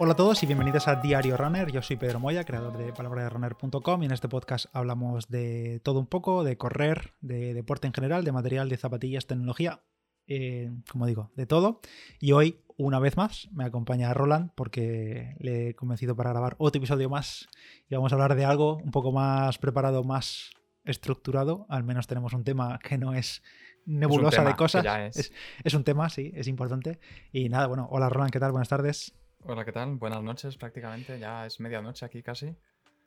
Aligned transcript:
Hola 0.00 0.12
a 0.12 0.16
todos 0.16 0.40
y 0.44 0.46
bienvenidos 0.46 0.86
a 0.86 0.94
Diario 0.94 1.36
Runner. 1.36 1.72
Yo 1.72 1.82
soy 1.82 1.96
Pedro 1.96 2.20
Moya, 2.20 2.44
creador 2.44 2.78
de 2.78 2.92
palabraderunner.com 2.92 4.00
y 4.00 4.06
en 4.06 4.12
este 4.12 4.28
podcast 4.28 4.66
hablamos 4.72 5.28
de 5.28 5.80
todo 5.82 5.98
un 5.98 6.06
poco, 6.06 6.44
de 6.44 6.56
correr, 6.56 7.14
de 7.20 7.52
deporte 7.52 7.88
en 7.88 7.92
general, 7.92 8.22
de 8.22 8.30
material, 8.30 8.68
de 8.68 8.76
zapatillas, 8.76 9.26
tecnología, 9.26 9.82
eh, 10.28 10.70
como 10.88 11.04
digo, 11.06 11.32
de 11.34 11.46
todo. 11.46 11.80
Y 12.20 12.30
hoy, 12.30 12.60
una 12.76 13.00
vez 13.00 13.16
más, 13.16 13.48
me 13.50 13.64
acompaña 13.64 14.14
Roland 14.14 14.52
porque 14.54 15.34
le 15.40 15.70
he 15.70 15.74
convencido 15.74 16.14
para 16.14 16.30
grabar 16.30 16.54
otro 16.58 16.78
episodio 16.78 17.10
más 17.10 17.48
y 17.88 17.96
vamos 17.96 18.12
a 18.12 18.14
hablar 18.14 18.36
de 18.36 18.44
algo 18.44 18.76
un 18.76 18.92
poco 18.92 19.10
más 19.10 19.58
preparado, 19.58 20.04
más 20.04 20.52
estructurado. 20.84 21.66
Al 21.68 21.82
menos 21.82 22.06
tenemos 22.06 22.34
un 22.34 22.44
tema 22.44 22.78
que 22.78 22.98
no 22.98 23.14
es 23.14 23.42
nebulosa 23.84 24.44
de 24.44 24.54
cosas. 24.54 24.86
Es. 25.16 25.32
es 25.64 25.74
un 25.74 25.82
tema, 25.82 26.08
sí, 26.08 26.30
es 26.36 26.46
importante. 26.46 27.00
Y 27.32 27.48
nada, 27.48 27.66
bueno, 27.66 27.88
hola 27.90 28.08
Roland, 28.08 28.30
¿qué 28.30 28.38
tal? 28.38 28.52
Buenas 28.52 28.68
tardes. 28.68 29.12
Hola, 29.44 29.64
¿qué 29.64 29.72
tal? 29.72 29.96
Buenas 29.96 30.22
noches 30.22 30.56
prácticamente, 30.56 31.18
ya 31.18 31.46
es 31.46 31.60
medianoche 31.60 32.04
aquí 32.04 32.22
casi. 32.22 32.54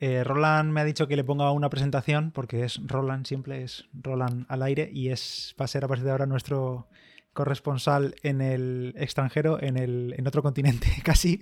Eh, 0.00 0.24
Roland 0.24 0.72
me 0.72 0.80
ha 0.80 0.84
dicho 0.84 1.06
que 1.06 1.14
le 1.14 1.22
ponga 1.22 1.50
una 1.52 1.70
presentación 1.70 2.32
porque 2.32 2.64
es 2.64 2.80
Roland, 2.84 3.26
siempre 3.26 3.62
es 3.62 3.88
Roland 3.92 4.46
al 4.48 4.62
aire 4.62 4.90
y 4.92 5.10
es 5.10 5.54
va 5.60 5.66
a 5.66 5.68
ser 5.68 5.84
a 5.84 5.88
partir 5.88 6.04
de 6.04 6.10
ahora 6.10 6.26
nuestro 6.26 6.88
corresponsal 7.32 8.16
en 8.22 8.40
el 8.40 8.94
extranjero, 8.96 9.62
en, 9.62 9.76
el, 9.76 10.14
en 10.18 10.26
otro 10.26 10.42
continente 10.42 10.88
casi. 11.04 11.40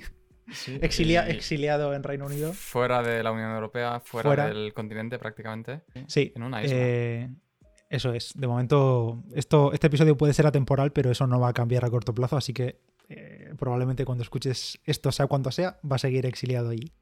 exiliado 0.82 1.94
en 1.94 2.02
Reino 2.02 2.26
Unido. 2.26 2.52
Fuera 2.52 3.02
de 3.02 3.22
la 3.22 3.32
Unión 3.32 3.52
Europea, 3.52 4.00
fuera, 4.00 4.48
del 4.48 4.74
continente 4.74 5.18
prácticamente. 5.18 5.82
Sí. 6.06 6.32
En 6.34 6.42
una 6.42 6.62
isla. 6.62 6.76
Eh, 6.76 7.30
eso 7.88 8.12
es. 8.12 8.32
De 8.36 8.46
momento, 8.46 9.22
esto, 9.34 9.72
este 9.72 9.86
episodio 9.86 10.16
puede 10.16 10.34
ser 10.34 10.46
atemporal, 10.46 10.92
pero 10.92 11.10
eso 11.10 11.26
no 11.26 11.40
va 11.40 11.48
a 11.48 11.52
cambiar 11.52 11.84
a 11.84 11.90
corto 11.90 12.14
plazo, 12.14 12.36
así 12.36 12.52
que 12.52 12.78
eh, 13.12 13.54
probablemente 13.58 14.04
cuando 14.04 14.22
escuches 14.22 14.78
esto, 14.84 15.10
sea 15.10 15.26
cuando 15.26 15.50
sea, 15.50 15.80
va 15.84 15.96
a 15.96 15.98
seguir 15.98 16.26
exiliado 16.26 16.70
allí. 16.70 16.92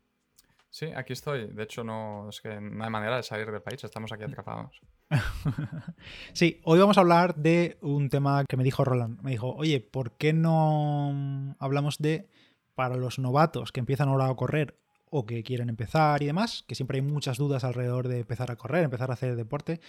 Sí, 0.70 0.86
aquí 0.96 1.12
estoy. 1.12 1.48
De 1.48 1.62
hecho, 1.62 1.84
no, 1.84 2.30
es 2.30 2.40
que 2.40 2.60
no 2.60 2.82
hay 2.82 2.90
manera 2.90 3.16
de 3.16 3.22
salir 3.22 3.50
del 3.50 3.60
país, 3.60 3.84
estamos 3.84 4.10
aquí 4.10 4.24
atrapados. 4.24 4.80
sí, 6.32 6.60
hoy 6.64 6.78
vamos 6.78 6.96
a 6.96 7.02
hablar 7.02 7.34
de 7.36 7.76
un 7.82 8.08
tema 8.08 8.44
que 8.48 8.56
me 8.56 8.64
dijo 8.64 8.84
Roland. 8.84 9.20
Me 9.22 9.32
dijo, 9.32 9.54
oye, 9.54 9.80
¿por 9.80 10.12
qué 10.12 10.32
no 10.32 11.54
hablamos 11.58 11.98
de 11.98 12.28
para 12.74 12.96
los 12.96 13.18
novatos 13.18 13.70
que 13.70 13.80
empiezan 13.80 14.08
ahora 14.08 14.28
a 14.28 14.34
correr 14.34 14.78
o 15.10 15.26
que 15.26 15.42
quieren 15.42 15.68
empezar 15.68 16.22
y 16.22 16.26
demás? 16.26 16.64
Que 16.66 16.74
siempre 16.74 16.98
hay 16.98 17.02
muchas 17.02 17.36
dudas 17.36 17.64
alrededor 17.64 18.08
de 18.08 18.20
empezar 18.20 18.50
a 18.50 18.56
correr, 18.56 18.84
empezar 18.84 19.10
a 19.10 19.14
hacer 19.14 19.36
deporte. 19.36 19.80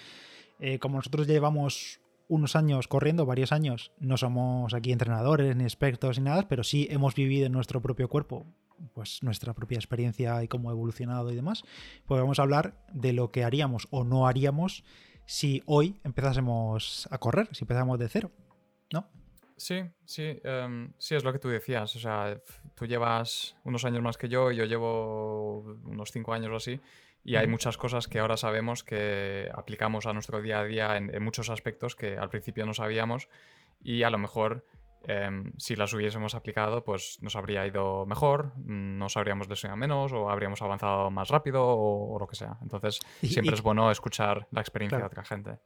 Eh, 0.60 0.80
como 0.80 0.98
nosotros 0.98 1.28
llevamos 1.28 2.02
unos 2.30 2.56
años 2.56 2.88
corriendo, 2.88 3.26
varios 3.26 3.52
años, 3.52 3.92
no 4.00 4.16
somos 4.16 4.74
aquí 4.74 4.94
entrenadores 4.94 5.56
ni 5.56 5.66
expertos 5.66 6.20
ni 6.20 6.26
nada, 6.26 6.48
pero 6.48 6.64
sí 6.64 6.88
hemos 6.90 7.16
vivido 7.16 7.48
en 7.48 7.52
nuestro 7.52 7.82
propio 7.82 8.08
cuerpo 8.08 8.46
pues 8.94 9.22
nuestra 9.24 9.54
propia 9.54 9.76
experiencia 9.76 10.42
y 10.42 10.48
cómo 10.48 10.70
ha 10.70 10.72
evolucionado 10.72 11.32
y 11.32 11.36
demás, 11.36 11.64
pues 12.06 12.22
vamos 12.22 12.40
a 12.40 12.44
hablar 12.44 12.76
de 12.94 13.12
lo 13.12 13.30
que 13.32 13.44
haríamos 13.44 13.88
o 13.92 14.06
no 14.06 14.26
haríamos 14.26 14.84
si 15.26 15.62
hoy 15.66 16.00
empezásemos 16.04 17.08
a 17.12 17.18
correr, 17.18 17.50
si 17.52 17.64
empezásemos 17.64 18.00
de 18.00 18.10
cero, 18.10 18.32
¿no? 18.92 19.08
Sí, 19.58 19.84
sí, 20.06 20.40
em, 20.44 20.94
sí, 20.98 21.16
es 21.16 21.24
lo 21.24 21.34
que 21.34 21.40
tú 21.40 21.50
decías. 21.50 21.96
O 21.96 22.00
sea, 22.00 22.42
tú 22.74 22.86
llevas 22.86 23.56
unos 23.64 23.84
años 23.86 24.02
más 24.02 24.18
que 24.18 24.30
yo, 24.30 24.52
yo 24.52 24.66
llevo 24.66 25.60
unos 25.84 26.12
cinco 26.12 26.34
años 26.34 26.50
o 26.52 26.56
así, 26.56 26.80
y 27.24 27.36
hay 27.36 27.48
muchas 27.48 27.78
cosas 27.78 28.08
que 28.08 28.20
ahora 28.20 28.38
sabemos 28.38 28.84
que 28.84 29.50
aplicamos 29.54 30.06
a 30.06 30.14
nuestro 30.14 30.42
día 30.42 30.60
a 30.60 30.66
día 30.66 30.98
en, 30.98 31.24
muchos 31.24 31.50
aspectos 31.50 31.96
que 31.96 32.18
al 32.18 32.30
principio 32.30 32.66
no 32.66 32.74
sabíamos 32.74 33.30
y 33.82 34.04
a 34.04 34.10
lo 34.10 34.18
mejor 34.18 34.66
em, 35.04 35.52
si 35.58 35.76
las 35.76 35.94
hubiésemos 35.94 36.34
aplicado 36.34 36.84
pues 36.84 37.20
nos 37.22 37.36
habría 37.36 37.66
ido 37.68 38.06
mejor, 38.06 38.58
nos 38.58 39.18
habríamos 39.18 39.50
lesionado 39.50 39.78
menos 39.78 40.14
o 40.14 40.30
habríamos 40.30 40.62
avanzado 40.62 41.12
más 41.12 41.30
rápido 41.30 41.64
o, 41.66 42.18
lo 42.20 42.28
que 42.28 42.36
sea. 42.36 42.58
Entonces 42.62 43.00
siempre 43.22 43.56
es 43.56 43.62
bueno 43.62 43.92
escuchar 43.92 44.48
la 44.52 44.62
experiencia 44.62 44.98
de 44.98 45.06
otra 45.06 45.24
gente. 45.24 45.60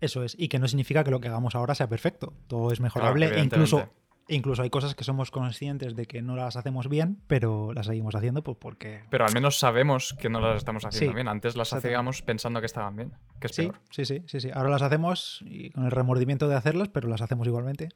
Eso 0.00 0.22
es, 0.24 0.36
y 0.38 0.48
que 0.48 0.58
no 0.58 0.68
significa 0.68 1.04
que 1.04 1.10
lo 1.10 1.20
que 1.20 1.28
hagamos 1.28 1.54
ahora 1.54 1.74
sea 1.74 1.88
perfecto. 1.88 2.34
Todo 2.48 2.70
es 2.70 2.80
mejorable 2.80 3.34
e 3.34 3.40
incluso 3.40 3.88
incluso 4.28 4.62
hay 4.62 4.70
cosas 4.70 4.94
que 4.94 5.04
somos 5.04 5.30
conscientes 5.30 5.94
de 5.94 6.06
que 6.06 6.22
no 6.22 6.36
las 6.36 6.56
hacemos 6.56 6.88
bien, 6.88 7.18
pero 7.26 7.72
las 7.72 7.86
seguimos 7.86 8.14
haciendo 8.14 8.42
pues 8.42 8.56
porque... 8.60 9.02
Pero 9.10 9.24
al 9.24 9.32
menos 9.32 9.58
sabemos 9.58 10.14
que 10.14 10.28
no 10.28 10.40
las 10.40 10.56
estamos 10.56 10.84
haciendo 10.84 11.14
bien. 11.14 11.28
Antes 11.28 11.56
las 11.56 11.72
hacíamos 11.72 12.22
pensando 12.22 12.60
que 12.60 12.66
estaban 12.66 12.96
bien, 12.96 13.12
que 13.40 13.46
es 13.46 13.54
sí, 13.54 13.62
peor. 13.62 13.80
Sí, 13.90 14.04
sí, 14.04 14.22
sí, 14.26 14.40
sí. 14.40 14.50
Ahora 14.52 14.70
las 14.70 14.82
hacemos 14.82 15.42
y 15.46 15.70
con 15.70 15.84
el 15.84 15.90
remordimiento 15.90 16.48
de 16.48 16.56
hacerlas, 16.56 16.88
pero 16.88 17.08
las 17.08 17.22
hacemos 17.22 17.46
igualmente. 17.46 17.88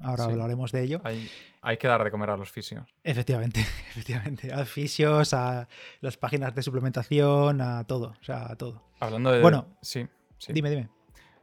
Ahora 0.00 0.24
hablaremos 0.24 0.70
de 0.70 0.82
ello. 0.82 1.00
Hay, 1.02 1.28
hay, 1.60 1.76
que 1.76 1.88
dar 1.88 2.04
de 2.04 2.10
comer 2.10 2.30
a 2.30 2.36
los 2.36 2.52
fisios. 2.52 2.84
Efectivamente, 3.02 3.60
efectivamente. 3.90 4.52
A 4.52 4.64
fisios, 4.64 5.34
a 5.34 5.68
las 6.00 6.16
páginas 6.16 6.54
de 6.54 6.62
suplementación, 6.62 7.60
a 7.60 7.84
todo. 7.84 8.14
O 8.20 8.24
sea, 8.24 8.50
a 8.50 8.56
todo. 8.56 8.84
Hablando 9.00 9.32
de... 9.32 9.40
Bueno, 9.40 9.66
sí, 9.82 10.06
sí. 10.38 10.52
Dime, 10.52 10.70
dime. 10.70 10.97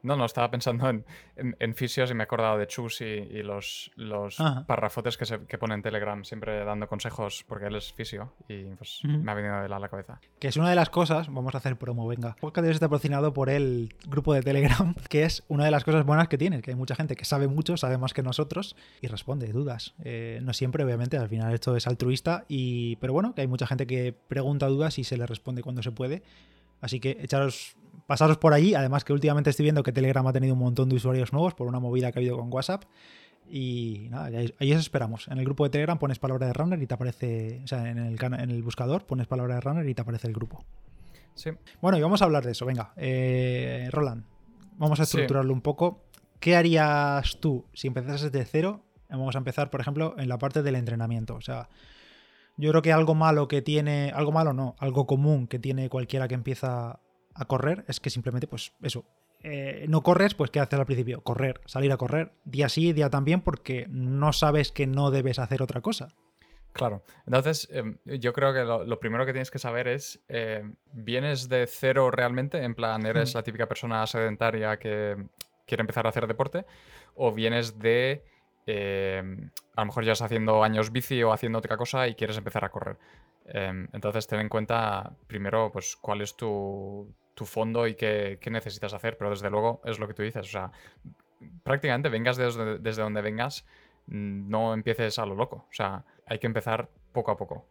No, 0.05 0.15
no, 0.15 0.25
estaba 0.25 0.49
pensando 0.51 0.89
en, 0.89 1.05
en, 1.35 1.75
fisios 1.75 2.11
y 2.11 2.13
me 2.13 2.23
he 2.23 2.25
acordado 2.25 2.57
de 2.57 2.67
Chus 2.67 3.01
y, 3.01 3.43
los, 3.43 3.91
los 3.95 4.37
parrafotes 4.67 5.17
que, 5.17 5.25
se, 5.25 5.45
que 5.45 5.57
pone 5.57 5.73
en 5.73 5.81
Telegram, 5.81 6.23
siempre 6.23 6.63
dando 6.63 6.87
consejos 6.87 7.43
porque 7.47 7.65
él 7.65 7.75
es 7.75 7.91
fisio 7.93 8.33
y 8.47 8.63
pues 8.75 9.01
me 9.03 9.31
ha 9.31 9.35
venido 9.35 9.61
de 9.61 9.69
la, 9.69 9.77
a 9.77 9.79
la 9.79 9.89
cabeza. 9.89 10.19
Que 10.39 10.47
es 10.47 10.57
una 10.57 10.69
de 10.69 10.75
las 10.75 10.89
cosas, 10.89 11.27
vamos 11.27 11.53
a 11.55 11.57
hacer 11.57 11.77
promo, 11.77 12.07
venga. 12.07 12.35
Podcast 12.39 12.67
está 12.67 12.87
patrocinado 12.87 13.33
por 13.33 13.49
el 13.49 13.93
grupo 14.07 14.33
de 14.33 14.41
Telegram, 14.41 14.93
que 15.09 15.23
es 15.23 15.43
una 15.47 15.65
de 15.65 15.71
las 15.71 15.83
cosas 15.83 16.05
buenas 16.05 16.27
que 16.27 16.37
tiene, 16.37 16.61
que 16.61 16.71
hay 16.71 16.75
mucha 16.75 16.95
gente 16.95 17.15
que 17.15 17.25
sabe 17.25 17.47
mucho, 17.47 17.77
sabe 17.77 17.97
más 17.97 18.13
que 18.13 18.23
nosotros 18.23 18.75
y 19.01 19.07
responde 19.07 19.47
dudas. 19.51 19.93
Eh, 20.03 20.39
no 20.43 20.53
siempre, 20.53 20.83
obviamente, 20.83 21.17
al 21.17 21.29
final 21.29 21.53
esto 21.53 21.75
es 21.75 21.87
altruista, 21.87 22.45
y, 22.47 22.95
pero 22.97 23.13
bueno, 23.13 23.33
que 23.33 23.41
hay 23.41 23.47
mucha 23.47 23.67
gente 23.67 23.87
que 23.87 24.13
pregunta 24.13 24.67
dudas 24.67 24.99
y 24.99 25.03
se 25.03 25.17
le 25.17 25.25
responde 25.25 25.63
cuando 25.63 25.83
se 25.83 25.91
puede. 25.91 26.23
Así 26.81 26.99
que 26.99 27.17
echaros 27.21 27.75
pasaros 28.07 28.37
por 28.37 28.53
allí. 28.53 28.75
Además 28.75 29.03
que 29.03 29.13
últimamente 29.13 29.49
estoy 29.49 29.63
viendo 29.63 29.83
que 29.83 29.91
Telegram 29.91 30.25
ha 30.27 30.33
tenido 30.33 30.53
un 30.53 30.59
montón 30.59 30.89
de 30.89 30.95
usuarios 30.95 31.33
nuevos 31.33 31.53
por 31.53 31.67
una 31.67 31.79
movida 31.79 32.11
que 32.11 32.19
ha 32.19 32.21
habido 32.21 32.37
con 32.37 32.51
WhatsApp. 32.53 32.83
Y 33.47 34.07
nada, 34.09 34.29
ahí 34.59 34.73
os 34.73 34.79
esperamos. 34.79 35.27
En 35.27 35.37
el 35.37 35.45
grupo 35.45 35.63
de 35.63 35.69
Telegram 35.69 35.99
pones 35.99 36.19
palabra 36.19 36.47
de 36.47 36.53
runner 36.53 36.81
y 36.81 36.87
te 36.87 36.93
aparece, 36.95 37.61
o 37.63 37.67
sea, 37.67 37.89
en 37.89 37.99
el, 37.99 38.17
en 38.21 38.49
el 38.49 38.63
buscador 38.63 39.05
pones 39.05 39.27
palabra 39.27 39.55
de 39.55 39.61
runner 39.61 39.87
y 39.87 39.93
te 39.93 40.01
aparece 40.01 40.27
el 40.27 40.33
grupo. 40.33 40.65
Sí. 41.35 41.51
Bueno, 41.81 41.97
y 41.97 42.01
vamos 42.01 42.21
a 42.21 42.25
hablar 42.25 42.43
de 42.43 42.53
eso. 42.53 42.65
Venga, 42.65 42.93
eh, 42.95 43.87
Roland, 43.91 44.23
vamos 44.77 44.99
a 44.99 45.03
estructurarlo 45.03 45.53
un 45.53 45.61
poco. 45.61 46.01
¿Qué 46.39 46.55
harías 46.55 47.39
tú 47.39 47.65
si 47.73 47.87
empezases 47.87 48.31
de 48.31 48.45
cero? 48.45 48.83
Vamos 49.09 49.35
a 49.35 49.37
empezar, 49.37 49.69
por 49.69 49.81
ejemplo, 49.81 50.15
en 50.17 50.27
la 50.27 50.37
parte 50.37 50.63
del 50.63 50.75
entrenamiento. 50.75 51.35
O 51.35 51.41
sea, 51.41 51.69
yo 52.57 52.69
creo 52.71 52.81
que 52.81 52.93
algo 52.93 53.15
malo 53.15 53.47
que 53.47 53.61
tiene, 53.61 54.11
algo 54.13 54.31
malo 54.31 54.53
no, 54.53 54.75
algo 54.79 55.05
común 55.05 55.47
que 55.47 55.59
tiene 55.59 55.89
cualquiera 55.89 56.27
que 56.27 56.35
empieza 56.35 56.99
a 57.33 57.45
correr 57.45 57.83
es 57.87 57.99
que 57.99 58.09
simplemente, 58.09 58.47
pues 58.47 58.73
eso, 58.81 59.05
eh, 59.43 59.85
no 59.89 60.01
corres, 60.01 60.33
pues 60.33 60.49
¿qué 60.49 60.59
haces 60.59 60.79
al 60.79 60.85
principio? 60.85 61.21
Correr, 61.21 61.61
salir 61.65 61.91
a 61.91 61.97
correr, 61.97 62.31
día 62.45 62.67
sí, 62.67 62.93
día 62.93 63.09
también, 63.09 63.41
porque 63.41 63.85
no 63.89 64.33
sabes 64.33 64.71
que 64.71 64.87
no 64.87 65.11
debes 65.11 65.37
hacer 65.37 65.61
otra 65.61 65.81
cosa. 65.81 66.07
Claro, 66.73 67.03
entonces 67.25 67.69
em, 67.71 67.99
yo 68.05 68.33
creo 68.33 68.53
que 68.53 68.65
lo, 68.65 68.99
primero 68.99 69.25
que 69.25 69.31
tienes 69.31 69.51
que 69.51 69.59
saber 69.59 69.87
es, 69.87 70.19
em, 70.27 70.75
¿vienes 70.91 71.47
de 71.47 71.67
cero 71.67 72.11
realmente? 72.11 72.63
En 72.63 72.75
plan, 72.75 73.05
¿eres 73.05 73.33
la 73.33 73.43
típica 73.43 73.67
persona 73.67 74.05
sedentaria 74.07 74.77
que 74.77 75.15
quiere 75.67 75.81
empezar 75.81 76.05
a 76.05 76.09
hacer 76.09 76.27
deporte? 76.27 76.65
¿O 77.13 77.31
vienes 77.31 77.79
de, 77.79 78.25
em, 78.65 79.49
a 79.75 79.81
lo 79.81 79.85
mejor 79.87 80.05
ya 80.05 80.13
estás 80.13 80.27
haciendo 80.27 80.63
años 80.63 80.91
bici 80.91 81.21
o 81.23 81.31
haciendo 81.31 81.59
otra 81.59 81.77
cosa 81.77 82.07
y 82.07 82.15
quieres 82.15 82.37
empezar 82.37 82.65
a 82.65 82.69
correr? 82.69 82.97
entonces 83.47 84.25
ten 84.25 84.39
en 84.39 84.49
cuenta 84.49 85.15
primero, 85.27 85.71
pues, 85.71 85.95
cuál 86.01 86.21
es 86.21 86.35
tu, 86.35 87.13
tu 87.35 87.45
fondo 87.45 87.85
y 87.85 87.93
qué, 87.93 88.39
necesitas 88.49 88.93
hacer, 88.93 89.17
pero 89.17 89.29
desde 89.29 89.51
luego 89.51 89.81
es 89.85 89.99
lo 89.99 90.07
que 90.07 90.15
tú 90.15 90.23
dices, 90.23 90.47
o 90.47 90.49
sea, 90.49 90.71
prácticamente 91.63 92.09
vengas 92.09 92.37
desde, 92.37 92.79
desde 92.79 93.03
donde 93.03 93.21
vengas, 93.21 93.65
mm, 94.07 94.49
no 94.49 94.73
empieces 94.73 95.19
a 95.19 95.25
lo 95.27 95.35
loco, 95.35 95.67
o 95.69 95.73
sea, 95.73 96.05
hay 96.25 96.39
que 96.39 96.47
empezar 96.47 96.89
poco 97.11 97.31
a 97.31 97.37
poco. 97.37 97.67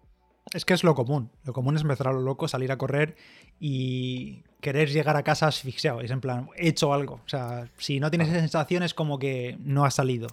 Es 0.52 0.64
que 0.64 0.74
es 0.74 0.84
lo 0.84 0.94
común. 0.94 1.30
Lo 1.44 1.54
común 1.54 1.74
es 1.74 1.82
empezar 1.82 2.08
a 2.08 2.12
lo 2.12 2.20
loco, 2.20 2.48
salir 2.48 2.70
a 2.70 2.76
correr 2.76 3.16
y 3.58 4.44
querer 4.60 4.90
llegar 4.90 5.16
a 5.16 5.22
casa 5.22 5.46
asfixiado. 5.46 6.02
Es 6.02 6.10
en 6.10 6.20
plan, 6.20 6.50
he 6.56 6.68
hecho 6.68 6.92
algo. 6.92 7.14
O 7.24 7.28
sea, 7.28 7.70
si 7.78 7.98
no 7.98 8.10
tienes 8.10 8.28
esa 8.28 8.40
sensación 8.40 8.82
es 8.82 8.92
como 8.92 9.18
que 9.18 9.56
no 9.60 9.86
has 9.86 9.94
salido. 9.94 10.28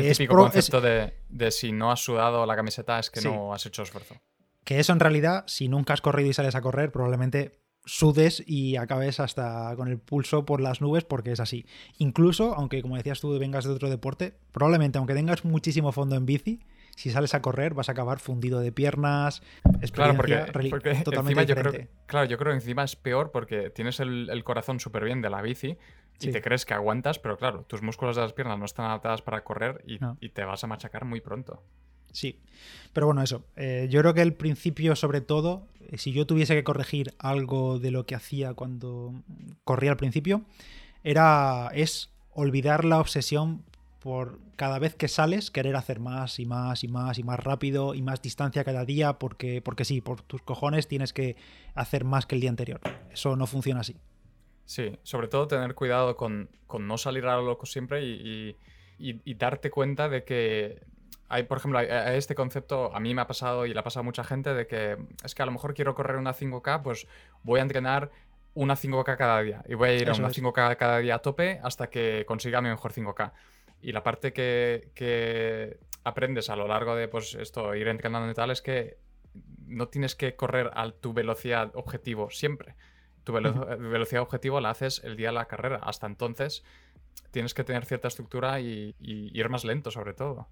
Que 0.00 0.08
el 0.08 0.16
típico 0.16 0.36
concepto 0.36 0.80
de, 0.80 1.50
si 1.50 1.72
no 1.72 1.92
has 1.92 2.00
sudado 2.00 2.44
la 2.46 2.56
camiseta 2.56 2.98
es 2.98 3.10
que 3.10 3.20
no 3.20 3.54
has 3.54 3.64
hecho 3.66 3.82
esfuerzo. 3.82 4.16
Que 4.64 4.80
eso 4.80 4.92
en 4.92 5.00
realidad, 5.00 5.44
si 5.46 5.68
nunca 5.68 5.92
has 5.92 6.00
corrido 6.00 6.30
y 6.30 6.32
sales 6.32 6.54
a 6.54 6.62
correr, 6.62 6.90
probablemente 6.90 7.52
sudes 7.84 8.42
y 8.46 8.76
acabes 8.76 9.20
hasta 9.20 9.74
con 9.76 9.88
el 9.88 9.98
pulso 9.98 10.46
por 10.46 10.60
las 10.60 10.80
nubes 10.80 11.04
porque 11.04 11.32
es 11.32 11.40
así. 11.40 11.66
Incluso, 11.98 12.54
aunque 12.54 12.82
como 12.82 12.96
decías 12.96 13.20
tú 13.20 13.38
vengas 13.38 13.64
de 13.64 13.72
otro 13.72 13.90
deporte, 13.90 14.34
probablemente 14.52 14.98
aunque 14.98 15.14
tengas 15.14 15.44
muchísimo 15.44 15.92
fondo 15.92 16.16
en 16.16 16.26
bici, 16.26 16.60
si 16.96 17.10
sales 17.10 17.34
a 17.34 17.42
correr 17.42 17.74
vas 17.74 17.88
a 17.88 17.92
acabar 17.92 18.18
fundido 18.18 18.60
de 18.60 18.72
piernas. 18.72 19.42
Claro, 19.92 20.16
porque, 20.16 20.36
totalmente 21.04 21.46
Yo 21.46 21.56
creo, 21.56 21.88
claro, 22.06 22.26
yo 22.26 22.38
creo 22.38 22.52
que 22.52 22.56
encima 22.56 22.84
es 22.84 22.96
peor 22.96 23.30
porque 23.30 23.70
tienes 23.70 24.00
el, 24.00 24.42
corazón 24.44 24.80
súper 24.80 25.04
bien 25.04 25.20
de 25.20 25.30
la 25.30 25.42
bici 25.42 25.76
y 26.20 26.30
te 26.30 26.40
crees 26.40 26.64
que 26.64 26.74
aguantas, 26.74 27.18
pero 27.18 27.36
claro, 27.36 27.62
tus 27.62 27.82
músculos 27.82 28.16
de 28.16 28.22
las 28.22 28.32
piernas 28.32 28.58
no 28.58 28.64
están 28.64 28.86
adaptadas 28.86 29.22
para 29.22 29.44
correr 29.44 29.82
y, 29.86 29.98
y 30.20 30.30
te 30.30 30.44
vas 30.44 30.64
a 30.64 30.66
machacar 30.66 31.04
muy 31.04 31.20
pronto. 31.20 31.62
Sí. 32.14 32.40
Pero 32.92 33.06
bueno, 33.06 33.22
eso. 33.22 33.44
Eh, 33.56 33.88
yo 33.90 34.00
creo 34.00 34.14
que 34.14 34.22
el 34.22 34.34
principio, 34.34 34.96
sobre 34.96 35.20
todo, 35.20 35.66
eh, 35.90 35.98
si 35.98 36.12
yo 36.12 36.26
tuviese 36.26 36.54
que 36.54 36.64
corregir 36.64 37.12
algo 37.18 37.78
de 37.78 37.90
lo 37.90 38.06
que 38.06 38.14
hacía 38.14 38.54
cuando 38.54 39.12
corría 39.64 39.90
al 39.90 39.96
principio, 39.96 40.42
era. 41.02 41.70
es 41.74 42.10
olvidar 42.30 42.84
la 42.84 42.98
obsesión 43.00 43.64
por 44.00 44.38
cada 44.56 44.78
vez 44.78 44.94
que 44.94 45.08
sales 45.08 45.50
querer 45.50 45.76
hacer 45.76 45.98
más 45.98 46.38
y 46.38 46.46
más 46.46 46.84
y 46.84 46.88
más 46.88 47.18
y 47.18 47.22
más 47.22 47.40
rápido 47.40 47.94
y 47.94 48.02
más 48.02 48.20
distancia 48.20 48.64
cada 48.64 48.84
día 48.84 49.18
porque, 49.18 49.62
porque 49.62 49.84
sí, 49.84 50.00
por 50.00 50.20
tus 50.20 50.42
cojones 50.42 50.88
tienes 50.88 51.12
que 51.12 51.36
hacer 51.74 52.04
más 52.04 52.26
que 52.26 52.34
el 52.34 52.40
día 52.40 52.50
anterior. 52.50 52.80
Eso 53.10 53.34
no 53.36 53.46
funciona 53.46 53.80
así. 53.80 53.96
Sí, 54.64 54.98
sobre 55.02 55.28
todo 55.28 55.46
tener 55.46 55.74
cuidado 55.74 56.16
con, 56.16 56.48
no 56.78 56.98
salir 56.98 57.26
a 57.26 57.36
lo 57.36 57.42
loco 57.42 57.66
siempre 57.66 58.02
y, 58.02 58.56
darte 59.36 59.70
cuenta 59.70 60.08
de 60.08 60.24
que 60.24 60.82
hay, 61.28 61.44
por 61.44 61.58
ejemplo, 61.58 61.80
este 61.80 62.34
concepto 62.34 62.94
a 62.94 63.00
mí 63.00 63.14
me 63.14 63.22
ha 63.22 63.26
pasado 63.26 63.66
y 63.66 63.74
le 63.74 63.80
ha 63.80 63.84
pasado 63.84 64.00
a 64.00 64.04
mucha 64.04 64.24
gente 64.24 64.54
de 64.54 64.66
que 64.66 64.96
es 65.24 65.34
que 65.34 65.42
a 65.42 65.46
lo 65.46 65.52
mejor 65.52 65.74
quiero 65.74 65.94
correr 65.94 66.16
una 66.16 66.32
5K, 66.32 66.82
pues 66.82 67.06
voy 67.42 67.60
a 67.60 67.62
entrenar 67.62 68.10
una 68.54 68.76
5K 68.76 69.16
cada 69.16 69.42
día 69.42 69.64
y 69.68 69.74
voy 69.74 69.88
a 69.90 69.94
ir 69.94 70.08
a 70.08 70.14
una 70.14 70.28
5K 70.28 70.76
cada 70.76 70.98
día 70.98 71.16
a 71.16 71.18
tope 71.18 71.60
hasta 71.62 71.88
que 71.88 72.24
consiga 72.26 72.60
mi 72.60 72.68
mejor 72.68 72.92
5K. 72.92 73.32
Y 73.82 73.92
la 73.92 74.02
parte 74.02 74.32
que, 74.32 75.78
aprendes 76.04 76.50
a 76.50 76.56
lo 76.56 76.68
largo 76.68 76.94
de 76.96 77.08
pues, 77.08 77.34
esto, 77.34 77.74
ir 77.74 77.88
entrenando 77.88 78.30
y 78.30 78.34
tal, 78.34 78.50
es 78.50 78.62
que 78.62 78.98
no 79.66 79.88
tienes 79.88 80.14
que 80.14 80.36
correr 80.36 80.70
a 80.74 80.90
tu 80.90 81.12
velocidad 81.12 81.70
objetivo 81.74 82.30
siempre. 82.30 82.76
Tu 83.24 83.32
velocidad 83.32 84.22
objetivo 84.22 84.60
la 84.60 84.70
haces 84.70 85.00
el 85.04 85.16
día 85.16 85.28
de 85.28 85.34
la 85.34 85.46
carrera. 85.46 85.80
Hasta 85.82 86.06
entonces 86.06 86.62
tienes 87.30 87.54
que 87.54 87.64
tener 87.64 87.84
cierta 87.84 88.08
estructura 88.08 88.60
y, 88.60 88.94
ir 89.00 89.48
más 89.48 89.64
lento, 89.64 89.90
sobre 89.90 90.14
todo. 90.14 90.46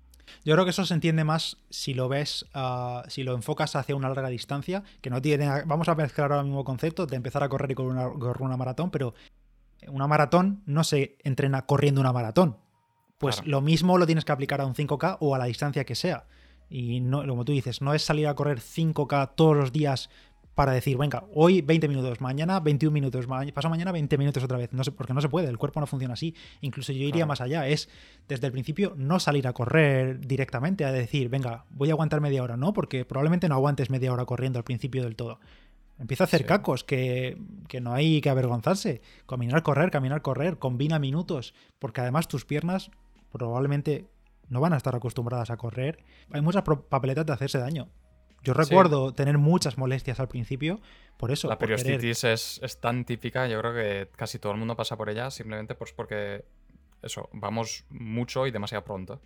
Yo 0.44 0.54
creo 0.54 0.64
que 0.64 0.70
eso 0.70 0.84
se 0.84 0.94
entiende 0.94 1.24
más 1.24 1.58
si 1.68 1.94
lo 1.94 2.08
ves, 2.08 2.46
ah, 2.54 3.04
si 3.08 3.22
lo 3.22 3.34
enfocas 3.34 3.76
hacia 3.76 3.94
una 3.94 4.08
larga 4.08 4.28
distancia, 4.28 4.82
que 5.00 5.10
no 5.10 5.20
tiene. 5.20 5.64
Vamos 5.64 5.88
a 5.88 5.94
mezclar 5.94 6.32
ahora 6.32 6.40
el 6.40 6.46
mismo 6.46 6.64
concepto 6.64 7.06
de 7.06 7.16
empezar 7.16 7.42
a 7.42 7.48
correr 7.48 7.70
y 7.70 7.74
correr 7.74 7.92
una, 7.92 8.10
correr 8.10 8.42
una 8.42 8.56
maratón, 8.56 8.90
pero 8.90 9.14
una 9.88 10.06
maratón 10.06 10.62
no 10.66 10.84
se 10.84 11.18
entrena 11.24 11.66
corriendo 11.66 12.00
una 12.00 12.12
maratón. 12.12 12.56
Pues 13.18 13.46
lo 13.46 13.60
mismo 13.60 13.98
lo 13.98 14.06
tienes 14.06 14.24
que 14.24 14.32
aplicar 14.32 14.60
a 14.60 14.66
un 14.66 14.74
5K 14.74 15.18
o 15.20 15.34
a 15.34 15.38
la 15.38 15.44
distancia 15.44 15.84
que 15.84 15.94
sea. 15.94 16.26
Y 16.68 17.00
no, 17.00 17.24
como 17.26 17.44
tú 17.44 17.52
dices, 17.52 17.82
no 17.82 17.94
es 17.94 18.02
salir 18.02 18.26
a 18.26 18.34
correr 18.34 18.58
5K 18.58 19.32
todos 19.36 19.56
los 19.56 19.72
días 19.72 20.10
para 20.54 20.72
decir, 20.72 20.96
venga, 20.98 21.24
hoy 21.34 21.62
20 21.62 21.88
minutos, 21.88 22.20
mañana 22.20 22.60
21 22.60 22.92
minutos, 22.92 23.26
paso 23.54 23.70
mañana 23.70 23.92
20 23.92 24.18
minutos 24.18 24.42
otra 24.42 24.58
vez. 24.58 24.72
No 24.72 24.84
sé, 24.84 24.92
porque 24.92 25.14
no 25.14 25.20
se 25.20 25.28
puede, 25.28 25.48
el 25.48 25.58
cuerpo 25.58 25.80
no 25.80 25.86
funciona 25.86 26.14
así. 26.14 26.34
Incluso 26.60 26.92
yo 26.92 27.06
iría 27.06 27.26
más 27.26 27.40
allá, 27.40 27.66
es 27.68 27.88
desde 28.28 28.46
el 28.46 28.52
principio 28.52 28.94
no 28.96 29.18
salir 29.18 29.46
a 29.46 29.52
correr 29.52 30.20
directamente, 30.20 30.84
a 30.84 30.92
decir, 30.92 31.28
venga, 31.28 31.64
voy 31.70 31.88
a 31.88 31.92
aguantar 31.92 32.20
media 32.20 32.42
hora, 32.42 32.56
no, 32.56 32.72
porque 32.72 33.04
probablemente 33.04 33.48
no 33.48 33.54
aguantes 33.54 33.90
media 33.90 34.12
hora 34.12 34.24
corriendo 34.24 34.58
al 34.58 34.64
principio 34.64 35.02
del 35.02 35.16
todo. 35.16 35.40
Empieza 35.98 36.24
a 36.24 36.26
hacer 36.26 36.44
cacos, 36.46 36.84
que, 36.84 37.38
que, 37.68 37.80
no 37.80 37.94
hay 37.94 38.20
que 38.20 38.30
avergonzarse. 38.30 39.02
Caminar, 39.26 39.62
correr, 39.62 39.90
caminar, 39.90 40.20
correr, 40.20 40.58
combina 40.58 40.98
minutos, 40.98 41.54
porque 41.78 42.00
además 42.00 42.28
tus 42.28 42.44
piernas 42.44 42.90
probablemente 43.30 44.08
no 44.48 44.60
van 44.60 44.72
a 44.72 44.76
estar 44.76 44.94
acostumbradas 44.94 45.50
a 45.50 45.56
correr. 45.56 46.04
Hay 46.30 46.40
muchas 46.40 46.62
papeletas 46.62 47.24
de 47.24 47.32
hacerse 47.32 47.58
daño. 47.58 47.88
Yo 48.42 48.54
recuerdo 48.54 49.12
tener 49.12 49.38
muchas 49.38 49.78
molestias 49.78 50.18
al 50.20 50.28
principio, 50.28 50.80
por 51.16 51.30
eso. 51.30 51.48
La 51.48 51.58
periostitis 51.58 52.24
es, 52.24 52.78
tan 52.80 53.04
típica, 53.04 53.46
yo 53.46 53.60
creo 53.60 53.74
que 53.74 54.08
casi 54.16 54.38
todo 54.38 54.52
el 54.52 54.58
mundo 54.58 54.76
pasa 54.76 54.96
por 54.96 55.08
ella, 55.08 55.30
simplemente 55.30 55.74
pues 55.74 55.92
porque 55.92 56.44
eso, 57.02 57.28
vamos 57.32 57.84
mucho 57.90 58.46
y 58.46 58.50
demasiado 58.50 58.84
pronto. 58.84 59.20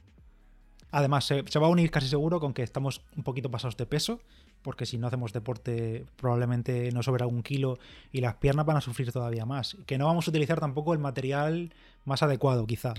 Además, 0.90 1.24
se, 1.24 1.42
va 1.58 1.66
a 1.66 1.70
unir 1.70 1.90
casi 1.90 2.08
seguro 2.08 2.40
con 2.40 2.54
que 2.54 2.62
estamos 2.62 3.02
un 3.16 3.22
poquito 3.22 3.50
pasados 3.50 3.76
de 3.76 3.86
peso, 3.86 4.20
porque 4.62 4.86
si 4.86 4.98
no 4.98 5.06
hacemos 5.06 5.32
deporte 5.32 6.06
probablemente 6.16 6.90
no 6.92 7.02
sobra 7.02 7.26
un 7.26 7.42
kilo 7.42 7.78
y 8.12 8.20
las 8.20 8.36
piernas 8.36 8.66
van 8.66 8.76
a 8.76 8.80
sufrir 8.80 9.12
todavía 9.12 9.44
más. 9.46 9.76
Que 9.86 9.98
no 9.98 10.06
vamos 10.06 10.26
a 10.26 10.30
utilizar 10.30 10.60
tampoco 10.60 10.92
el 10.92 10.98
material 10.98 11.74
más 12.04 12.22
adecuado, 12.22 12.66
quizá. 12.66 12.94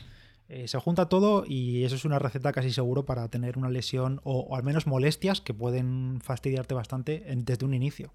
Eh, 0.50 0.68
se 0.68 0.78
junta 0.80 1.10
todo 1.10 1.44
y 1.46 1.84
eso 1.84 1.96
es 1.96 2.06
una 2.06 2.20
receta 2.20 2.54
casi 2.54 2.72
seguro 2.72 3.06
para 3.06 3.28
tener 3.28 3.58
una 3.58 3.70
lesión 3.70 4.22
o, 4.24 4.56
al 4.56 4.64
menos 4.64 4.88
molestias 4.88 5.42
que 5.42 5.54
pueden 5.54 6.22
fastidiarte 6.22 6.74
bastante 6.74 7.24
desde 7.28 7.66
un 7.66 7.74
inicio. 7.74 8.14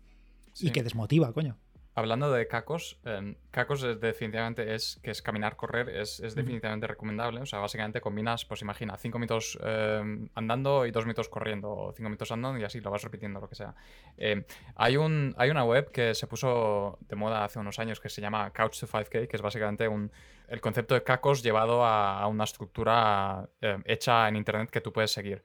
Y 0.60 0.70
que 0.70 0.82
desmotiva, 0.82 1.32
coño. 1.32 1.56
Hablando 1.94 2.32
de 2.32 2.48
cacos, 2.48 2.98
em, 3.04 3.34
cacos 3.50 3.82
es 3.82 4.00
definitivamente 4.00 4.74
es 4.74 4.98
que 5.02 5.10
es 5.10 5.20
caminar, 5.20 5.56
correr, 5.56 5.90
es, 5.90 6.22
definitivamente 6.34 6.86
recomendable. 6.86 7.42
O 7.42 7.46
sea, 7.46 7.58
básicamente 7.58 8.00
combinas, 8.00 8.46
pues 8.46 8.62
imagina, 8.62 8.96
5 8.96 9.18
minutos 9.18 9.58
em, 9.62 10.26
andando 10.34 10.86
y 10.86 10.90
2 10.90 11.04
minutos 11.04 11.28
corriendo, 11.28 11.70
o 11.70 11.92
5 11.92 12.08
minutos 12.08 12.32
andando 12.32 12.58
y 12.58 12.64
así 12.64 12.80
lo 12.80 12.90
vas 12.90 13.02
repitiendo, 13.02 13.40
lo 13.40 13.48
que 13.48 13.56
sea. 13.56 13.74
Em, 14.16 14.42
hay, 14.74 14.96
un, 14.96 15.34
hay 15.36 15.50
una 15.50 15.64
web 15.64 15.90
que 15.90 16.14
se 16.14 16.26
puso 16.26 16.98
de 17.06 17.16
moda 17.16 17.44
hace 17.44 17.58
unos 17.58 17.78
años 17.78 18.00
que 18.00 18.08
se 18.08 18.22
llama 18.22 18.50
Couch 18.52 18.80
to 18.80 18.86
5K, 18.86 19.28
que 19.28 19.36
es 19.36 19.42
básicamente 19.42 19.86
un, 19.86 20.10
el 20.52 20.60
concepto 20.60 20.94
de 20.94 21.02
cacos 21.02 21.42
llevado 21.42 21.84
a, 21.84 22.26
una 22.26 22.44
estructura 22.44 23.48
hecha 23.84 24.28
en 24.28 24.36
internet 24.36 24.70
que 24.70 24.80
tú 24.80 24.92
puedes 24.92 25.10
seguir. 25.10 25.42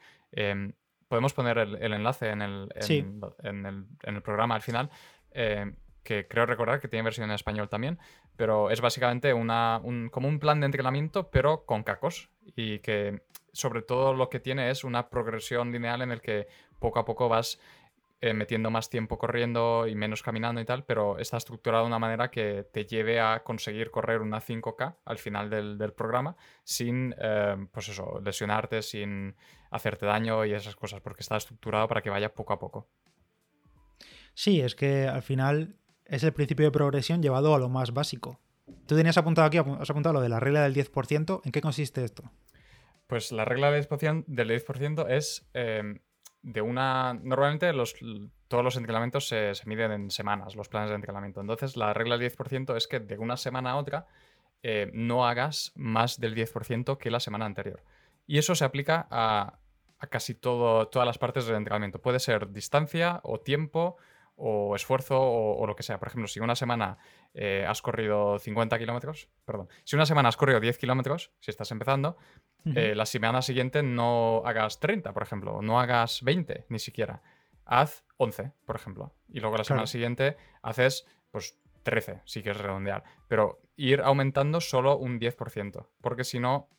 podemos 1.08 1.34
poner 1.34 1.58
el, 1.58 1.94
enlace 1.94 2.30
en 2.30 2.42
el, 2.42 2.70
en, 3.44 3.66
el, 3.66 3.86
en 4.04 4.16
el 4.16 4.22
programa 4.22 4.56
al 4.56 4.62
final 4.62 4.90
que 6.08 6.26
creo 6.26 6.46
recordar 6.46 6.80
que 6.80 6.88
tiene 6.88 7.04
versión 7.04 7.30
en 7.30 7.36
español 7.36 7.68
también, 7.68 8.00
pero 8.38 8.70
es 8.70 8.80
básicamente 8.80 9.34
una, 9.34 9.82
un, 9.84 10.08
como 10.08 10.30
un 10.30 10.40
plan 10.40 10.62
de 10.62 10.66
entrenamiento, 10.66 11.30
pero 11.30 11.66
con 11.66 11.84
cacos, 11.84 12.30
y 12.56 12.80
que 12.80 13.24
sobre 13.52 13.82
todo 13.82 14.14
lo 14.14 14.30
que 14.30 14.40
tiene 14.40 14.70
es 14.70 14.86
una 14.86 15.10
progresión 15.10 15.70
lineal 15.70 16.02
en 16.02 16.12
el 16.12 16.22
que 16.22 16.48
poco 16.80 17.00
a 17.00 17.04
poco 17.04 17.28
vas 17.28 17.60
eh, 18.20 18.34
metiendo 18.34 18.72
más 18.72 18.90
tiempo 18.90 19.20
corriendo 19.20 19.86
y 19.88 19.94
menos 19.94 20.24
caminando 20.24 20.60
y 20.60 20.66
tal, 20.66 20.84
pero 20.86 21.20
está 21.20 21.38
estructurado 21.38 21.84
de 21.84 21.88
una 21.88 22.00
manera 22.00 22.32
que 22.32 22.68
te 22.74 22.86
lleve 22.86 23.20
a 23.20 23.44
conseguir 23.44 23.92
correr 23.92 24.22
una 24.22 24.42
5K 24.42 24.96
al 25.06 25.18
final 25.20 25.52
del, 25.52 25.94
programa 25.94 26.36
sin, 26.64 27.14
eh, 27.20 27.56
pues 27.72 27.90
eso, 27.90 28.20
lesionarte, 28.24 28.82
sin 28.82 29.36
hacerte 29.70 30.08
daño 30.08 30.46
y 30.46 30.54
esas 30.54 30.76
cosas, 30.76 31.00
porque 31.02 31.22
está 31.22 31.38
estructurado 31.38 31.88
para 31.88 32.02
que 32.02 32.10
vaya 32.10 32.34
poco 32.34 32.54
a 32.54 32.60
poco. 32.60 32.90
Sí, 34.34 34.62
es 34.62 34.74
que 34.74 35.08
al 35.08 35.22
final 35.22 35.76
es 36.06 36.24
el 36.24 36.34
principio 36.34 36.66
de 36.66 36.72
progresión 36.72 37.22
llevado 37.22 37.54
a 37.54 37.60
lo 37.60 37.70
más 37.70 37.94
básico. 37.94 38.40
Tú 38.88 38.96
tenías 38.96 39.18
apuntado 39.18 39.48
aquí, 39.48 39.58
has 39.58 39.90
apuntado 39.90 40.14
lo 40.14 40.22
de 40.22 40.30
la 40.30 40.40
regla 40.40 40.64
del 40.64 40.74
10%. 40.74 41.42
¿En 41.44 41.52
qué 41.52 41.62
consiste 41.62 42.04
esto? 42.04 42.24
Pues 43.08 43.32
la 43.32 43.46
regla 43.46 43.72
del 43.72 43.88
10%, 43.88 44.26
del 44.28 44.48
10 44.48 44.66
es 45.08 45.50
em, 45.54 46.00
de 46.42 46.62
una... 46.62 47.14
Normalmente 47.14 47.72
los, 47.74 47.96
todos 48.48 48.64
los 48.64 48.78
entrenamientos 48.78 49.28
se, 49.28 49.54
miden 49.66 49.92
en 49.92 50.12
semanas, 50.12 50.56
los 50.56 50.70
planes 50.70 50.90
de 50.90 50.96
entrenamiento. 50.96 51.42
Entonces 51.42 51.78
la 51.78 51.94
regla 51.94 52.18
del 52.18 52.32
10% 52.32 52.76
es 52.76 52.88
que 52.88 53.00
de 53.00 53.18
una 53.18 53.38
semana 53.38 53.72
a 53.72 53.76
otra 53.78 54.08
eh, 54.64 54.90
no 54.94 55.28
hagas 55.28 55.72
más 55.76 56.20
del 56.20 56.36
10% 56.36 56.98
que 56.98 57.12
la 57.12 57.20
semana 57.20 57.46
anterior. 57.46 57.84
Y 58.26 58.38
eso 58.38 58.56
se 58.56 58.66
aplica 58.66 59.08
a, 59.10 59.60
a 60.00 60.08
casi 60.08 60.36
todo, 60.36 60.88
todas 60.88 61.06
las 61.06 61.18
partes 61.18 61.46
del 61.46 61.56
entrenamiento. 61.56 62.02
Puede 62.02 62.20
ser 62.20 62.52
distancia 62.52 63.20
o 63.24 63.40
tiempo 63.40 63.98
o 64.38 64.76
esfuerzo 64.76 65.20
o, 65.20 65.66
lo 65.66 65.76
que 65.76 65.84
sea. 65.84 66.00
Por 66.00 66.08
ejemplo, 66.08 66.28
si 66.28 66.40
una 66.40 66.56
semana 66.56 66.98
eh, 67.34 67.66
has 67.68 67.82
corrido 67.82 68.40
50 68.40 68.78
kilómetros, 68.78 69.30
perdón, 69.44 69.68
si 69.84 69.96
una 69.96 70.06
semana 70.06 70.30
has 70.30 70.38
corrido 70.38 70.60
10 70.60 70.78
kilómetros, 70.78 71.32
si 71.40 71.52
estás 71.52 71.72
empezando, 71.72 72.18
eh, 72.76 72.96
la 72.96 73.06
semana 73.06 73.42
siguiente 73.42 73.82
no 73.82 74.44
hagas 74.46 74.80
30, 74.80 75.14
por 75.14 75.24
ejemplo, 75.24 75.62
no 75.62 75.80
hagas 75.80 76.22
20 76.22 76.66
ni 76.70 76.80
siquiera. 76.80 77.22
Haz 77.66 78.06
11, 78.18 78.52
por 78.66 78.76
ejemplo. 78.76 79.16
Y 79.28 79.40
luego 79.40 79.58
la 79.58 79.64
semana 79.64 79.88
siguiente 79.88 80.38
haces, 80.62 81.06
pues, 81.32 81.58
13, 81.84 82.22
si 82.26 82.44
quieres 82.44 82.62
redondear. 82.62 83.04
Pero 83.28 83.60
ir 83.76 84.02
aumentando 84.02 84.62
solo 84.62 84.98
un 84.98 85.20
10%, 85.20 85.88
porque 86.02 86.24
si 86.24 86.40
no, 86.40 86.70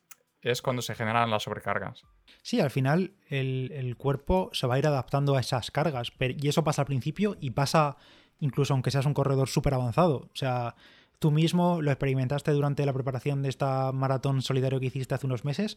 es 0.42 0.62
cuando 0.62 0.83
se 0.83 0.95
generan 0.95 1.30
las 1.30 1.42
sobrecargas. 1.42 2.04
Sí, 2.42 2.61
al 2.61 2.71
final 2.71 3.12
el, 3.28 3.97
cuerpo 3.97 4.50
se 4.52 4.66
va 4.66 4.76
a 4.76 4.78
ir 4.78 4.87
adaptando 4.87 5.37
a 5.37 5.40
esas 5.40 5.71
cargas. 5.71 6.12
y 6.21 6.49
eso 6.49 6.64
pasa 6.64 6.83
al 6.83 6.87
principio 6.87 7.37
y 7.40 7.50
pasa 7.50 7.97
incluso 8.40 8.73
aunque 8.73 8.90
seas 8.90 9.07
un 9.07 9.14
corredor 9.14 9.49
súper 9.49 9.75
avanzado. 9.75 10.28
O 10.33 10.37
sea, 10.37 10.75
tú 11.18 11.30
mismo 11.30 11.83
lo 11.83 11.90
experimentaste 11.90 12.52
durante 12.52 12.87
la 12.87 12.92
preparación 12.92 13.42
de 13.42 13.49
esta 13.49 13.92
maratón 13.92 14.42
solidario 14.42 14.80
que 14.80 14.87
hiciste 14.87 15.14
hace 15.14 15.26
unos 15.26 15.45
meses, 15.45 15.76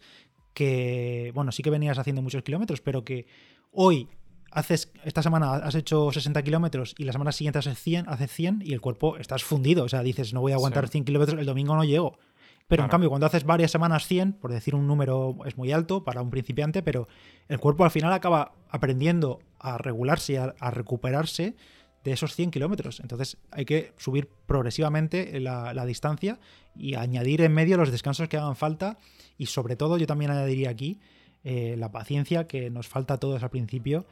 que, 0.53 1.31
bueno, 1.33 1.51
sí 1.51 1.63
que 1.63 1.69
venías 1.69 1.97
haciendo 1.97 2.21
muchos 2.21 2.43
kilómetros, 2.43 2.81
pero 2.81 3.03
que 3.03 3.25
hoy 3.71 4.09
haces, 4.51 4.91
esta 5.03 5.23
semana 5.23 5.53
has 5.53 5.75
hecho 5.75 6.11
60 6.11 6.43
kilómetros 6.43 6.93
y 6.97 7.05
la 7.05 7.13
semana 7.13 7.31
siguiente 7.31 7.59
haces 7.59 7.79
100, 7.79 8.09
haces 8.09 8.31
100 8.31 8.61
y 8.63 8.73
el 8.73 8.81
cuerpo 8.81 9.17
estás 9.17 9.43
fundido. 9.43 9.83
O 9.83 9.89
sea, 9.89 10.03
dices, 10.03 10.33
no 10.33 10.41
voy 10.41 10.51
a 10.51 10.55
aguantar 10.55 10.87
100 10.87 11.05
kilómetros, 11.05 11.39
el 11.39 11.45
domingo 11.45 11.75
no 11.75 11.83
llego. 11.83 12.19
Pero 12.67 12.83
en 12.83 12.89
cambio, 12.89 13.09
cuando 13.09 13.27
haces 13.27 13.43
varias 13.43 13.71
semanas 13.71 14.07
100, 14.07 14.33
por 14.33 14.51
decir 14.51 14.75
un 14.75 14.87
número 14.87 15.35
es 15.45 15.57
muy 15.57 15.71
alto 15.71 16.03
para 16.03 16.21
un 16.21 16.29
principiante, 16.29 16.81
pero 16.81 17.07
el 17.49 17.59
cuerpo 17.59 17.83
al 17.83 17.91
final 17.91 18.13
acaba 18.13 18.53
aprendiendo 18.69 19.39
a 19.59 19.77
regularse 19.77 20.33
y 20.33 20.35
a, 20.37 20.71
recuperarse 20.71 21.55
de 22.03 22.11
esos 22.13 22.33
100 22.35 22.51
kilómetros. 22.51 22.99
Entonces 23.01 23.37
hay 23.51 23.65
que 23.65 23.93
subir 23.97 24.29
progresivamente 24.45 25.39
la, 25.39 25.73
la, 25.73 25.85
distancia 25.85 26.39
y 26.75 26.95
añadir 26.95 27.41
en 27.41 27.53
medio 27.53 27.77
los 27.77 27.91
descansos 27.91 28.29
que 28.29 28.37
hagan 28.37 28.55
falta. 28.55 28.97
Y 29.37 29.47
sobre 29.47 29.75
todo, 29.75 29.97
yo 29.97 30.07
también 30.07 30.31
añadiría 30.31 30.69
aquí 30.69 30.99
eh, 31.43 31.75
la 31.75 31.91
paciencia 31.91 32.45
que 32.45 32.69
nos 32.69 32.87
falta 32.87 33.15
a 33.15 33.17
todos 33.17 33.41
al 33.41 33.49
principio 33.49 34.05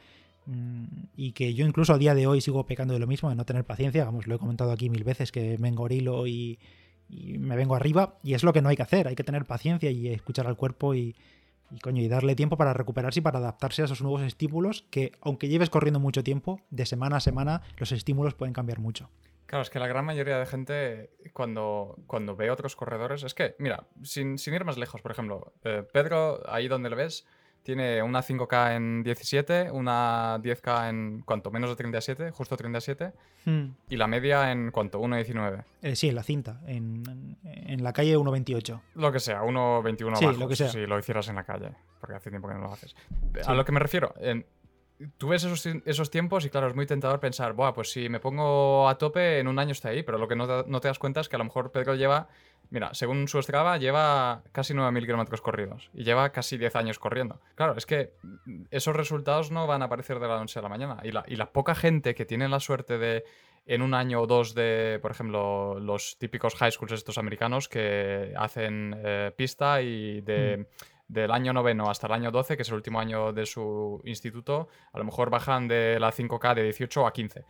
mm, 0.46 0.84
y 1.14 1.30
que 1.30 1.54
yo 1.54 1.64
incluso 1.64 1.92
a 1.92 1.98
día 1.98 2.12
de 2.12 2.26
hoy 2.26 2.40
sigo 2.40 2.66
pecando 2.66 2.92
de 2.92 2.98
lo 2.98 3.06
mismo, 3.06 3.30
de 3.30 3.36
no 3.36 3.44
tener 3.44 3.64
paciencia, 3.64 4.04
vamos, 4.04 4.26
lo 4.26 4.34
he 4.34 4.38
comentado 4.38 4.72
aquí 4.72 4.90
mil 4.90 5.04
veces, 5.04 5.30
que 5.30 5.56
me 5.58 5.68
engorilo 5.68 6.26
y, 6.26 6.58
y 7.10 7.38
me 7.38 7.56
vengo 7.56 7.74
arriba 7.74 8.14
y 8.22 8.34
es 8.34 8.42
lo 8.42 8.52
que 8.52 8.62
no 8.62 8.68
hay 8.68 8.76
que 8.76 8.82
hacer, 8.82 9.08
hay 9.08 9.16
que 9.16 9.24
tener 9.24 9.44
paciencia 9.44 9.90
y 9.90 10.08
escuchar 10.08 10.46
al 10.46 10.56
cuerpo 10.56 10.94
y, 10.94 11.16
coño, 11.82 12.02
y 12.02 12.08
darle 12.08 12.34
tiempo 12.34 12.56
para 12.56 12.72
recuperarse 12.72 13.20
y 13.20 13.22
para 13.22 13.38
adaptarse 13.38 13.82
a 13.82 13.84
esos 13.86 14.02
nuevos 14.02 14.22
estímulos 14.22 14.84
que, 14.90 15.12
aunque 15.20 15.48
lleves 15.48 15.70
corriendo 15.70 16.00
mucho 16.00 16.22
tiempo, 16.22 16.60
de 16.70 16.86
semana 16.86 17.16
a 17.16 17.20
semana 17.20 17.62
los 17.76 17.92
estímulos 17.92 18.34
pueden 18.34 18.54
cambiar 18.54 18.78
mucho. 18.78 19.10
Claro, 19.46 19.62
es 19.62 19.70
que 19.70 19.80
la 19.80 19.88
gran 19.88 20.04
mayoría 20.04 20.38
de 20.38 20.46
gente, 20.46 21.10
cuando, 21.32 21.96
cuando 22.06 22.36
ve 22.36 22.52
otros 22.52 22.76
corredores, 22.76 23.24
es 23.24 23.34
que, 23.34 23.56
mira, 23.58 23.84
sin, 24.04 24.36
ir 24.46 24.64
más 24.64 24.78
lejos, 24.78 25.02
por 25.02 25.10
ejemplo, 25.10 25.52
eh, 25.64 25.82
Pedro, 25.92 26.40
ahí 26.48 26.68
donde 26.68 26.88
lo 26.88 26.94
ves, 26.94 27.26
tiene 27.62 28.02
una 28.02 28.22
5K 28.22 28.76
en 28.76 29.02
17, 29.02 29.70
una 29.70 30.38
10K 30.38 30.88
en 30.88 31.22
cuanto 31.22 31.50
menos 31.50 31.70
de 31.70 31.76
37, 31.76 32.30
justo 32.30 32.56
37, 32.56 33.12
hmm. 33.44 33.64
y 33.88 33.96
la 33.96 34.06
media 34.06 34.50
en 34.50 34.70
cuánto, 34.70 35.00
1.19. 35.00 35.64
Eh, 35.82 35.96
sí, 35.96 36.08
en 36.08 36.14
la 36.14 36.22
cinta, 36.22 36.60
en, 36.66 37.36
en 37.44 37.82
la 37.82 37.92
calle 37.92 38.16
1.28. 38.16 38.80
Lo 38.94 39.12
que 39.12 39.20
sea, 39.20 39.42
1.21 39.42 40.16
sí, 40.16 40.38
lo 40.38 40.48
que 40.48 40.56
sea. 40.56 40.68
si 40.68 40.86
lo 40.86 40.98
hicieras 40.98 41.28
en 41.28 41.36
la 41.36 41.44
calle, 41.44 41.72
porque 42.00 42.16
hace 42.16 42.30
tiempo 42.30 42.48
que 42.48 42.54
no 42.54 42.60
lo 42.60 42.72
haces. 42.72 42.94
A 43.46 43.54
lo 43.54 43.64
que 43.64 43.72
me 43.72 43.80
refiero, 43.80 44.14
en, 44.18 44.46
tú 45.18 45.28
ves 45.28 45.44
esos, 45.44 45.66
esos, 45.84 46.10
tiempos 46.10 46.44
y 46.44 46.50
claro, 46.50 46.68
es 46.68 46.74
muy 46.74 46.86
tentador 46.86 47.20
pensar, 47.20 47.52
Buah, 47.52 47.72
pues 47.72 47.90
si 47.90 48.08
me 48.08 48.20
pongo 48.20 48.88
a 48.88 48.98
tope 48.98 49.38
en 49.38 49.48
un 49.48 49.58
año 49.58 49.72
está 49.72 49.90
ahí, 49.90 50.02
pero 50.02 50.18
lo 50.18 50.28
que 50.28 50.36
no, 50.36 50.64
no 50.64 50.80
te 50.80 50.88
das 50.88 50.98
cuenta 50.98 51.20
es 51.20 51.28
que 51.28 51.36
a 51.36 51.38
lo 51.38 51.44
mejor 51.44 51.72
Pedro 51.72 51.94
lleva 51.94 52.28
Mira, 52.70 52.94
según 52.94 53.26
su 53.26 53.42
Strava, 53.42 53.78
lleva 53.78 54.44
casi 54.52 54.74
9.000 54.74 55.00
kilómetros 55.00 55.40
corridos 55.40 55.90
y 55.92 56.04
lleva 56.04 56.30
casi 56.30 56.56
10 56.56 56.76
años 56.76 56.98
corriendo. 57.00 57.40
Claro, 57.56 57.74
es 57.76 57.84
que 57.84 58.12
esos 58.70 58.94
resultados 58.94 59.50
no 59.50 59.66
van 59.66 59.82
a 59.82 59.86
aparecer 59.86 60.20
de 60.20 60.28
la 60.28 60.38
noche 60.38 60.60
a 60.60 60.62
la 60.62 60.68
mañana. 60.68 61.00
Y 61.02 61.10
la, 61.10 61.24
y 61.26 61.34
la 61.34 61.52
poca 61.52 61.74
gente 61.74 62.14
que 62.14 62.24
tiene 62.24 62.48
la 62.48 62.60
suerte 62.60 62.96
de, 62.96 63.24
en 63.66 63.82
un 63.82 63.92
año 63.92 64.20
o 64.20 64.26
dos 64.28 64.54
de, 64.54 65.00
por 65.02 65.10
ejemplo, 65.10 65.80
los 65.80 66.16
típicos 66.18 66.54
high 66.54 66.70
schools 66.70 66.92
estos 66.92 67.18
americanos 67.18 67.68
que 67.68 68.32
hacen 68.36 68.94
eh, 69.04 69.32
pista 69.36 69.82
y 69.82 70.20
de, 70.20 70.58
mm. 70.58 70.64
Del 71.12 71.30
año 71.30 71.52
noveno 71.52 71.90
hasta 71.90 72.06
el 72.06 72.12
año 72.12 72.30
12, 72.30 72.56
que 72.56 72.62
es 72.62 72.68
el 72.68 72.74
último 72.74 73.00
año 73.00 73.32
de 73.32 73.46
su 73.46 74.00
instituto, 74.04 74.68
a 74.92 74.98
lo 74.98 75.04
mejor 75.04 75.30
bajan 75.30 75.68
de 75.68 75.98
la 75.98 76.12
5K 76.12 76.54
de 76.54 76.62
18 76.64 77.06
a 77.06 77.12
15 77.12 77.44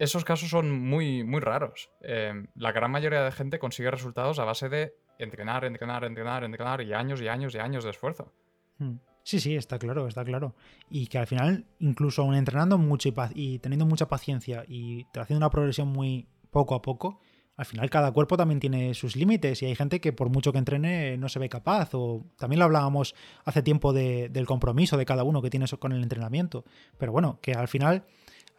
esos 0.00 0.24
casos 0.24 0.48
son 0.48 0.70
muy, 0.70 1.22
muy 1.24 1.40
raros. 1.40 1.90
Em, 2.00 2.46
la 2.54 2.72
gran 2.72 2.90
mayoría 2.90 3.22
de 3.22 3.32
gente 3.32 3.58
consigue 3.58 3.90
resultados 3.90 4.38
a 4.38 4.44
base 4.44 4.70
de 4.70 4.94
entrenar, 5.18 5.66
entrenar, 5.66 6.04
entrenar, 6.04 6.42
entrenar 6.42 6.80
y 6.80 6.94
años 6.94 7.20
y 7.20 7.28
años 7.28 7.54
y 7.54 7.58
años 7.58 7.84
de 7.84 7.90
esfuerzo. 7.90 8.32
Hmm. 8.78 8.94
Sí, 9.22 9.40
sí, 9.40 9.54
está 9.54 9.78
claro, 9.78 10.08
está 10.08 10.24
claro. 10.24 10.54
Y 10.88 11.06
que 11.08 11.18
al 11.18 11.26
final, 11.26 11.66
incluso 11.80 12.22
aún 12.22 12.34
entrenando 12.34 12.78
mucho 12.78 13.10
y, 13.34 13.58
teniendo 13.58 13.84
mucha 13.84 14.08
paciencia 14.08 14.64
y 14.66 15.04
haciendo 15.14 15.36
una 15.44 15.50
progresión 15.50 15.88
muy 15.88 16.26
poco 16.50 16.74
a 16.74 16.80
poco, 16.80 17.20
al 17.56 17.66
final 17.66 17.90
cada 17.90 18.10
cuerpo 18.12 18.36
también 18.36 18.58
tiene 18.58 18.94
sus 18.94 19.16
límites 19.16 19.62
y 19.62 19.66
hay 19.66 19.74
gente 19.74 20.00
que 20.00 20.12
por 20.12 20.30
mucho 20.30 20.52
que 20.52 20.58
entrene 20.58 21.18
no 21.18 21.28
se 21.28 21.38
ve 21.38 21.48
capaz. 21.48 21.90
O 21.94 22.24
también 22.38 22.58
lo 22.58 22.64
hablábamos 22.64 23.14
hace 23.44 23.62
tiempo 23.62 23.92
del 23.92 24.46
compromiso 24.46 24.96
de 24.96 25.04
cada 25.04 25.24
uno 25.24 25.42
que 25.42 25.50
tiene 25.50 25.66
con 25.78 25.92
el 25.92 26.02
entrenamiento. 26.02 26.64
Pero 26.96 27.12
bueno, 27.12 27.38
que 27.42 27.52
al 27.52 27.68
final 27.68 28.04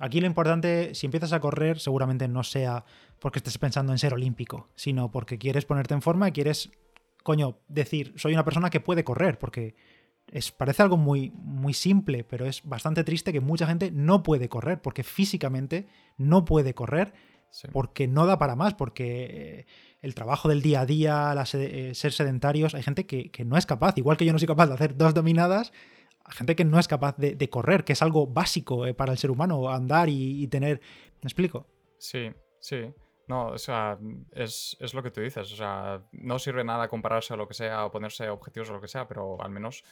Aquí 0.01 0.19
lo 0.19 0.25
importante, 0.25 0.95
si 0.95 1.05
empiezas 1.05 1.31
a 1.31 1.39
correr, 1.39 1.79
seguramente 1.79 2.27
no 2.27 2.43
sea 2.43 2.85
porque 3.19 3.37
estés 3.37 3.59
pensando 3.59 3.91
en 3.91 3.99
ser 3.99 4.15
olímpico, 4.15 4.67
sino 4.73 5.11
porque 5.11 5.37
quieres 5.37 5.65
ponerte 5.65 5.93
en 5.93 6.01
forma 6.01 6.27
y 6.27 6.31
quieres, 6.31 6.71
coño, 7.21 7.59
decir, 7.67 8.11
soy 8.15 8.33
una 8.33 8.43
persona 8.43 8.71
que 8.71 8.79
puede 8.79 9.03
correr, 9.03 9.37
porque 9.37 9.75
es, 10.31 10.51
parece 10.51 10.81
algo 10.81 10.97
muy, 10.97 11.31
muy 11.35 11.75
simple, 11.75 12.23
pero 12.23 12.47
es 12.47 12.63
bastante 12.63 13.03
triste 13.03 13.31
que 13.31 13.41
mucha 13.41 13.67
gente 13.67 13.91
no 13.91 14.23
puede 14.23 14.49
correr, 14.49 14.81
porque 14.81 15.03
físicamente 15.03 15.87
no 16.17 16.45
puede 16.45 16.73
correr, 16.73 17.13
porque 17.71 18.07
no 18.07 18.25
da 18.25 18.37
para 18.37 18.55
más, 18.55 18.73
porque 18.73 19.65
el 20.01 20.15
trabajo 20.15 20.49
del 20.49 20.61
día 20.61 20.81
a 20.81 20.85
día, 20.85 21.33
eh, 21.53 21.91
ser 21.93 22.11
sedentarios, 22.11 22.75
hay 22.75 22.83
gente 22.83 23.05
que, 23.05 23.31
que 23.31 23.45
no 23.45 23.57
es 23.57 23.65
capaz, 23.65 23.97
igual 23.97 24.17
que 24.17 24.25
yo 24.25 24.33
no 24.33 24.39
soy 24.39 24.47
capaz 24.47 24.67
de 24.67 24.73
hacer 24.73 24.97
dos 24.97 25.13
dominadas, 25.13 25.71
gente 26.31 26.55
que 26.55 26.65
no 26.65 26.79
es 26.79 26.87
capaz 26.87 27.15
de, 27.17 27.49
correr, 27.49 27.83
que 27.83 27.93
es 27.93 28.01
algo 28.01 28.27
básico 28.27 28.85
eh, 28.85 28.93
para 28.93 29.11
el 29.11 29.17
ser 29.17 29.31
humano, 29.31 29.69
andar 29.69 30.09
y, 30.09 30.47
tener... 30.47 30.81
¿Me 31.21 31.27
explico? 31.27 31.67
Sí, 31.97 32.31
sí. 32.59 32.93
No, 33.27 33.47
o 33.47 33.57
sea, 33.57 33.97
es, 34.31 34.77
lo 34.93 35.03
que 35.03 35.11
tú 35.11 35.21
dices. 35.21 35.51
O 35.51 35.55
sea, 35.55 36.01
no 36.11 36.39
sirve 36.39 36.63
nada 36.63 36.87
compararse 36.87 37.33
a 37.33 37.37
lo 37.37 37.47
que 37.47 37.53
sea 37.53 37.85
o 37.85 37.91
ponerse 37.91 38.29
objetivos 38.29 38.69
o 38.69 38.73
lo 38.73 38.81
que 38.81 38.87
sea, 38.87 39.07
pero 39.07 39.41
al 39.41 39.51
menos 39.51 39.83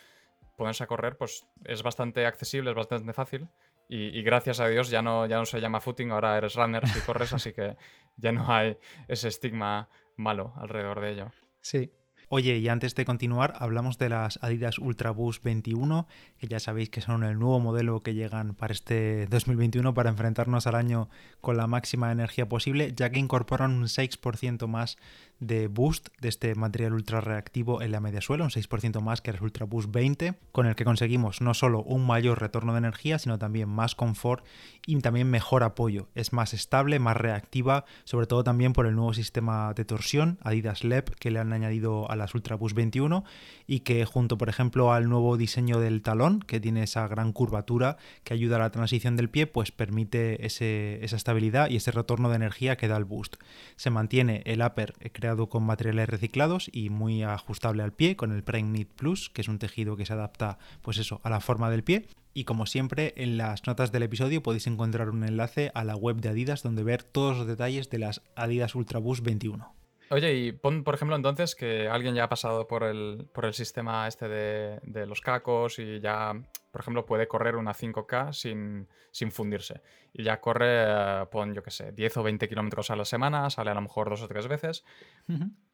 ponerse 0.55 0.83
a 0.83 0.87
correr, 0.87 1.17
pues 1.17 1.45
es 1.65 1.83
bastante 1.83 2.25
accesible, 2.25 2.71
es 2.71 2.75
bastante 2.75 3.13
fácil. 3.13 3.47
Y, 3.91 4.21
gracias 4.21 4.59
a 4.59 4.67
Dios 4.67 4.91
ya 4.91 5.01
no, 5.01 5.25
ya 5.25 5.37
no 5.37 5.45
se 5.45 5.59
llama 5.59 5.81
footing, 5.81 6.11
ahora 6.11 6.37
eres 6.37 6.53
runner 6.53 6.87
si 6.87 6.99
corres, 7.01 7.33
así 7.33 7.53
que 7.53 7.75
ya 8.17 8.31
no 8.31 8.45
hay 8.53 8.77
ese 9.07 9.27
estigma 9.27 9.89
malo 10.15 10.53
alrededor 10.57 11.01
de 11.01 11.11
ello. 11.11 11.31
Sí, 11.59 11.91
Oye, 12.31 12.59
y 12.59 12.67
antes 12.67 12.93
de 12.93 13.05
continuar, 13.05 13.55
hablamos 13.57 13.97
de 13.97 14.07
las 14.07 14.37
Adidas 14.43 14.77
Ultra 14.77 15.09
Boost 15.09 15.43
21, 15.43 16.07
que 16.37 16.47
ya 16.47 16.59
sabéis 16.59 16.91
que 16.91 17.01
son 17.01 17.23
el 17.23 17.39
nuevo 17.39 17.59
modelo 17.59 18.01
que 18.01 18.13
llegan 18.13 18.53
para 18.53 18.71
este 18.71 19.25
2021 19.25 19.95
para 19.95 20.11
enfrentarnos 20.11 20.67
al 20.67 20.75
año 20.75 21.09
con 21.41 21.57
la 21.57 21.65
máxima 21.65 22.11
energía 22.11 22.47
posible, 22.47 22.93
ya 22.95 23.09
que 23.09 23.17
incorporan 23.17 23.71
un 23.71 23.85
6% 23.85 24.67
más 24.67 24.97
de 25.39 25.67
boost 25.67 26.09
de 26.19 26.29
este 26.29 26.53
material 26.55 26.93
ultra 26.93 27.21
reactivo 27.21 27.81
en 27.81 27.91
la 27.91 27.99
media 27.99 28.21
suela, 28.21 28.43
un 28.43 28.49
6% 28.49 29.01
más 29.01 29.21
que 29.21 29.31
el 29.31 29.41
Ultra 29.41 29.65
Boost 29.65 29.89
20, 29.91 30.35
con 30.51 30.65
el 30.65 30.75
que 30.75 30.85
conseguimos 30.85 31.41
no 31.41 31.53
solo 31.53 31.81
un 31.81 32.05
mayor 32.05 32.41
retorno 32.41 32.73
de 32.73 32.79
energía, 32.79 33.19
sino 33.19 33.39
también 33.39 33.69
más 33.69 33.95
confort 33.95 34.45
y 34.85 34.99
también 34.99 35.29
mejor 35.29 35.63
apoyo. 35.63 36.07
Es 36.15 36.33
más 36.33 36.53
estable, 36.53 36.99
más 36.99 37.15
reactiva, 37.15 37.85
sobre 38.03 38.27
todo 38.27 38.43
también 38.43 38.73
por 38.73 38.85
el 38.85 38.95
nuevo 38.95 39.13
sistema 39.13 39.73
de 39.73 39.85
torsión 39.85 40.39
Adidas 40.41 40.83
LEP 40.83 41.09
que 41.15 41.31
le 41.31 41.39
han 41.39 41.53
añadido 41.53 42.09
a 42.11 42.15
las 42.15 42.35
Ultra 42.35 42.55
Boost 42.55 42.75
21 42.75 43.23
y 43.67 43.81
que 43.81 44.03
junto, 44.05 44.37
por 44.37 44.49
ejemplo, 44.49 44.91
al 44.91 45.09
nuevo 45.09 45.37
diseño 45.37 45.79
del 45.79 46.01
talón, 46.01 46.41
que 46.41 46.59
tiene 46.59 46.83
esa 46.83 47.07
gran 47.07 47.31
curvatura 47.31 47.97
que 48.23 48.33
ayuda 48.33 48.57
a 48.57 48.59
la 48.59 48.71
transición 48.71 49.15
del 49.15 49.29
pie, 49.29 49.47
pues 49.47 49.71
permite 49.71 50.45
esa 50.45 51.15
estabilidad 51.15 51.69
y 51.69 51.77
ese 51.77 51.91
retorno 51.91 52.29
de 52.29 52.35
energía 52.35 52.75
que 52.75 52.87
da 52.87 52.97
el 52.97 53.05
boost. 53.05 53.35
Se 53.75 53.89
mantiene 53.89 54.43
el 54.45 54.61
upper 54.61 54.93
creado 55.13 55.28
con 55.35 55.63
materiales 55.63 56.09
reciclados 56.09 56.69
y 56.71 56.89
muy 56.89 57.23
ajustable 57.23 57.83
al 57.83 57.93
pie 57.93 58.15
con 58.15 58.31
el 58.31 58.43
Prime 58.43 58.85
Plus, 58.85 59.29
que 59.29 59.41
es 59.41 59.47
un 59.47 59.59
tejido 59.59 59.95
que 59.95 60.05
se 60.05 60.13
adapta 60.13 60.57
pues 60.81 60.97
eso, 60.97 61.21
a 61.23 61.29
la 61.29 61.39
forma 61.39 61.69
del 61.69 61.83
pie. 61.83 62.07
Y 62.33 62.43
como 62.43 62.65
siempre, 62.65 63.13
en 63.17 63.37
las 63.37 63.65
notas 63.67 63.91
del 63.91 64.03
episodio 64.03 64.43
podéis 64.43 64.67
encontrar 64.67 65.09
un 65.09 65.23
enlace 65.23 65.71
a 65.73 65.83
la 65.83 65.95
web 65.95 66.17
de 66.17 66.29
Adidas 66.29 66.63
donde 66.63 66.83
ver 66.83 67.03
todos 67.03 67.37
los 67.37 67.47
detalles 67.47 67.89
de 67.89 67.99
las 67.99 68.21
Adidas 68.35 68.75
Ultra 68.75 68.99
Boost 68.99 69.23
21. 69.23 69.78
Oye, 70.11 70.33
y 70.33 70.51
pon, 70.53 70.83
por 70.83 70.95
ejemplo, 70.95 71.15
entonces 71.15 71.55
que 71.55 71.87
alguien 71.87 72.15
ya 72.15 72.23
ha 72.23 72.29
pasado 72.29 72.67
por 72.67 72.83
el, 72.83 73.27
por 73.31 73.45
el 73.45 73.53
sistema 73.53 74.07
este 74.07 74.27
de, 74.27 74.79
de, 74.81 75.05
los 75.05 75.21
cacos 75.21 75.77
y 75.77 75.99
ya, 75.99 76.33
por 76.71 76.81
ejemplo, 76.81 77.05
puede 77.05 77.27
correr 77.27 77.55
una 77.55 77.73
5K 77.73 78.33
sin, 78.33 78.87
sin 79.11 79.31
fundirse. 79.31 79.81
Y 80.11 80.23
ya 80.23 80.41
corre, 80.41 81.27
pon, 81.27 81.53
yo 81.53 81.61
qué 81.61 81.69
sé, 81.69 81.91
10 81.91 82.17
o 82.17 82.23
20 82.23 82.49
kilómetros 82.49 82.89
a 82.89 82.95
la 82.95 83.05
semana, 83.05 83.51
sale 83.51 83.69
a 83.69 83.75
lo 83.75 83.81
mejor 83.81 84.09
dos 84.09 84.23
o 84.23 84.27
tres 84.27 84.47
veces. 84.47 84.83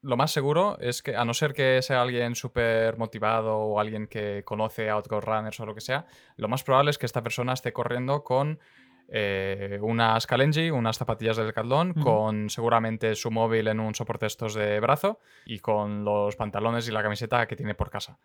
Lo 0.02 0.18
más 0.18 0.32
seguro 0.32 0.78
es 0.80 1.02
que, 1.02 1.16
a 1.16 1.24
no 1.24 1.34
ser 1.34 1.54
que 1.54 1.82
sea 1.82 2.02
alguien 2.02 2.36
súper 2.36 2.98
motivado 2.98 3.58
o 3.58 3.80
alguien 3.80 4.08
que 4.08 4.44
conoce 4.44 4.90
a 4.90 4.98
otros 4.98 5.24
runners 5.24 5.60
o 5.62 5.66
lo 5.66 5.74
que 5.74 5.82
sea, 5.82 6.08
lo 6.36 6.50
más 6.50 6.64
probable 6.64 6.92
es 6.92 6.98
que 6.98 7.06
esta 7.06 7.24
persona 7.24 7.54
esté 7.54 7.72
corriendo 7.72 8.24
con 8.24 8.60
eh, 9.08 9.80
unas 9.82 10.26
Kalenji, 10.28 10.72
unas 10.72 10.98
zapatillas 10.98 11.38
del 11.38 11.48
Decathlon, 11.48 11.94
con 11.94 12.50
seguramente 12.50 13.16
su 13.16 13.32
móvil 13.32 13.68
en 13.68 13.80
un 13.80 13.94
soporte 13.94 14.26
estos 14.26 14.54
de 14.54 14.80
brazo 14.80 15.20
y 15.46 15.60
con 15.60 16.04
los 16.04 16.36
pantalones 16.36 16.88
y 16.88 16.92
la 16.92 17.04
camiseta 17.04 17.48
que 17.48 17.56
tiene 17.56 17.76
por 17.76 17.90
casa. 17.90 18.18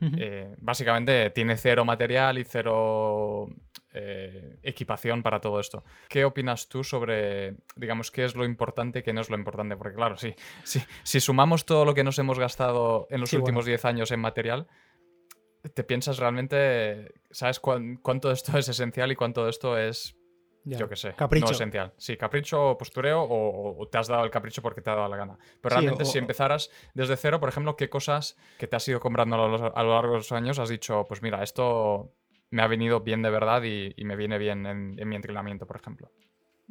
Eh, 0.00 0.54
básicamente 0.58 1.30
tiene 1.30 1.56
cero 1.56 1.84
material 1.84 2.38
y 2.38 2.44
cero 2.44 3.48
eh, 3.92 4.58
equipación 4.62 5.22
para 5.22 5.40
todo 5.40 5.58
esto. 5.58 5.82
¿Qué 6.08 6.24
opinas 6.24 6.68
tú 6.68 6.84
sobre, 6.84 7.56
digamos, 7.74 8.12
qué 8.12 8.24
es 8.24 8.36
lo 8.36 8.44
importante 8.44 9.00
y 9.00 9.02
qué 9.02 9.12
no 9.12 9.20
es 9.20 9.28
lo 9.28 9.36
importante? 9.36 9.76
Porque 9.76 9.96
claro, 9.96 10.16
sí, 10.16 10.34
sí 10.62 10.80
si 11.02 11.20
sumamos 11.20 11.66
todo 11.66 11.84
lo 11.84 11.94
que 11.94 12.04
nos 12.04 12.18
hemos 12.20 12.38
gastado 12.38 13.08
en 13.10 13.20
los 13.20 13.32
últimos 13.32 13.64
10 13.64 13.84
años 13.86 14.12
en 14.12 14.20
material, 14.20 14.68
te 15.68 15.84
piensas 15.84 16.18
realmente, 16.18 17.14
¿sabes 17.30 17.60
cuánto 17.60 18.28
de 18.28 18.34
esto 18.34 18.56
es 18.58 18.68
esencial 18.68 19.12
y 19.12 19.16
cuánto 19.16 19.44
de 19.44 19.50
esto 19.50 19.78
es, 19.78 20.16
yo 20.64 20.88
qué 20.88 20.96
sé, 20.96 21.14
capricho. 21.14 21.46
no 21.46 21.52
esencial? 21.52 21.94
Sí, 21.96 22.16
capricho 22.16 22.70
o 22.70 22.78
postureo 22.78 23.26
o, 23.28 23.88
te 23.88 23.98
has 23.98 24.08
dado 24.08 24.24
el 24.24 24.30
capricho 24.30 24.62
porque 24.62 24.80
te 24.80 24.90
ha 24.90 24.94
dado 24.94 25.08
la 25.08 25.16
gana. 25.16 25.38
Pero 25.60 25.76
realmente 25.76 26.04
si 26.04 26.18
empezaras 26.18 26.70
desde 26.94 27.16
cero, 27.16 27.40
por 27.40 27.48
ejemplo, 27.48 27.76
¿qué 27.76 27.88
cosas 27.88 28.36
que 28.58 28.66
te 28.66 28.76
has 28.76 28.86
ido 28.88 29.00
comprando 29.00 29.36
a 29.36 29.82
lo, 29.82 29.92
largo 29.94 30.12
de 30.12 30.18
los 30.18 30.32
años 30.32 30.58
has 30.58 30.68
dicho, 30.68 31.04
pues 31.08 31.22
mira, 31.22 31.42
esto 31.42 32.14
me 32.50 32.62
ha 32.62 32.66
venido 32.66 33.00
bien 33.00 33.22
de 33.22 33.30
verdad 33.30 33.62
y, 33.62 33.94
me 34.04 34.16
viene 34.16 34.38
bien 34.38 34.66
en, 34.66 35.08
mi 35.08 35.16
entrenamiento, 35.16 35.66
por 35.66 35.76
ejemplo? 35.76 36.10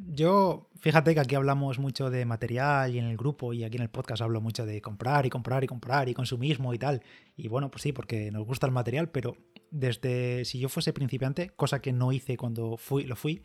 Yo, 0.00 0.70
fíjate 0.78 1.12
que 1.12 1.18
aquí 1.18 1.34
hablamos 1.34 1.80
mucho 1.80 2.08
de 2.08 2.24
material 2.24 2.94
y 2.94 2.98
en 3.00 3.06
el 3.06 3.16
grupo 3.16 3.52
y 3.52 3.64
aquí 3.64 3.78
en 3.78 3.82
el 3.82 3.90
podcast 3.90 4.22
hablo 4.22 4.40
mucho 4.40 4.64
de 4.64 4.80
comprar 4.80 5.26
y 5.26 5.30
comprar 5.30 5.64
y 5.64 5.66
comprar 5.66 6.08
y 6.08 6.14
consumismo 6.14 6.72
y 6.72 6.78
tal. 6.78 7.02
Y 7.36 7.48
bueno, 7.48 7.68
pues 7.68 7.82
sí, 7.82 7.92
porque 7.92 8.30
nos 8.30 8.46
gusta 8.46 8.66
el 8.66 8.72
material, 8.72 9.10
pero 9.10 9.36
desde 9.72 10.44
si 10.44 10.60
yo 10.60 10.68
fuese 10.68 10.92
principiante, 10.92 11.50
cosa 11.50 11.80
que 11.80 11.92
no 11.92 12.12
hice 12.12 12.36
cuando 12.36 12.76
fui, 12.76 13.04
lo 13.04 13.16
fui, 13.16 13.42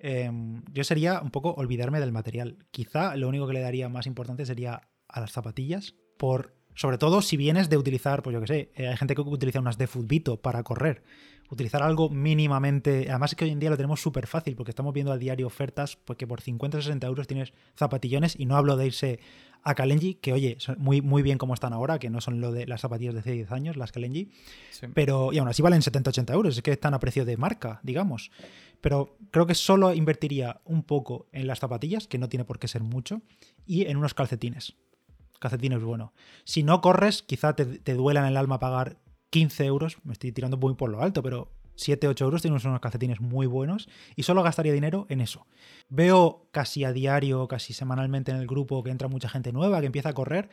em, 0.00 0.64
yo 0.72 0.82
sería 0.82 1.20
un 1.20 1.30
poco 1.30 1.52
olvidarme 1.52 2.00
del 2.00 2.10
material. 2.10 2.58
Quizá 2.72 3.14
lo 3.14 3.28
único 3.28 3.46
que 3.46 3.52
le 3.52 3.60
daría 3.60 3.88
más 3.88 4.08
importante 4.08 4.44
sería 4.44 4.88
a 5.06 5.20
las 5.20 5.30
zapatillas, 5.30 5.94
por 6.18 6.56
sobre 6.74 6.98
todo 6.98 7.22
si 7.22 7.36
vienes 7.36 7.68
de 7.68 7.76
utilizar, 7.76 8.22
pues 8.22 8.34
yo 8.34 8.40
que 8.40 8.46
sé, 8.46 8.72
eh, 8.74 8.88
hay 8.88 8.96
gente 8.96 9.14
que 9.14 9.20
utiliza 9.20 9.60
unas 9.60 9.78
de 9.78 9.86
Footbito 9.86 10.40
para 10.40 10.62
correr. 10.62 11.02
Utilizar 11.50 11.82
algo 11.82 12.08
mínimamente. 12.08 13.10
Además, 13.10 13.32
es 13.32 13.36
que 13.36 13.44
hoy 13.44 13.50
en 13.50 13.60
día 13.60 13.68
lo 13.68 13.76
tenemos 13.76 14.00
súper 14.00 14.26
fácil 14.26 14.56
porque 14.56 14.70
estamos 14.70 14.94
viendo 14.94 15.12
a 15.12 15.18
diario 15.18 15.46
ofertas 15.46 15.96
porque 15.96 16.26
por 16.26 16.40
50 16.40 16.78
o 16.78 16.80
60 16.80 17.06
euros 17.06 17.26
tienes 17.26 17.52
zapatillones 17.76 18.36
y 18.38 18.46
no 18.46 18.56
hablo 18.56 18.76
de 18.76 18.86
irse 18.86 19.20
a 19.62 19.74
Kalenji, 19.74 20.14
que 20.14 20.32
oye, 20.32 20.56
son 20.58 20.76
muy, 20.78 21.02
muy 21.02 21.22
bien 21.22 21.38
como 21.38 21.54
están 21.54 21.72
ahora, 21.72 21.98
que 21.98 22.10
no 22.10 22.20
son 22.20 22.40
lo 22.40 22.52
de 22.52 22.66
las 22.66 22.80
zapatillas 22.80 23.14
de 23.14 23.20
hace 23.20 23.32
10 23.32 23.52
años, 23.52 23.76
las 23.76 23.92
Kalenji. 23.92 24.30
Pero, 24.94 25.32
y 25.32 25.38
aún 25.38 25.48
así 25.48 25.62
valen 25.62 25.82
70-80 25.82 26.32
euros, 26.32 26.56
es 26.56 26.62
que 26.62 26.72
están 26.72 26.94
a 26.94 27.00
precio 27.00 27.24
de 27.24 27.36
marca, 27.36 27.80
digamos. 27.82 28.30
Pero 28.80 29.16
creo 29.30 29.46
que 29.46 29.54
solo 29.54 29.92
invertiría 29.94 30.60
un 30.64 30.82
poco 30.82 31.28
en 31.32 31.46
las 31.46 31.60
zapatillas, 31.60 32.08
que 32.08 32.18
no 32.18 32.28
tiene 32.28 32.44
por 32.44 32.58
qué 32.58 32.66
ser 32.66 32.82
mucho, 32.82 33.22
y 33.64 33.86
en 33.86 33.98
unos 33.98 34.14
calcetines 34.14 34.74
calcetines 35.42 35.82
bueno. 35.82 36.14
Si 36.44 36.62
no 36.62 36.80
corres, 36.80 37.22
quizá 37.22 37.54
te, 37.54 37.94
duela 37.94 38.20
en 38.20 38.26
el 38.26 38.36
alma 38.36 38.58
pagar 38.58 38.96
15 39.30 39.66
euros, 39.66 39.98
me 40.04 40.14
estoy 40.14 40.32
tirando 40.32 40.56
muy 40.56 40.74
por 40.74 40.90
lo 40.90 41.02
alto, 41.02 41.22
pero 41.22 41.50
7, 41.74 42.08
8 42.08 42.24
euros 42.24 42.42
tienes 42.42 42.64
unos 42.64 42.80
calcetines 42.80 43.20
muy 43.20 43.46
buenos 43.46 43.88
y 44.14 44.22
solo 44.22 44.42
gastaría 44.42 44.72
dinero 44.72 45.06
en 45.08 45.20
eso. 45.20 45.46
Veo 45.88 46.48
casi 46.52 46.84
a 46.84 46.92
diario, 46.92 47.48
casi 47.48 47.72
semanalmente 47.72 48.30
en 48.30 48.38
el 48.38 48.46
grupo 48.46 48.82
que 48.82 48.90
entra 48.90 49.08
mucha 49.08 49.28
gente 49.28 49.52
nueva 49.52 49.80
que 49.80 49.86
empieza 49.86 50.10
a 50.10 50.14
correr 50.14 50.48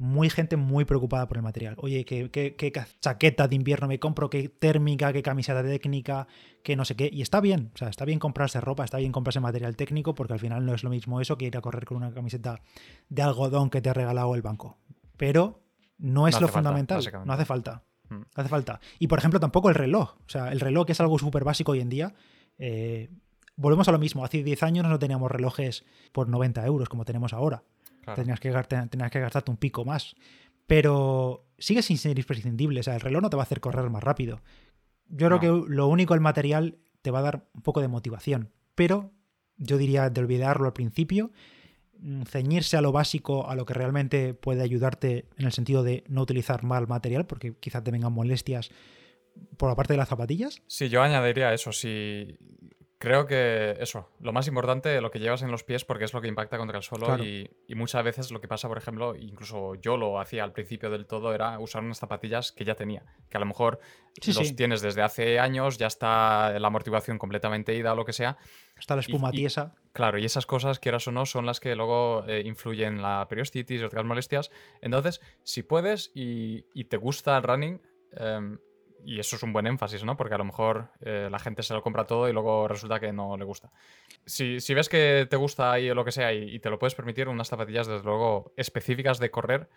muy 0.00 0.30
gente 0.30 0.56
muy 0.56 0.86
preocupada 0.86 1.28
por 1.28 1.36
el 1.36 1.42
material. 1.42 1.74
Oye, 1.76 2.06
¿qué, 2.06 2.72
chaqueta 3.00 3.48
de 3.48 3.54
invierno 3.54 3.86
me 3.86 4.00
compro, 4.00 4.30
qué 4.30 4.48
térmica, 4.48 5.12
qué 5.12 5.22
camiseta 5.22 5.62
técnica, 5.62 6.26
qué 6.62 6.74
no 6.74 6.86
sé 6.86 6.96
qué. 6.96 7.10
Y 7.12 7.20
está 7.20 7.42
bien, 7.42 7.70
o 7.74 7.76
sea, 7.76 7.88
está 7.88 8.06
bien 8.06 8.18
comprarse 8.18 8.62
ropa, 8.62 8.82
está 8.82 8.96
bien 8.96 9.12
comprarse 9.12 9.40
material 9.40 9.76
técnico, 9.76 10.14
porque 10.14 10.32
al 10.32 10.38
final 10.38 10.64
no 10.64 10.72
es 10.72 10.84
lo 10.84 10.88
mismo 10.88 11.20
eso 11.20 11.36
que 11.36 11.44
ir 11.44 11.56
a 11.58 11.60
correr 11.60 11.84
con 11.84 11.98
una 11.98 12.14
camiseta 12.14 12.62
de 13.10 13.20
algodón 13.20 13.68
que 13.68 13.82
te 13.82 13.90
ha 13.90 13.92
regalado 13.92 14.34
el 14.34 14.40
banco. 14.40 14.78
Pero 15.18 15.60
no 15.98 16.26
es 16.28 16.40
lo 16.40 16.48
fundamental, 16.48 17.04
no 17.26 17.32
hace 17.34 17.44
falta. 17.44 17.84
Mm. 18.08 18.22
Hace 18.36 18.48
falta. 18.48 18.80
Y 18.98 19.06
por 19.06 19.18
ejemplo, 19.18 19.38
tampoco 19.38 19.68
el 19.68 19.74
reloj. 19.74 20.14
O 20.24 20.28
sea, 20.30 20.50
el 20.50 20.60
reloj 20.60 20.86
que 20.86 20.92
es 20.92 21.00
algo 21.00 21.18
súper 21.18 21.44
básico 21.44 21.72
hoy 21.72 21.80
en 21.80 21.90
día. 21.90 22.14
Eh, 22.56 23.10
volvemos 23.54 23.86
a 23.88 23.92
lo 23.92 23.98
mismo. 23.98 24.24
Hace 24.24 24.42
10 24.42 24.62
años 24.62 24.86
no 24.86 24.98
teníamos 24.98 25.30
relojes 25.30 25.84
por 26.12 26.26
90 26.26 26.64
euros 26.64 26.88
como 26.88 27.04
tenemos 27.04 27.34
ahora. 27.34 27.64
Tenías, 28.14 28.40
que, 28.40 28.50
tenías 28.88 29.10
que 29.10 29.20
gastarte 29.20 29.50
un 29.50 29.56
pico 29.56 29.84
más. 29.84 30.14
Pero 30.66 31.46
sigue 31.58 31.82
sin 31.82 31.98
ser 31.98 32.18
imprescindible. 32.18 32.80
O 32.80 32.82
sea, 32.82 32.94
el 32.94 33.00
reloj 33.00 33.22
no 33.22 33.30
te 33.30 33.36
va 33.36 33.42
a 33.42 33.44
hacer 33.44 33.60
correr 33.60 33.88
más 33.90 34.02
rápido. 34.02 34.40
Yo 35.08 35.26
creo 35.26 35.40
que 35.40 35.72
lo 35.72 35.88
único, 35.88 36.14
el 36.14 36.20
material, 36.20 36.78
te 37.02 37.10
va 37.10 37.20
a 37.20 37.22
dar 37.22 37.46
un 37.54 37.62
poco 37.62 37.80
de 37.80 37.88
motivación. 37.88 38.52
Pero 38.74 39.10
yo 39.56 39.78
diría 39.78 40.10
de 40.10 40.20
olvidarlo 40.20 40.66
al 40.66 40.72
principio, 40.72 41.32
mm, 41.98 42.22
ceñirse 42.22 42.76
a 42.76 42.80
lo 42.80 42.92
básico, 42.92 43.48
a 43.48 43.54
lo 43.54 43.66
que 43.66 43.74
realmente 43.74 44.34
puede 44.34 44.62
ayudarte 44.62 45.26
en 45.36 45.46
el 45.46 45.52
sentido 45.52 45.82
de 45.82 46.04
no 46.08 46.22
utilizar 46.22 46.62
mal 46.64 46.86
material, 46.86 47.26
porque 47.26 47.54
quizás 47.58 47.82
te 47.84 47.90
vengan 47.90 48.12
molestias 48.12 48.70
por 49.56 49.68
la 49.68 49.76
parte 49.76 49.92
de 49.92 49.98
las 49.98 50.08
zapatillas. 50.08 50.62
Sí, 50.66 50.88
yo 50.88 51.02
añadiría 51.02 51.52
eso. 51.52 51.72
Si 51.72 52.38
Creo 53.00 53.26
que 53.26 53.78
eso, 53.80 54.10
lo 54.20 54.30
más 54.30 54.46
importante, 54.46 55.00
lo 55.00 55.10
que 55.10 55.20
llevas 55.20 55.40
en 55.40 55.50
los 55.50 55.64
pies, 55.64 55.86
porque 55.86 56.04
es 56.04 56.12
lo 56.12 56.20
que 56.20 56.28
impacta 56.28 56.58
contra 56.58 56.76
el 56.76 56.82
suelo. 56.82 57.16
Y, 57.16 57.50
muchas 57.74 58.04
veces 58.04 58.30
lo 58.30 58.42
que 58.42 58.46
pasa, 58.46 58.68
por 58.68 58.76
ejemplo, 58.76 59.16
incluso 59.16 59.74
yo 59.76 59.96
lo 59.96 60.20
hacía 60.20 60.44
al 60.44 60.52
principio 60.52 60.90
del 60.90 61.06
todo, 61.06 61.32
era 61.32 61.58
usar 61.60 61.82
unas 61.82 61.98
zapatillas 61.98 62.52
que 62.52 62.66
ya 62.66 62.74
tenía. 62.74 63.02
Que 63.30 63.38
a 63.38 63.40
lo 63.40 63.46
mejor 63.46 63.80
los 64.26 64.54
tienes 64.54 64.82
desde 64.82 65.00
hace 65.00 65.38
años, 65.38 65.78
ya 65.78 65.86
está 65.86 66.58
la 66.58 66.66
amortiguación 66.66 67.16
completamente 67.16 67.74
ida 67.74 67.94
o 67.94 67.96
lo 67.96 68.04
que 68.04 68.12
sea. 68.12 68.36
Está 68.78 68.96
la 68.96 69.00
espuma 69.00 69.30
tiesa. 69.30 69.74
Claro, 69.94 70.18
y 70.18 70.26
esas 70.26 70.44
cosas, 70.44 70.78
quieras 70.78 71.08
o 71.08 71.10
no, 71.10 71.24
son 71.24 71.46
las 71.46 71.58
que 71.58 71.74
luego 71.74 72.26
eh, 72.28 72.42
influyen 72.44 72.96
en 72.96 73.02
la 73.02 73.26
periostitis 73.30 73.80
y 73.80 73.84
otras 73.84 74.04
molestias. 74.04 74.50
Entonces, 74.82 75.22
si 75.42 75.62
puedes 75.62 76.12
y, 76.14 76.84
te 76.84 76.98
gusta 76.98 77.38
el 77.38 77.44
running, 77.44 77.80
em, 78.12 78.58
y 79.04 79.20
eso 79.20 79.36
es 79.36 79.42
un 79.42 79.52
buen 79.52 79.66
énfasis, 79.66 80.04
¿no? 80.04 80.16
Porque 80.16 80.34
a 80.34 80.38
lo 80.38 80.44
mejor 80.44 80.90
eh, 81.00 81.28
la 81.30 81.38
gente 81.38 81.62
se 81.62 81.74
lo 81.74 81.82
compra 81.82 82.06
todo 82.06 82.28
y 82.28 82.32
luego 82.32 82.68
resulta 82.68 83.00
que 83.00 83.12
no 83.12 83.36
le 83.36 83.44
gusta. 83.44 83.70
Si, 84.24 84.58
ves 84.74 84.88
que 84.88 85.26
te 85.28 85.36
gusta 85.36 85.72
o 85.72 85.94
lo 85.94 86.04
que 86.04 86.12
sea 86.12 86.32
y, 86.32 86.58
te 86.58 86.70
lo 86.70 86.78
puedes 86.78 86.94
permitir, 86.94 87.28
unas 87.28 87.48
zapatillas, 87.48 87.86
desde 87.86 88.04
luego, 88.04 88.52
específicas 88.56 89.18
de 89.18 89.30
correr, 89.30 89.68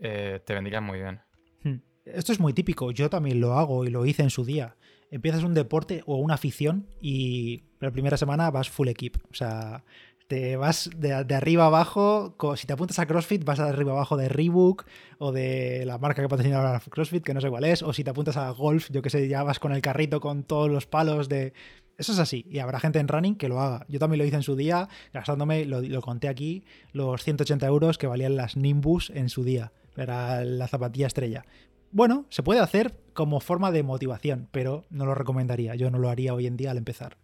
eh, 0.00 0.40
te 0.44 0.54
vendrían 0.54 0.84
muy 0.84 0.98
bien. 0.98 1.20
Hmm. 1.62 1.80
Esto 2.04 2.32
es 2.32 2.40
muy 2.40 2.52
típico, 2.52 2.90
yo 2.90 3.10
también 3.10 3.40
lo 3.40 3.54
hago 3.54 3.84
y 3.84 3.90
lo 3.90 4.06
hice 4.06 4.22
en 4.22 4.30
su 4.30 4.44
día. 4.44 4.76
Empiezas 5.10 5.44
un 5.44 5.52
deporte 5.52 6.02
o 6.06 6.16
una 6.16 6.34
afición 6.34 6.88
y 7.00 7.64
la 7.80 7.90
primera 7.90 8.16
semana 8.16 8.50
vas 8.50 8.70
full 8.70 8.88
equip. 8.88 9.16
O 9.30 9.34
sea, 9.34 9.84
te 10.32 10.56
vas 10.56 10.88
de, 10.96 11.12
arriba 11.12 11.66
abajo, 11.66 12.34
si 12.56 12.66
te 12.66 12.72
apuntas 12.72 12.98
a 12.98 13.04
CrossFit 13.04 13.44
vas 13.44 13.58
de 13.58 13.64
arriba 13.64 13.92
abajo 13.92 14.16
de 14.16 14.30
Reebok 14.30 14.86
o 15.18 15.30
de 15.30 15.84
la 15.84 15.98
marca 15.98 16.22
que 16.22 16.28
patrocina 16.30 16.56
ahora 16.56 16.80
CrossFit, 16.80 17.22
que 17.22 17.34
no 17.34 17.42
sé 17.42 17.50
cuál 17.50 17.64
es, 17.64 17.82
o 17.82 17.92
si 17.92 18.02
te 18.02 18.08
apuntas 18.08 18.38
a 18.38 18.48
golf, 18.48 18.88
yo 18.90 19.02
que 19.02 19.10
sé, 19.10 19.28
ya 19.28 19.42
vas 19.42 19.58
con 19.58 19.72
el 19.72 19.82
carrito 19.82 20.20
con 20.20 20.42
todos 20.42 20.70
los 20.70 20.86
palos 20.86 21.28
de... 21.28 21.52
Eso 21.98 22.12
es 22.12 22.18
así, 22.18 22.46
y 22.48 22.60
habrá 22.60 22.80
gente 22.80 22.98
en 22.98 23.08
running 23.08 23.36
que 23.36 23.50
lo 23.50 23.60
haga. 23.60 23.84
Yo 23.90 23.98
también 23.98 24.20
lo 24.20 24.24
hice 24.24 24.36
en 24.36 24.42
su 24.42 24.56
día, 24.56 24.88
gastándome, 25.12 25.66
lo, 25.66 25.82
lo 25.82 26.00
conté 26.00 26.28
aquí, 26.28 26.64
los 26.94 27.22
180 27.22 27.66
euros 27.66 27.98
que 27.98 28.06
valían 28.06 28.34
las 28.34 28.56
Nimbus 28.56 29.10
en 29.14 29.28
su 29.28 29.44
día. 29.44 29.72
Era 29.98 30.46
la 30.46 30.66
zapatilla 30.66 31.08
estrella. 31.08 31.44
Bueno, 31.90 32.24
se 32.30 32.42
puede 32.42 32.60
hacer 32.60 32.96
como 33.12 33.40
forma 33.40 33.70
de 33.70 33.82
motivación, 33.82 34.48
pero 34.50 34.86
no 34.88 35.04
lo 35.04 35.14
recomendaría. 35.14 35.74
Yo 35.74 35.90
no 35.90 35.98
lo 35.98 36.08
haría 36.08 36.32
hoy 36.32 36.46
en 36.46 36.56
día 36.56 36.70
al 36.70 36.78
empezar. 36.78 37.18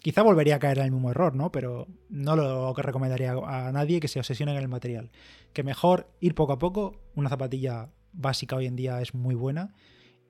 Quizá 0.00 0.22
volvería 0.22 0.56
a 0.56 0.58
caer 0.58 0.78
en 0.78 0.84
el 0.84 0.90
mismo 0.92 1.10
error, 1.10 1.34
¿no? 1.34 1.50
Pero 1.50 1.86
no 2.08 2.36
lo 2.36 2.72
que 2.74 2.82
recomendaría 2.82 3.32
a 3.32 3.72
nadie 3.72 4.00
que 4.00 4.08
se 4.08 4.20
obsesione 4.20 4.52
en 4.52 4.58
el 4.58 4.68
material. 4.68 5.10
Que 5.52 5.64
mejor 5.64 6.08
ir 6.20 6.34
poco 6.34 6.52
a 6.52 6.58
poco. 6.58 7.00
Una 7.16 7.28
zapatilla 7.28 7.90
básica 8.12 8.56
hoy 8.56 8.66
en 8.66 8.76
día 8.76 9.00
es 9.00 9.14
muy 9.14 9.34
buena. 9.34 9.74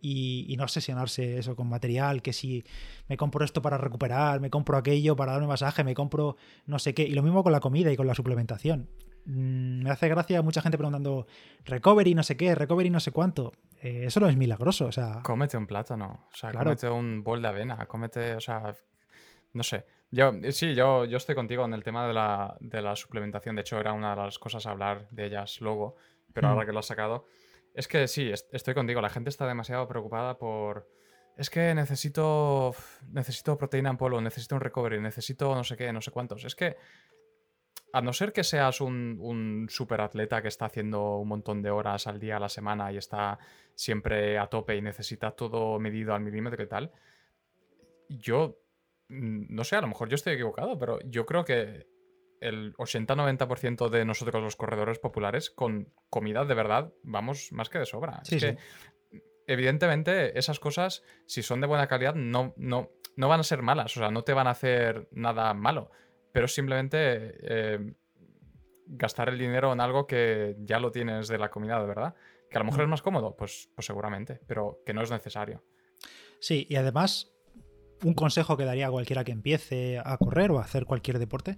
Y, 0.00 0.54
no 0.56 0.62
obsesionarse 0.62 1.38
eso 1.38 1.56
con 1.56 1.68
material, 1.68 2.22
que 2.22 2.32
si 2.32 2.64
me 3.08 3.16
compro 3.16 3.44
esto 3.44 3.60
para 3.62 3.78
recuperar, 3.78 4.40
me 4.40 4.48
compro 4.48 4.76
aquello 4.76 5.16
para 5.16 5.32
darme 5.32 5.48
masaje, 5.48 5.82
me 5.82 5.94
compro 5.94 6.36
no 6.66 6.78
sé 6.78 6.94
qué. 6.94 7.02
Y 7.02 7.14
lo 7.14 7.22
mismo 7.22 7.42
con 7.42 7.52
la 7.52 7.60
comida 7.60 7.90
y 7.90 7.96
con 7.96 8.06
la 8.06 8.14
suplementación. 8.14 8.88
Mm, 9.24 9.82
me 9.82 9.90
hace 9.90 10.08
gracia 10.08 10.40
mucha 10.40 10.62
gente 10.62 10.78
preguntando 10.78 11.26
recovery 11.64 12.14
no 12.14 12.22
sé 12.22 12.36
qué, 12.36 12.54
recovery 12.54 12.90
no 12.90 13.00
sé 13.00 13.10
cuánto. 13.10 13.52
Eh, 13.82 14.04
eso 14.06 14.20
no 14.20 14.28
es 14.28 14.36
milagroso, 14.36 14.86
o 14.86 14.92
sea... 14.92 15.20
Cómete 15.22 15.56
un 15.56 15.66
plátano, 15.66 16.26
o 16.32 16.36
sea, 16.36 16.52
cómete 16.52 16.88
un 16.88 17.22
bol 17.22 17.42
de 17.42 17.48
avena, 17.48 17.86
cómete, 17.86 18.34
o 18.34 18.40
sea, 18.40 18.74
no 19.52 19.62
sé. 19.62 19.84
Yo, 20.10 20.32
eh, 20.42 20.52
sí, 20.52 20.74
yo, 20.74 21.04
yo 21.04 21.16
estoy 21.18 21.34
contigo 21.34 21.64
en 21.64 21.74
el 21.74 21.84
tema 21.84 22.06
de 22.06 22.14
la, 22.14 22.56
de 22.60 22.80
la 22.80 22.96
suplementación. 22.96 23.56
De 23.56 23.62
hecho, 23.62 23.78
era 23.78 23.92
una 23.92 24.10
de 24.10 24.22
las 24.22 24.38
cosas 24.38 24.66
a 24.66 24.70
hablar 24.70 25.08
de 25.10 25.26
ellas 25.26 25.60
luego, 25.60 25.96
pero 26.32 26.48
ahora 26.48 26.62
mm. 26.62 26.66
que 26.66 26.72
lo 26.72 26.78
has 26.78 26.86
sacado. 26.86 27.26
Es 27.74 27.88
que 27.88 28.08
sí, 28.08 28.32
estoy 28.52 28.74
contigo. 28.74 29.00
La 29.00 29.10
gente 29.10 29.30
está 29.30 29.46
demasiado 29.46 29.86
preocupada 29.86 30.38
por. 30.38 30.88
Es 31.36 31.50
que 31.50 31.74
necesito. 31.74 32.74
Necesito 33.10 33.58
proteína 33.58 33.90
en 33.90 33.96
polvo, 33.96 34.20
necesito 34.20 34.54
un 34.54 34.60
recovery, 34.60 35.00
necesito 35.00 35.54
no 35.54 35.64
sé 35.64 35.76
qué, 35.76 35.92
no 35.92 36.00
sé 36.00 36.10
cuántos. 36.10 36.44
Es 36.44 36.54
que. 36.54 36.76
A 37.90 38.02
no 38.02 38.12
ser 38.12 38.34
que 38.34 38.44
seas 38.44 38.82
un, 38.82 39.16
un 39.18 39.66
superatleta 39.70 40.42
que 40.42 40.48
está 40.48 40.66
haciendo 40.66 41.16
un 41.16 41.28
montón 41.28 41.62
de 41.62 41.70
horas 41.70 42.06
al 42.06 42.20
día, 42.20 42.36
a 42.36 42.40
la 42.40 42.50
semana 42.50 42.92
y 42.92 42.98
está 42.98 43.38
siempre 43.74 44.38
a 44.38 44.46
tope 44.48 44.76
y 44.76 44.82
necesita 44.82 45.30
todo 45.30 45.78
medido 45.78 46.14
al 46.14 46.20
milímetro 46.20 46.62
y 46.62 46.66
tal, 46.66 46.92
yo 48.10 48.58
no 49.08 49.64
sé, 49.64 49.76
a 49.76 49.80
lo 49.80 49.88
mejor 49.88 50.08
yo 50.08 50.14
estoy 50.14 50.34
equivocado, 50.34 50.78
pero 50.78 50.98
yo 51.04 51.26
creo 51.26 51.44
que 51.44 51.86
el 52.40 52.74
80-90% 52.74 53.88
de 53.88 54.04
nosotros 54.04 54.42
los 54.42 54.56
corredores 54.56 54.98
populares 54.98 55.50
con 55.50 55.92
comida 56.08 56.44
de 56.44 56.54
verdad 56.54 56.92
vamos 57.02 57.52
más 57.52 57.68
que 57.68 57.78
de 57.78 57.86
sobra. 57.86 58.22
es 58.28 58.42
que, 58.42 58.56
evidentemente, 59.46 60.38
esas 60.38 60.60
cosas, 60.60 61.02
si 61.26 61.42
son 61.42 61.60
de 61.60 61.66
buena 61.66 61.88
calidad, 61.88 62.14
no, 62.14 62.54
no, 62.56 62.90
no 63.16 63.28
van 63.28 63.40
a 63.40 63.44
ser 63.44 63.62
malas, 63.62 63.96
o 63.96 64.00
sea, 64.00 64.10
no 64.10 64.22
te 64.22 64.34
van 64.34 64.46
a 64.46 64.50
hacer 64.50 65.08
nada 65.10 65.52
malo, 65.54 65.90
pero 66.32 66.46
simplemente 66.46 67.34
eh, 67.42 67.94
gastar 68.86 69.28
el 69.30 69.38
dinero 69.38 69.72
en 69.72 69.80
algo 69.80 70.06
que 70.06 70.56
ya 70.60 70.78
lo 70.78 70.90
tienes 70.90 71.28
de 71.28 71.38
la 71.38 71.50
comida 71.50 71.80
de 71.80 71.86
verdad. 71.86 72.14
Que 72.50 72.56
a 72.56 72.60
lo 72.60 72.64
mejor 72.64 72.80
mm. 72.80 72.84
es 72.84 72.88
más 72.88 73.02
cómodo, 73.02 73.36
pues, 73.36 73.70
pues 73.74 73.86
seguramente, 73.86 74.40
pero 74.46 74.80
que 74.86 74.94
no 74.94 75.02
es 75.02 75.10
necesario. 75.10 75.62
Sí, 76.40 76.66
y 76.70 76.76
además 76.76 77.32
un 78.02 78.14
consejo 78.14 78.56
que 78.56 78.64
daría 78.64 78.88
a 78.88 78.90
cualquiera 78.90 79.24
que 79.24 79.32
empiece 79.32 79.98
a 79.98 80.16
correr 80.18 80.50
o 80.50 80.58
a 80.58 80.62
hacer 80.62 80.84
cualquier 80.84 81.18
deporte, 81.18 81.56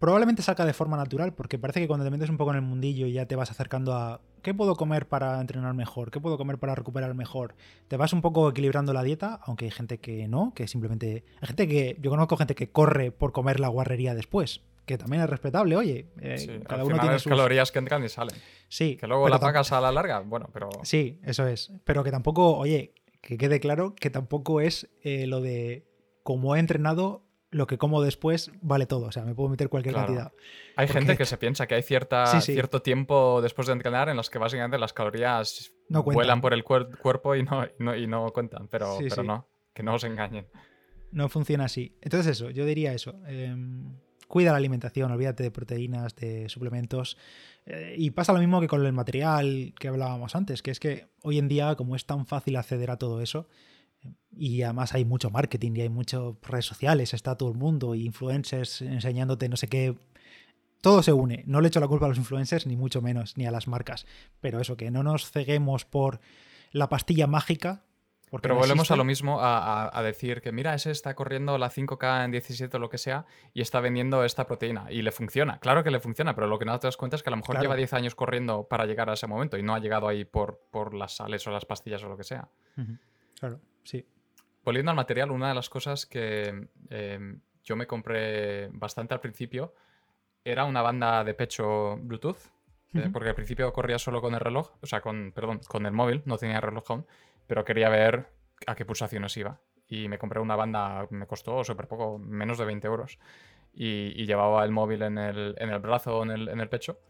probablemente 0.00 0.42
salga 0.42 0.64
de 0.64 0.72
forma 0.72 0.96
natural, 0.96 1.34
porque 1.34 1.58
parece 1.58 1.80
que 1.80 1.86
cuando 1.86 2.04
te 2.04 2.10
metes 2.10 2.30
un 2.30 2.38
poco 2.38 2.50
en 2.50 2.56
el 2.56 2.62
mundillo 2.62 3.06
y 3.06 3.12
ya 3.12 3.26
te 3.26 3.36
vas 3.36 3.50
acercando 3.50 3.94
a 3.94 4.20
qué 4.42 4.54
puedo 4.54 4.74
comer 4.74 5.06
para 5.06 5.38
entrenar 5.40 5.74
mejor, 5.74 6.10
qué 6.10 6.18
puedo 6.20 6.38
comer 6.38 6.58
para 6.58 6.74
recuperar 6.74 7.14
mejor, 7.14 7.54
te 7.86 7.98
vas 7.98 8.12
un 8.14 8.22
poco 8.22 8.48
equilibrando 8.48 8.94
la 8.94 9.02
dieta, 9.02 9.38
aunque 9.44 9.66
hay 9.66 9.70
gente 9.70 9.98
que 9.98 10.26
no, 10.26 10.52
que 10.54 10.66
simplemente... 10.66 11.24
Hay 11.42 11.48
gente 11.48 11.68
que... 11.68 11.98
Yo 12.00 12.10
conozco 12.10 12.38
gente 12.38 12.54
que 12.54 12.70
corre 12.70 13.12
por 13.12 13.32
comer 13.32 13.60
la 13.60 13.68
guarrería 13.68 14.14
después, 14.14 14.62
que 14.86 14.96
también 14.96 15.22
es 15.22 15.28
respetable, 15.28 15.76
oye. 15.76 16.06
Eh, 16.20 16.62
cada 16.66 16.84
uno 16.84 16.98
tiene 16.98 17.18
sus 17.18 17.30
calorías 17.30 17.70
que 17.70 17.78
entran 17.78 18.02
y 18.02 18.08
salen. 18.08 18.34
Sí. 18.68 18.96
Que 18.96 19.06
luego 19.06 19.28
la 19.28 19.38
pagas 19.38 19.70
a 19.72 19.82
la 19.82 19.92
larga, 19.92 20.20
bueno, 20.20 20.48
pero... 20.50 20.70
Sí, 20.82 21.20
eso 21.24 21.46
es. 21.46 21.72
Pero 21.84 22.02
que 22.02 22.10
tampoco, 22.10 22.56
oye, 22.56 22.94
que 23.20 23.38
quede 23.38 23.60
claro 23.60 23.94
que 23.94 24.10
tampoco 24.10 24.60
es 24.60 24.90
eh, 25.02 25.26
lo 25.26 25.40
de 25.40 25.86
como 26.22 26.56
he 26.56 26.58
entrenado, 26.58 27.24
lo 27.50 27.66
que 27.66 27.78
como 27.78 28.02
después 28.02 28.52
vale 28.62 28.86
todo. 28.86 29.06
O 29.06 29.12
sea, 29.12 29.24
me 29.24 29.34
puedo 29.34 29.48
meter 29.48 29.68
cualquier 29.68 29.94
cantidad. 29.94 30.32
Hay 30.76 30.88
gente 30.88 31.16
que 31.16 31.24
se 31.26 31.36
piensa 31.36 31.66
que 31.66 31.74
hay 31.74 31.82
cierta, 31.82 32.40
cierto 32.40 32.82
tiempo 32.82 33.40
después 33.42 33.66
de 33.66 33.72
entrenar 33.72 34.08
en 34.08 34.16
los 34.16 34.30
que 34.30 34.38
básicamente 34.38 34.78
las 34.78 34.92
calorías 34.92 35.72
vuelan 35.88 36.40
por 36.40 36.54
el 36.54 36.64
cuerpo 36.64 37.34
y 37.34 37.42
no, 37.42 37.66
y 37.96 38.06
no, 38.06 38.30
cuentan, 38.32 38.68
pero, 38.68 38.98
pero 39.08 39.22
no, 39.22 39.48
que 39.74 39.82
no 39.82 39.94
os 39.94 40.04
engañen. 40.04 40.46
No 41.12 41.28
funciona 41.28 41.64
así. 41.64 41.96
Entonces 42.02 42.38
eso, 42.38 42.50
yo 42.50 42.64
diría 42.64 42.92
eso. 42.92 43.20
Em, 43.26 43.96
cuida 44.30 44.52
la 44.52 44.58
alimentación, 44.58 45.10
olvídate 45.10 45.42
de 45.42 45.50
proteínas, 45.50 46.14
de 46.14 46.48
suplementos. 46.48 47.18
Eh, 47.66 47.96
y 47.98 48.12
pasa 48.12 48.32
lo 48.32 48.38
mismo 48.38 48.60
que 48.60 48.68
con 48.68 48.86
el 48.86 48.92
material 48.92 49.74
que 49.76 49.88
hablábamos 49.88 50.36
antes, 50.36 50.62
que 50.62 50.70
es 50.70 50.78
que 50.78 51.08
hoy 51.22 51.38
en 51.38 51.48
día, 51.48 51.74
como 51.74 51.96
es 51.96 52.06
tan 52.06 52.26
fácil 52.26 52.54
acceder 52.54 52.92
a 52.92 52.96
todo 52.96 53.20
eso, 53.20 53.48
y 54.30 54.62
además 54.62 54.94
hay 54.94 55.04
mucho 55.04 55.30
marketing 55.30 55.72
y 55.74 55.80
hay 55.82 55.88
muchas 55.88 56.22
redes 56.42 56.64
sociales, 56.64 57.12
está 57.12 57.36
todo 57.36 57.50
el 57.50 57.58
mundo, 57.58 57.96
y 57.96 58.06
influencers 58.06 58.82
enseñándote 58.82 59.48
no 59.48 59.56
sé 59.56 59.66
qué. 59.66 59.96
Todo 60.80 61.02
se 61.02 61.12
une. 61.12 61.42
No 61.46 61.60
le 61.60 61.66
echo 61.66 61.80
la 61.80 61.88
culpa 61.88 62.06
a 62.06 62.08
los 62.08 62.16
influencers, 62.16 62.66
ni 62.68 62.76
mucho 62.76 63.02
menos, 63.02 63.36
ni 63.36 63.46
a 63.46 63.50
las 63.50 63.66
marcas. 63.66 64.06
Pero 64.40 64.60
eso, 64.60 64.76
que 64.76 64.92
no 64.92 65.02
nos 65.02 65.30
ceguemos 65.30 65.84
por 65.84 66.20
la 66.70 66.88
pastilla 66.88 67.26
mágica. 67.26 67.82
Pero 68.40 68.54
volvemos 68.54 68.90
a 68.92 68.96
lo 68.96 69.04
mismo, 69.04 69.38
a, 69.40 70.02
decir 70.04 70.40
que 70.40 70.52
mira, 70.52 70.74
ese 70.74 70.92
está 70.92 71.14
corriendo 71.14 71.58
la 71.58 71.70
5K 71.70 72.24
en 72.24 72.30
17 72.30 72.76
o 72.76 72.80
lo 72.80 72.88
que 72.88 72.98
sea 72.98 73.26
y 73.52 73.60
está 73.60 73.80
vendiendo 73.80 74.24
esta 74.24 74.46
proteína 74.46 74.86
y 74.90 75.02
le 75.02 75.10
funciona. 75.10 75.58
Claro 75.58 75.82
que 75.82 75.90
le 75.90 75.98
funciona, 75.98 76.34
pero 76.34 76.46
lo 76.46 76.58
que 76.58 76.64
no 76.64 76.78
te 76.78 76.86
das 76.86 76.96
cuenta 76.96 77.16
es 77.16 77.24
que 77.24 77.30
a 77.30 77.32
lo 77.32 77.38
mejor 77.38 77.60
lleva 77.60 77.74
10 77.74 77.92
años 77.94 78.14
corriendo 78.14 78.68
para 78.68 78.86
llegar 78.86 79.10
a 79.10 79.14
ese 79.14 79.26
momento 79.26 79.58
y 79.58 79.62
no 79.62 79.74
ha 79.74 79.80
llegado 79.80 80.06
ahí 80.06 80.24
por, 80.24 80.60
por 80.70 80.94
las 80.94 81.16
sales 81.16 81.44
o 81.46 81.50
las 81.50 81.64
pastillas 81.64 82.04
o 82.04 82.08
lo 82.08 82.16
que 82.16 82.24
sea. 82.24 82.48
Claro, 83.40 83.60
sí. 83.82 84.06
Volviendo 84.64 84.90
al 84.90 84.96
material, 84.96 85.32
una 85.32 85.48
de 85.48 85.54
las 85.54 85.68
cosas 85.68 86.06
que 86.06 86.68
em, 86.90 87.40
yo 87.64 87.76
me 87.76 87.86
compré 87.86 88.68
bastante 88.68 89.14
al 89.14 89.20
principio 89.20 89.74
era 90.44 90.64
una 90.64 90.82
banda 90.82 91.24
de 91.24 91.34
pecho 91.34 91.96
Bluetooth, 91.96 92.38
eh, 92.94 93.08
porque 93.12 93.30
al 93.30 93.34
principio 93.34 93.72
corría 93.72 93.98
solo 93.98 94.20
con 94.20 94.34
el 94.34 94.40
reloj, 94.40 94.72
o 94.80 94.86
sea, 94.86 95.00
con, 95.00 95.32
perdón, 95.32 95.60
con 95.68 95.86
el 95.86 95.92
móvil, 95.92 96.22
no 96.24 96.38
tenía 96.38 96.60
reloj 96.60 96.84
aún, 96.90 97.06
pero 97.50 97.64
quería 97.64 97.88
ver 97.88 98.28
a 98.68 98.76
qué 98.76 98.84
pulsaciones 98.84 99.36
iba. 99.36 99.60
Y 99.88 100.06
me 100.06 100.18
compré 100.18 100.38
una 100.38 100.54
banda, 100.54 101.08
me 101.10 101.26
costó 101.26 101.64
súper 101.64 101.88
poco, 101.88 102.16
menos 102.16 102.58
de 102.58 102.64
20 102.64 102.86
euros. 102.86 103.18
Y, 103.72 104.24
llevaba 104.24 104.64
el 104.64 104.70
móvil 104.70 105.02
en 105.02 105.18
el, 105.18 105.56
en 105.58 105.70
el 105.70 105.80
brazo 105.80 106.18
o 106.18 106.22
en 106.22 106.30
el, 106.30 106.48
en 106.48 106.60
el, 106.60 106.68
pecho. 106.68 107.00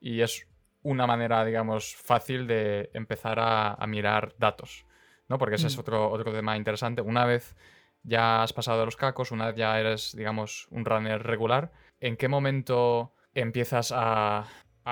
Y 0.00 0.22
es 0.22 0.48
una 0.82 1.06
manera, 1.06 1.44
digamos, 1.44 1.94
fácil 1.94 2.46
de 2.46 2.88
empezar 2.94 3.38
a, 3.40 3.74
a 3.74 3.86
mirar 3.86 4.34
datos. 4.38 4.86
¿no? 5.28 5.36
Porque 5.36 5.56
ese 5.56 5.66
es 5.66 5.76
mm. 5.76 5.80
otro, 5.80 6.10
otro 6.10 6.32
tema 6.32 6.56
interesante. 6.56 7.02
Una 7.02 7.26
vez 7.26 7.54
ya 8.02 8.42
has 8.42 8.54
pasado 8.54 8.78
de 8.78 8.86
los 8.86 8.96
cacos, 8.96 9.32
una 9.32 9.48
vez 9.48 9.56
ya 9.56 9.78
eres, 9.78 10.16
digamos, 10.16 10.66
un 10.70 10.86
runner 10.86 11.22
regular, 11.22 11.72
¿en 12.00 12.16
qué 12.16 12.26
momento 12.26 13.12
empiezas 13.34 13.92
a, 13.94 14.46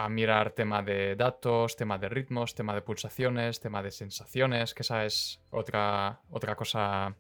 mirar 0.09 0.53
tema 0.53 0.83
de 0.83 1.17
datos, 1.17 1.77
tema 1.77 1.97
de 1.97 2.11
ritmos, 2.11 2.55
tema 2.55 2.75
de 2.75 2.83
pulsaciones, 2.83 3.59
tema 3.59 3.83
de 3.83 3.91
sensaciones? 3.91 4.75
Que 4.75 4.83
esa 4.83 5.07
es 5.07 5.41
otra, 5.51 6.21
otra 6.31 6.55
cosa 6.57 7.17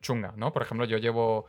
chunga, 0.00 0.32
¿no? 0.36 0.52
Por 0.52 0.62
ejemplo, 0.62 0.86
yo 0.86 0.98
llevo 0.98 1.46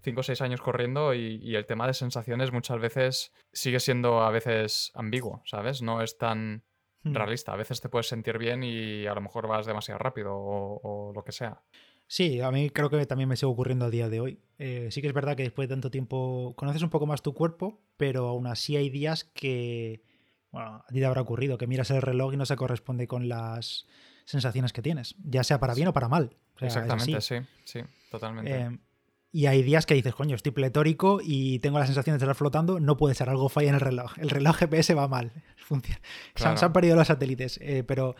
5 0.00 0.20
o 0.20 0.22
6 0.22 0.40
años 0.40 0.62
corriendo 0.62 1.12
y, 1.12 1.40
y, 1.42 1.56
el 1.56 1.66
tema 1.66 1.86
de 1.86 1.94
sensaciones 1.94 2.52
muchas 2.52 2.80
veces 2.80 3.32
sigue 3.52 3.80
siendo 3.80 4.22
a 4.22 4.30
veces 4.30 4.90
ambiguo, 4.94 5.42
¿sabes? 5.44 5.82
No 5.82 6.00
es 6.00 6.16
tan 6.16 6.64
Hmm. 7.04 7.14
realista. 7.14 7.52
A 7.52 7.56
veces 7.56 7.80
te 7.80 7.88
puedes 7.88 8.08
sentir 8.08 8.38
bien 8.38 8.62
y 8.62 9.06
a 9.06 9.14
lo 9.14 9.20
mejor 9.20 9.46
vas 9.46 9.66
demasiado 9.66 9.98
rápido 9.98 10.32
o, 10.34 11.12
lo 11.14 11.22
que 11.22 11.32
sea. 11.32 11.62
Sí, 12.06 12.40
a 12.40 12.50
mí 12.50 12.70
creo 12.70 12.90
que 12.90 13.04
también 13.06 13.28
me 13.28 13.36
sigue 13.36 13.52
ocurriendo 13.52 13.84
a 13.84 13.90
día 13.90 14.08
de 14.08 14.20
hoy. 14.20 14.40
Eh, 14.58 14.88
sí 14.90 15.00
que 15.00 15.08
es 15.08 15.12
verdad 15.12 15.36
que 15.36 15.42
después 15.42 15.68
de 15.68 15.74
tanto 15.74 15.90
tiempo 15.90 16.54
conoces 16.56 16.82
un 16.82 16.90
poco 16.90 17.06
más 17.06 17.22
tu 17.22 17.34
cuerpo, 17.34 17.82
pero 17.96 18.28
aún 18.28 18.46
así 18.46 18.76
hay 18.76 18.90
días 18.90 19.24
que, 19.24 20.02
bueno, 20.54 20.84
a 20.86 20.86
ti 20.86 21.00
te 21.00 21.04
habrá 21.04 21.20
ocurrido, 21.20 21.58
que 21.58 21.66
miras 21.66 21.90
el 21.90 22.00
reloj 22.00 22.34
y 22.34 22.36
no 22.36 22.46
se 22.46 22.54
corresponde 22.54 23.08
con 23.08 23.28
las 23.28 23.86
sensaciones 24.24 24.72
que 24.72 24.82
tienes, 24.82 25.16
ya 25.24 25.42
sea 25.42 25.58
para 25.58 25.74
bien 25.74 25.88
o 25.88 25.92
para 25.92 26.08
mal. 26.08 26.36
Exactamente, 26.60 27.20
sí, 27.20 27.36
sí, 27.64 27.80
totalmente. 28.08 28.56
Eh, 28.56 28.78
y 29.32 29.46
hay 29.46 29.64
días 29.64 29.84
que 29.84 29.94
dices, 29.94 30.14
coño, 30.14 30.36
estoy 30.36 30.52
pletórico 30.52 31.18
y 31.20 31.58
tengo 31.58 31.80
la 31.80 31.86
sensación 31.86 32.16
de 32.16 32.24
estar 32.24 32.36
flotando, 32.36 32.78
no 32.78 32.96
puede 32.96 33.16
ser, 33.16 33.28
algo 33.28 33.48
falla 33.48 33.70
en 33.70 33.74
el 33.74 33.80
reloj. 33.80 34.16
El 34.18 34.30
reloj 34.30 34.56
GPS 34.60 34.94
va 34.94 35.08
mal. 35.08 35.32
Funciona. 35.56 36.00
Se, 36.36 36.46
han, 36.46 36.72
perdido 36.72 36.94
los 36.94 37.08
satélites. 37.08 37.58
Eh, 37.60 37.82
pero 37.82 38.14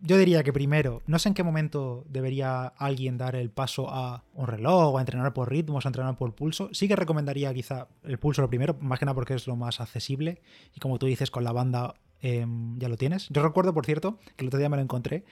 yo 0.00 0.18
diría 0.18 0.42
que 0.42 0.52
primero, 0.52 1.02
no 1.06 1.18
sé 1.18 1.28
en 1.28 1.34
qué 1.34 1.42
momento 1.42 2.04
debería 2.08 2.66
alguien 2.66 3.18
dar 3.18 3.36
el 3.36 3.50
paso 3.50 3.88
a 3.90 4.24
un 4.34 4.46
reloj, 4.46 4.96
a 4.96 5.00
entrenar 5.00 5.32
por 5.32 5.50
ritmos, 5.50 5.86
a 5.86 5.88
entrenar 5.88 6.16
por 6.16 6.34
pulso. 6.34 6.68
Sí 6.72 6.88
que 6.88 6.96
recomendaría 6.96 7.52
quizá 7.54 7.88
el 8.04 8.18
pulso 8.18 8.42
lo 8.42 8.48
primero, 8.48 8.76
más 8.80 8.98
que 8.98 9.06
nada 9.06 9.14
porque 9.14 9.34
es 9.34 9.46
lo 9.46 9.56
más 9.56 9.80
accesible. 9.80 10.42
Y 10.74 10.80
como 10.80 10.98
tú 10.98 11.06
dices, 11.06 11.30
con 11.30 11.44
la 11.44 11.52
banda 11.52 11.94
em, 12.20 12.78
ya 12.78 12.88
lo 12.88 12.96
tienes. 12.96 13.28
Yo 13.30 13.42
recuerdo, 13.42 13.72
por 13.72 13.86
cierto, 13.86 14.18
que 14.36 14.44
el 14.44 14.48
otro 14.48 14.58
día 14.58 14.68
me 14.68 14.76
lo 14.76 14.82
encontré 14.82 15.24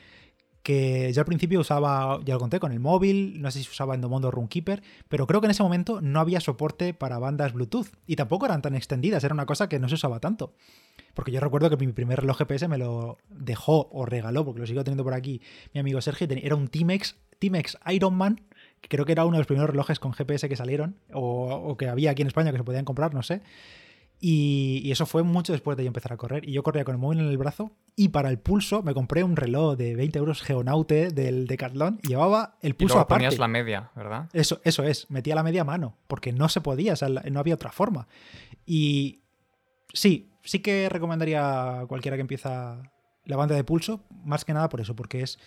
que 0.64 1.12
yo 1.12 1.20
al 1.20 1.26
principio 1.26 1.60
usaba, 1.60 2.18
ya 2.24 2.34
lo 2.34 2.40
conté, 2.40 2.58
con 2.58 2.72
el 2.72 2.80
móvil, 2.80 3.40
no 3.42 3.50
sé 3.50 3.62
si 3.62 3.68
usaba 3.68 3.94
Endomondo 3.94 4.30
Runkeeper, 4.30 4.82
pero 5.10 5.26
creo 5.26 5.42
que 5.42 5.46
en 5.46 5.50
ese 5.50 5.62
momento 5.62 6.00
no 6.00 6.20
había 6.20 6.40
soporte 6.40 6.94
para 6.94 7.18
bandas 7.18 7.52
Bluetooth 7.52 7.88
y 8.06 8.16
tampoco 8.16 8.46
eran 8.46 8.62
tan 8.62 8.74
extendidas, 8.74 9.22
era 9.24 9.34
una 9.34 9.44
cosa 9.44 9.68
que 9.68 9.78
no 9.78 9.90
se 9.90 9.96
usaba 9.96 10.20
tanto. 10.20 10.54
Porque 11.14 11.32
yo 11.32 11.40
recuerdo 11.40 11.70
que 11.70 11.76
mi 11.76 11.92
primer 11.92 12.20
reloj 12.20 12.38
GPS 12.38 12.68
me 12.68 12.78
lo 12.78 13.18
dejó 13.28 13.88
o 13.92 14.04
regaló, 14.04 14.44
porque 14.44 14.60
lo 14.60 14.66
sigo 14.66 14.84
teniendo 14.84 15.04
por 15.04 15.14
aquí 15.14 15.40
mi 15.72 15.80
amigo 15.80 16.00
Sergio, 16.00 16.26
era 16.30 16.56
un 16.56 16.68
Timex, 16.68 17.16
Timex 17.38 17.78
Ironman, 17.90 18.42
que 18.80 18.88
creo 18.88 19.04
que 19.04 19.12
era 19.12 19.24
uno 19.24 19.36
de 19.36 19.40
los 19.40 19.46
primeros 19.46 19.70
relojes 19.70 19.98
con 19.98 20.12
GPS 20.12 20.48
que 20.48 20.56
salieron, 20.56 20.96
o, 21.12 21.54
o 21.54 21.76
que 21.76 21.88
había 21.88 22.10
aquí 22.10 22.22
en 22.22 22.28
España 22.28 22.52
que 22.52 22.58
se 22.58 22.64
podían 22.64 22.84
comprar, 22.84 23.14
no 23.14 23.22
sé. 23.22 23.42
Y, 24.26 24.90
eso 24.90 25.04
fue 25.04 25.22
mucho 25.22 25.52
después 25.52 25.76
de 25.76 25.84
yo 25.84 25.88
empezar 25.88 26.14
a 26.14 26.16
correr. 26.16 26.48
Y 26.48 26.52
yo 26.52 26.62
corría 26.62 26.82
con 26.84 26.94
el 26.94 26.98
móvil 26.98 27.20
en 27.20 27.26
el 27.26 27.36
brazo. 27.36 27.72
Y 27.94 28.08
para 28.08 28.30
el 28.30 28.38
pulso 28.38 28.82
me 28.82 28.94
compré 28.94 29.22
un 29.22 29.36
reloj 29.36 29.76
de 29.76 29.94
20 29.94 30.18
euros 30.18 30.40
Geonaute 30.40 31.10
del 31.10 31.46
Decathlon. 31.46 32.00
Y 32.02 32.08
llevaba 32.08 32.56
el 32.62 32.74
pulso 32.74 32.94
y 32.94 32.96
luego 32.96 33.08
ponías 33.08 33.38
la 33.38 33.48
media, 33.48 33.90
¿verdad? 33.94 34.30
Eso, 34.32 34.62
eso 34.64 34.82
es. 34.82 35.10
Metía 35.10 35.34
la 35.34 35.42
media 35.42 35.60
a 35.60 35.64
mano. 35.64 35.98
Porque 36.06 36.32
no 36.32 36.48
se 36.48 36.62
podía. 36.62 36.94
O 36.94 36.96
sea, 36.96 37.10
no 37.10 37.38
había 37.38 37.54
otra 37.54 37.70
forma. 37.70 38.08
Y 38.64 39.23
sí, 39.94 40.30
sí 40.42 40.58
que 40.58 40.88
recomendaría 40.90 41.80
a 41.80 41.86
cualquiera 41.86 42.16
que 42.16 42.20
empieza 42.20 42.92
la 43.24 43.36
banda 43.36 43.54
de 43.54 43.64
pulso. 43.64 44.04
Más 44.10 44.44
que 44.44 44.52
nada 44.52 44.68
por 44.68 44.80
eso. 44.80 44.94
Porque 44.94 45.22
es 45.22 45.38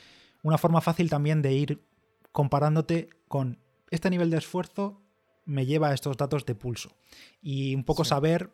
una 0.41 0.57
forma 0.57 0.81
fácil 0.81 1.09
también 1.09 1.41
de 1.41 1.53
ir 1.53 1.83
comparándote 2.31 3.09
con 3.27 3.59
este 3.91 4.09
nivel 4.09 4.29
de 4.29 4.37
esfuerzo 4.37 5.01
me 5.45 5.65
lleva 5.65 5.89
a 5.89 5.93
estos 5.93 6.17
datos 6.17 6.45
de 6.45 6.55
pulso. 6.55 6.97
Y 7.41 7.73
un 7.75 7.83
poco 7.83 8.03
saber 8.03 8.51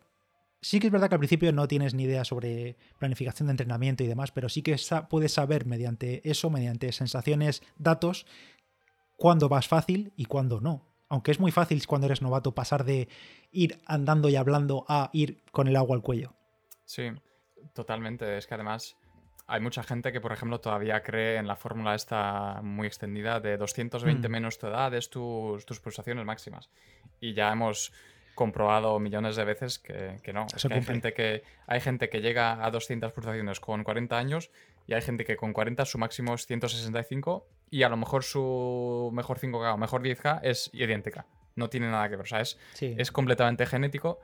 sí 0.64 0.80
que 0.80 0.86
es 0.86 0.92
verdad 0.92 1.08
que 1.08 1.16
al 1.16 1.20
principio 1.20 1.52
no 1.52 1.68
tienes 1.68 1.92
ni 1.92 2.04
idea 2.04 2.24
sobre 2.24 2.78
planificación 2.98 3.48
de 3.48 3.52
entrenamiento 3.52 4.02
y 4.02 4.06
demás, 4.06 4.32
pero 4.32 4.48
sí 4.48 4.62
que 4.62 4.76
puedes 5.10 5.32
saber 5.32 5.66
mediante 5.66 6.28
eso, 6.28 6.48
mediante 6.48 6.90
sensaciones, 6.92 7.62
datos, 7.76 8.26
cuándo 9.16 9.50
vas 9.50 9.68
fácil 9.68 10.12
y 10.16 10.24
cuándo 10.24 10.60
no. 10.60 10.93
Aunque 11.08 11.30
es 11.30 11.40
muy 11.40 11.52
fácil 11.52 11.86
cuando 11.86 12.06
eres 12.06 12.22
novato 12.22 12.54
pasar 12.54 12.84
de 12.84 13.08
ir 13.52 13.80
andando 13.86 14.28
y 14.28 14.36
hablando 14.36 14.84
a 14.88 15.10
ir 15.12 15.42
con 15.52 15.68
el 15.68 15.76
agua 15.76 15.96
al 15.96 16.02
cuello. 16.02 16.34
Sí, 16.84 17.10
totalmente. 17.72 18.36
Es 18.38 18.46
que 18.46 18.54
además 18.54 18.96
hay 19.46 19.60
mucha 19.60 19.82
gente 19.82 20.12
que, 20.12 20.20
por 20.20 20.32
ejemplo, 20.32 20.60
todavía 20.60 21.02
cree 21.02 21.36
en 21.36 21.46
la 21.46 21.56
fórmula 21.56 21.94
esta 21.94 22.60
muy 22.62 22.86
extendida 22.86 23.40
de 23.40 23.56
220 23.56 24.28
mm. 24.28 24.32
menos 24.32 24.58
tu 24.58 24.66
edad 24.66 24.94
es 24.94 25.10
tus, 25.10 25.66
tus 25.66 25.80
pulsaciones 25.80 26.24
máximas. 26.24 26.70
Y 27.20 27.34
ya 27.34 27.52
hemos 27.52 27.92
comprobado 28.34 28.98
millones 28.98 29.36
de 29.36 29.44
veces 29.44 29.78
que, 29.78 30.20
no. 30.32 30.46
hay, 30.70 30.82
gente 30.82 31.12
que, 31.12 31.42
hay 31.66 31.80
gente 31.80 32.08
que 32.08 32.20
llega 32.20 32.64
a 32.64 32.70
200 32.70 33.12
pulsaciones 33.12 33.60
con 33.60 33.84
40 33.84 34.18
años 34.18 34.50
y 34.86 34.94
hay 34.94 35.02
gente 35.02 35.24
que 35.24 35.36
con 35.36 35.52
40 35.52 35.84
su 35.84 35.98
máximo 35.98 36.34
es 36.34 36.46
165 36.46 37.46
y 37.70 37.82
a 37.82 37.88
lo 37.88 37.96
mejor 37.96 38.24
su 38.24 39.10
mejor 39.12 39.38
5K 39.38 39.74
o 39.74 39.76
mejor 39.76 40.02
10K 40.02 40.40
es 40.42 40.70
idéntica. 40.72 41.26
No 41.56 41.68
tiene 41.68 41.90
nada 41.90 42.08
que 42.08 42.16
ver. 42.16 42.24
O 42.24 42.28
sea, 42.28 42.40
es, 42.40 42.58
es 42.80 43.12
completamente 43.12 43.66
genético 43.66 44.20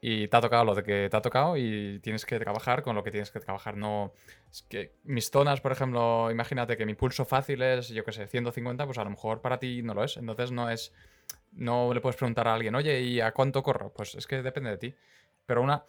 y 0.00 0.28
te 0.28 0.36
ha 0.36 0.40
tocado 0.40 0.64
lo 0.64 0.74
de 0.74 0.82
que 0.82 1.08
te 1.10 1.16
ha 1.16 1.22
tocado 1.22 1.56
y 1.56 2.00
tienes 2.00 2.26
que 2.26 2.38
trabajar 2.38 2.82
con 2.82 2.94
lo 2.94 3.02
que 3.02 3.10
tienes 3.10 3.30
que 3.30 3.40
trabajar. 3.40 3.76
No, 3.76 4.12
es 4.50 4.62
que 4.62 4.92
mis 5.04 5.30
zonas, 5.30 5.60
por 5.60 5.72
ejemplo, 5.72 6.30
imagínate 6.30 6.76
que 6.76 6.84
mi 6.86 6.94
pulso 6.94 7.24
fácil 7.24 7.62
es, 7.62 7.88
yo 7.88 8.04
qué 8.04 8.12
sé, 8.12 8.26
150, 8.26 8.84
pues 8.84 8.98
a 8.98 9.04
lo 9.04 9.10
mejor 9.10 9.40
para 9.40 9.58
ti 9.58 9.82
no 9.82 9.94
lo 9.94 10.04
es. 10.04 10.16
Entonces 10.16 10.52
no 10.52 10.70
es 10.70 10.92
no 11.52 11.92
le 11.94 12.00
puedes 12.00 12.16
preguntar 12.16 12.46
a 12.48 12.54
alguien, 12.54 12.74
oye, 12.74 13.00
¿y 13.00 13.20
a 13.20 13.32
cuánto 13.32 13.62
corro? 13.62 13.92
Pues 13.92 14.14
es 14.14 14.26
que 14.26 14.42
depende 14.42 14.70
de 14.70 14.76
ti. 14.76 14.94
Pero 15.46 15.62
una, 15.62 15.84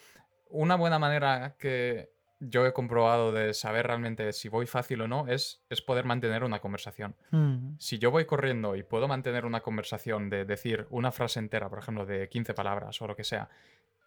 una 0.49 0.75
buena 0.75 0.97
manera 0.97 1.55
que 1.59 2.11
yo 2.39 2.65
he 2.65 2.73
comprobado 2.73 3.31
de 3.31 3.53
saber 3.53 3.87
realmente 3.87 4.31
si 4.33 4.49
voy 4.49 4.67
fácil 4.67 5.01
o 5.01 5.07
no 5.07 5.27
es, 5.27 5.63
es 5.69 5.81
poder 5.81 6.05
mantener 6.05 6.43
una 6.43 6.59
conversación. 6.59 7.15
Mm. 7.31 7.75
Si 7.79 7.97
yo 7.97 8.11
voy 8.11 8.25
corriendo 8.25 8.75
y 8.75 8.83
puedo 8.83 9.07
mantener 9.07 9.45
una 9.45 9.61
conversación 9.61 10.29
de 10.29 10.45
decir 10.45 10.87
una 10.89 11.11
frase 11.11 11.39
entera, 11.39 11.69
por 11.69 11.79
ejemplo, 11.79 12.05
de 12.05 12.29
15 12.29 12.53
palabras 12.53 13.01
o 13.01 13.07
lo 13.07 13.15
que 13.15 13.23
sea, 13.23 13.49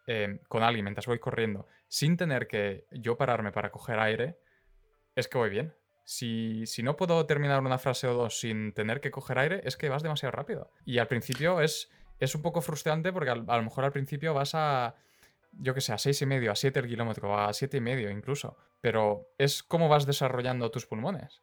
eh, 0.07 0.40
con 0.49 0.62
alguien 0.62 0.85
mientras 0.85 1.07
voy 1.07 1.19
corriendo, 1.19 1.66
sin 1.88 2.16
tener 2.16 2.47
que 2.47 2.87
yo 2.93 3.16
pararme 3.16 3.53
para 3.53 3.71
coger 3.71 3.99
aire, 3.99 4.38
es 5.14 5.29
que 5.29 5.38
voy 5.38 5.51
bien. 5.51 5.75
Si, 6.05 6.66
si 6.66 6.83
no 6.83 6.97
puedo 6.97 7.27
terminar 7.27 7.61
una 7.61 7.79
frase 7.79 8.07
o 8.07 8.14
dos 8.14 8.38
sin 8.40 8.73
tener 8.73 9.01
que 9.01 9.11
coger 9.11 9.38
aire, 9.38 9.61
es 9.64 9.77
que 9.77 9.88
vas 9.88 10.03
demasiado 10.03 10.33
rápido. 10.33 10.73
Y 10.85 10.99
al 10.99 11.07
principio 11.07 11.61
es, 11.61 11.90
es 12.19 12.35
un 12.35 12.43
poco 12.43 12.61
frustrante 12.61 13.12
porque 13.12 13.31
a 13.31 13.35
lo 13.35 13.62
mejor 13.62 13.85
al 13.85 13.93
principio 13.93 14.35
vas 14.35 14.55
a, 14.55 14.97
yo 15.53 15.75
que 15.75 15.81
sé, 15.81 15.93
a 15.93 15.99
seis 15.99 16.21
y 16.23 16.27
medio, 16.27 16.53
a 16.53 16.57
7 16.57 16.81
el 16.81 16.89
kilómetro, 16.89 17.39
a 17.39 17.53
siete 17.53 17.79
y 17.79 17.81
medio 17.81 18.11
incluso. 18.11 18.57
Pero 18.81 19.29
es 19.39 19.63
cómo 19.63 19.89
vas 19.89 20.07
desarrollando 20.07 20.71
tus 20.71 20.87
pulmones. 20.87 21.41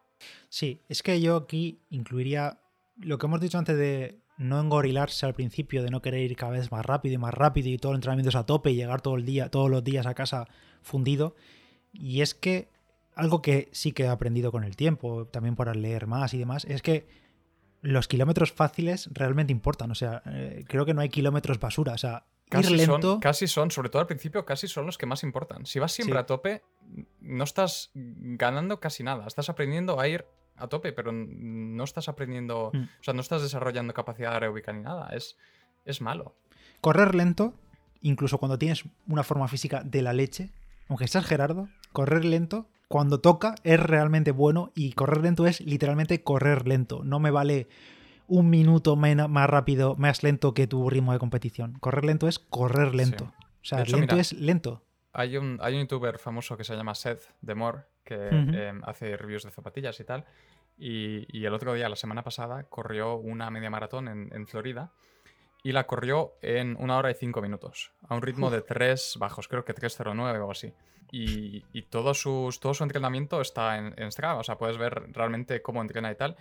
Sí, 0.50 0.82
es 0.89 1.04
que 1.04 1.22
yo 1.22 1.36
aquí 1.36 1.82
incluiría 1.89 2.60
lo 2.98 3.17
que 3.17 3.28
hemos 3.28 3.41
dicho 3.41 3.58
antes 3.58 3.78
de 3.78 4.20
no 4.38 4.60
engorilarse 4.60 5.26
al 5.26 5.34
principio, 5.34 5.84
de 5.84 5.89
no 5.89 6.02
querer 6.02 6.22
ir 6.22 6.36
cada 6.36 6.54
vez 6.54 6.72
más 6.72 6.86
rápido 6.86 7.15
y 7.15 7.17
más 7.17 7.34
rápido 7.34 7.70
y 7.70 7.78
todo 7.78 7.91
el 7.91 7.98
entrenamiento 7.98 8.30
es 8.30 8.36
a 8.36 8.46
tope 8.46 8.72
y 8.72 8.76
llegar 8.76 9.02
todo 9.02 9.15
el 9.15 9.26
día, 9.26 9.50
todos 9.50 9.70
los 9.70 9.84
días 9.84 10.06
a 10.06 10.13
casa 10.13 10.48
fundido. 10.82 11.36
Y 11.91 12.22
es 12.22 12.34
que 12.34 12.70
algo 13.15 13.41
que 13.41 13.70
sí 13.72 13.91
que 13.91 14.04
he 14.04 14.08
aprendido 14.08 14.52
con 14.52 14.63
el 14.63 14.76
tiempo, 14.76 15.28
también 15.28 15.56
por 15.56 15.76
leer 15.76 16.08
más 16.08 16.34
y 16.34 16.38
demás, 16.38 16.65
es 16.65 16.82
que 16.82 17.08
los 17.82 18.08
kilómetros 18.08 18.52
fáciles 18.52 19.10
realmente 19.12 19.52
importan. 19.52 19.91
O 19.91 19.96
sea, 19.96 20.22
eh, 20.26 20.65
creo 20.67 20.86
que 20.86 20.93
no 20.93 21.02
hay 21.02 21.10
kilómetros 21.10 21.60
basura. 21.60 21.93
O 21.93 21.98
sea, 21.98 22.26
Casi 22.49 22.73
ir 22.73 22.77
lento. 22.88 23.12
son, 23.13 23.19
casi 23.19 23.47
son, 23.47 23.71
sobre 23.71 23.89
todo 23.89 23.99
al 24.01 24.07
principio, 24.07 24.45
casi 24.45 24.67
son 24.67 24.86
los 24.86 24.97
que 24.97 25.05
más 25.05 25.23
importan. 25.23 25.65
Si 25.65 25.79
vas 25.79 25.91
siempre 25.91 26.15
Sí. 26.15 26.19
a 26.21 26.25
tope, 26.25 26.63
no 27.19 27.43
estás 27.43 27.91
ganando 27.93 28.79
casi 28.79 29.03
nada. 29.03 29.27
Estás 29.27 29.49
aprendiendo 29.49 29.99
a 29.99 30.07
ir 30.07 30.25
a 30.55 30.67
tope, 30.67 30.91
pero 30.93 31.12
no 31.12 31.83
estás 31.83 32.07
aprendiendo, 32.10 32.71
Mm. 32.73 32.83
o 32.83 33.03
sea, 33.03 33.13
no 33.13 33.21
estás 33.21 33.41
desarrollando 33.41 33.93
capacidad 33.93 34.33
aeróbica 34.33 34.71
ni 34.73 34.81
nada. 34.81 35.10
Es, 35.10 35.38
es 35.86 36.01
malo. 36.01 36.36
Correr 36.81 37.13
lento, 37.15 37.53
incluso 38.01 38.38
cuando 38.38 38.57
tienes 38.57 38.83
una 39.07 39.23
forma 39.23 39.47
física 39.47 39.81
de 39.83 40.01
la 40.01 40.13
leche, 40.13 40.49
aunque 40.88 41.07
seas 41.07 41.25
Gerardo, 41.25 41.67
correr 41.91 42.23
lento, 42.25 42.67
cuando 42.88 43.19
toca, 43.19 43.55
es 43.65 43.79
realmente 43.79 44.31
bueno 44.31 44.71
y 44.73 44.93
correr 44.93 45.21
lento 45.21 45.45
es 45.45 45.60
literalmente 45.60 46.23
correr 46.23 46.65
lento. 46.67 47.03
No 47.03 47.19
me 47.19 47.31
vale 47.31 47.67
un 48.27 48.49
minuto 48.49 48.95
más 48.95 49.49
rápido, 49.49 49.95
más 49.95 50.23
lento 50.23 50.53
que 50.53 50.67
tu 50.67 50.89
ritmo 50.89 51.13
de 51.13 51.19
competición. 51.19 51.73
Correr 51.79 52.05
lento 52.05 52.27
es 52.27 52.39
correr 52.39 52.93
lento. 52.93 53.25
O 53.25 53.65
sea, 53.65 53.81
hecho, 53.81 53.97
lento 53.97 54.15
mira, 54.15 54.21
es 54.21 54.33
lento. 54.33 54.83
Hay 55.13 55.37
un, 55.37 55.57
hay 55.61 55.73
un 55.75 55.81
youtuber 55.81 56.19
famoso 56.19 56.57
que 56.57 56.63
se 56.63 56.75
llama 56.75 56.93
Seth 56.93 57.33
Demore, 57.41 57.83
que 58.03 58.29
eh, 58.31 58.73
hace 58.83 59.17
reviews 59.17 59.43
de 59.43 59.51
zapatillas 59.51 59.99
y 59.99 60.03
tal. 60.03 60.25
Y, 60.77 61.25
y 61.35 61.45
el 61.45 61.53
otro 61.53 61.73
día, 61.73 61.89
la 61.89 61.95
semana 61.95 62.23
pasada, 62.23 62.63
corrió 62.63 63.15
una 63.15 63.49
media 63.49 63.69
maratón 63.69 64.07
en, 64.07 64.29
en 64.31 64.47
Florida 64.47 64.91
y 65.63 65.71
la 65.71 65.85
corrió 65.87 66.35
en 66.41 66.77
una 66.79 66.97
hora 66.97 67.11
y 67.11 67.15
cinco 67.15 67.41
minutos, 67.41 67.91
a 68.07 68.15
un 68.15 68.21
ritmo 68.21 68.49
de 68.49 68.61
tres 68.61 69.15
bajos, 69.19 69.47
creo 69.47 69.65
que 69.65 69.75
3.09 69.75 70.19
o 70.19 70.25
algo 70.27 70.51
así. 70.51 70.73
Y, 71.11 71.65
y 71.73 71.83
todo, 71.83 72.13
sus, 72.13 72.59
todo 72.59 72.73
su 72.73 72.83
entrenamiento 72.83 73.41
está 73.41 73.77
en, 73.77 73.93
en 73.97 74.11
Strava, 74.11 74.39
o 74.39 74.43
sea, 74.43 74.57
puedes 74.57 74.77
ver 74.77 75.11
realmente 75.13 75.61
cómo 75.61 75.81
entrena 75.81 76.11
y 76.11 76.15
tal. 76.15 76.37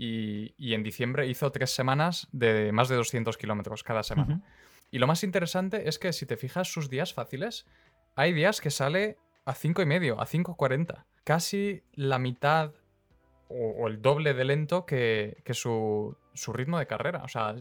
Y, 0.00 0.54
y 0.56 0.74
en 0.74 0.82
diciembre 0.84 1.26
hizo 1.26 1.50
tres 1.50 1.70
semanas 1.74 2.28
de 2.32 2.70
más 2.72 2.88
de 2.88 2.96
200 2.96 3.36
kilómetros 3.36 3.82
cada 3.82 4.02
semana. 4.02 4.42
Y 4.90 4.98
lo 4.98 5.06
más 5.06 5.24
interesante 5.24 5.88
es 5.88 5.98
que 5.98 6.12
si 6.12 6.24
te 6.24 6.36
fijas 6.36 6.72
sus 6.72 6.88
días 6.88 7.12
fáciles, 7.12 7.66
hay 8.14 8.32
días 8.32 8.60
que 8.60 8.70
sale 8.70 9.18
a 9.44 9.54
5 9.54 9.82
y 9.82 9.86
medio, 9.86 10.20
a 10.20 10.26
5.40. 10.26 11.04
Casi 11.24 11.82
la 11.94 12.18
mitad 12.18 12.72
o, 13.48 13.70
o 13.70 13.88
el 13.88 14.00
doble 14.00 14.34
de 14.34 14.44
lento 14.44 14.86
que, 14.86 15.42
que 15.44 15.54
su, 15.54 16.16
su 16.34 16.52
ritmo 16.52 16.78
de 16.78 16.86
carrera. 16.86 17.22
O 17.24 17.28
sea, 17.28 17.56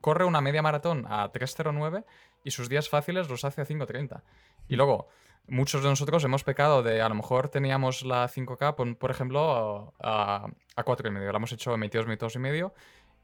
corre 0.00 0.24
una 0.24 0.40
media 0.40 0.62
maratón 0.62 1.04
a 1.08 1.30
3.09 1.32 2.04
y 2.44 2.50
sus 2.50 2.68
días 2.68 2.88
fáciles 2.88 3.28
los 3.28 3.44
hace 3.44 3.60
a 3.60 3.66
5.30. 3.66 4.22
Y 4.68 4.76
luego, 4.76 5.08
muchos 5.46 5.82
de 5.82 5.88
nosotros 5.88 6.24
hemos 6.24 6.44
pecado 6.44 6.82
de, 6.82 7.02
a 7.02 7.08
lo 7.08 7.14
mejor 7.14 7.48
teníamos 7.48 8.02
la 8.02 8.28
5K, 8.28 8.74
por, 8.74 8.96
por 8.96 9.10
ejemplo, 9.10 9.94
a, 10.00 10.46
a 10.76 10.82
4 10.84 11.08
y 11.08 11.10
medio. 11.12 11.32
La 11.32 11.38
hemos 11.38 11.52
hecho 11.52 11.74
en 11.74 11.80
22 11.80 12.06
minutos 12.06 12.34
y 12.36 12.38
medio. 12.38 12.74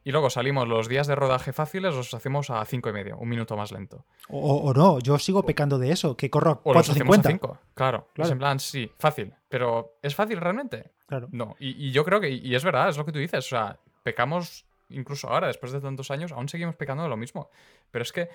Y 0.04 0.12
luego 0.12 0.30
salimos 0.30 0.66
los 0.66 0.88
días 0.88 1.06
de 1.06 1.14
rodaje 1.14 1.52
fáciles, 1.52 1.94
los 1.94 2.14
hacemos 2.14 2.50
a 2.50 2.64
5 2.64 2.88
y 2.88 2.92
medio, 2.92 3.18
un 3.18 3.28
minuto 3.28 3.56
más 3.56 3.72
lento. 3.72 4.06
O, 4.28 4.56
o 4.56 4.72
no, 4.72 5.00
yo 5.00 5.18
sigo 5.18 5.42
pecando 5.42 5.78
de 5.78 5.90
eso, 5.90 6.16
que 6.16 6.30
corro 6.30 6.50
a 6.52 6.60
O 6.62 6.72
los 6.72 6.88
hacemos 6.88 7.18
a 7.18 7.22
4.50. 7.22 7.26
5, 7.26 7.58
claro. 7.74 8.08
Claro. 8.14 8.26
Es 8.26 8.30
en 8.32 8.38
plan, 8.38 8.60
sí, 8.60 8.90
fácil. 8.98 9.34
Pero 9.48 9.98
¿es 10.00 10.14
fácil 10.14 10.40
realmente? 10.40 10.92
Claro. 11.06 11.28
No. 11.32 11.56
Y, 11.58 11.88
y 11.88 11.90
yo 11.90 12.04
creo 12.04 12.20
que, 12.20 12.30
y 12.30 12.54
es 12.54 12.64
verdad, 12.64 12.88
es 12.88 12.96
lo 12.96 13.04
que 13.04 13.12
tú 13.12 13.18
dices. 13.18 13.44
O 13.44 13.48
sea, 13.48 13.80
pecamos, 14.02 14.64
incluso 14.88 15.28
ahora, 15.28 15.48
después 15.48 15.72
de 15.72 15.80
tantos 15.80 16.10
años, 16.10 16.32
aún 16.32 16.48
seguimos 16.48 16.76
pecando 16.76 17.02
de 17.02 17.08
lo 17.08 17.16
mismo. 17.16 17.50
Pero 17.90 18.02
es 18.02 18.12
que 18.12 18.30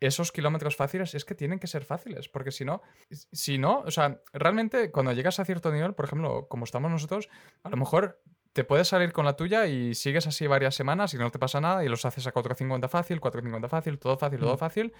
esos 0.00 0.32
kilómetros 0.32 0.76
fáciles 0.76 1.14
es 1.14 1.24
que 1.24 1.34
tienen 1.34 1.58
que 1.58 1.66
ser 1.66 1.84
fáciles, 1.84 2.28
porque 2.28 2.50
si 2.52 2.64
no, 2.64 2.82
si 3.10 3.58
no, 3.58 3.80
o 3.80 3.90
sea, 3.90 4.20
realmente 4.32 4.90
cuando 4.90 5.12
llegas 5.12 5.38
a 5.40 5.44
cierto 5.44 5.72
nivel, 5.72 5.94
por 5.94 6.04
ejemplo, 6.06 6.46
como 6.48 6.64
estamos 6.64 6.90
nosotros, 6.90 7.28
a 7.62 7.70
lo 7.70 7.76
mejor 7.76 8.20
te 8.52 8.64
puedes 8.64 8.86
salir 8.88 9.12
con 9.12 9.24
la 9.24 9.34
tuya 9.36 9.66
y 9.66 9.94
sigues 9.94 10.26
así 10.26 10.46
varias 10.46 10.74
semanas 10.74 11.12
y 11.14 11.18
no 11.18 11.30
te 11.30 11.38
pasa 11.38 11.60
nada 11.60 11.84
y 11.84 11.88
los 11.88 12.04
haces 12.04 12.26
a 12.26 12.32
4.50 12.34 12.88
fácil, 12.88 13.20
4.50 13.20 13.68
fácil, 13.68 13.98
todo 13.98 14.16
fácil, 14.18 14.38
todo 14.40 14.54
Mm. 14.54 14.58
fácil, 14.58 14.92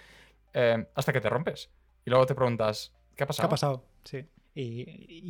eh, 0.54 0.86
hasta 0.94 1.12
que 1.12 1.20
te 1.20 1.28
rompes. 1.28 1.70
Y 2.04 2.10
luego 2.10 2.26
te 2.26 2.34
preguntas, 2.34 2.92
¿qué 3.14 3.24
ha 3.24 3.26
¿Qué 3.26 3.28
pasado? 3.28 3.46
ha 3.46 3.50
pasado? 3.50 3.84
Sí. 4.04 4.24
Y, 4.56 4.84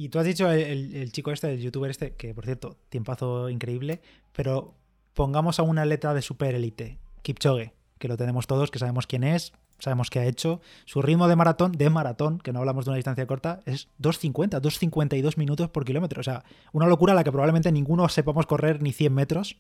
y 0.04 0.08
tú 0.10 0.18
has 0.18 0.24
dicho 0.26 0.50
el, 0.50 0.60
el- 0.60 0.96
el 0.96 1.12
chico 1.12 1.32
este, 1.32 1.52
el 1.52 1.60
youtuber 1.60 1.90
este, 1.90 2.14
que 2.14 2.34
por 2.34 2.44
cierto, 2.44 2.76
tiempazo 2.90 3.48
increíble, 3.48 4.00
pero 4.32 4.74
pongamos 5.14 5.58
a 5.58 5.62
una 5.62 5.82
atleta 5.82 6.12
de 6.14 6.20
super 6.22 6.54
élite, 6.54 6.98
Kipchoge, 7.22 7.72
que 8.04 8.08
lo 8.08 8.18
tenemos 8.18 8.46
todos, 8.46 8.70
que 8.70 8.78
sabemos 8.78 9.06
quién 9.06 9.24
es, 9.24 9.54
sabemos 9.78 10.10
qué 10.10 10.18
ha 10.18 10.26
hecho. 10.26 10.60
Su 10.84 11.00
ritmo 11.00 11.26
de 11.26 11.36
maratón, 11.36 11.72
de 11.72 11.88
maratón, 11.88 12.38
que 12.38 12.52
no 12.52 12.58
hablamos 12.58 12.84
de 12.84 12.90
una 12.90 12.96
distancia 12.96 13.26
corta, 13.26 13.60
es 13.64 13.88
2.50, 13.98 14.60
2.52 14.60 15.38
minutos 15.38 15.70
por 15.70 15.86
kilómetro. 15.86 16.20
O 16.20 16.22
sea, 16.22 16.44
una 16.74 16.86
locura 16.86 17.14
a 17.14 17.16
la 17.16 17.24
que 17.24 17.32
probablemente 17.32 17.72
ninguno 17.72 18.06
sepamos 18.10 18.44
correr 18.44 18.82
ni 18.82 18.92
100 18.92 19.14
metros. 19.14 19.56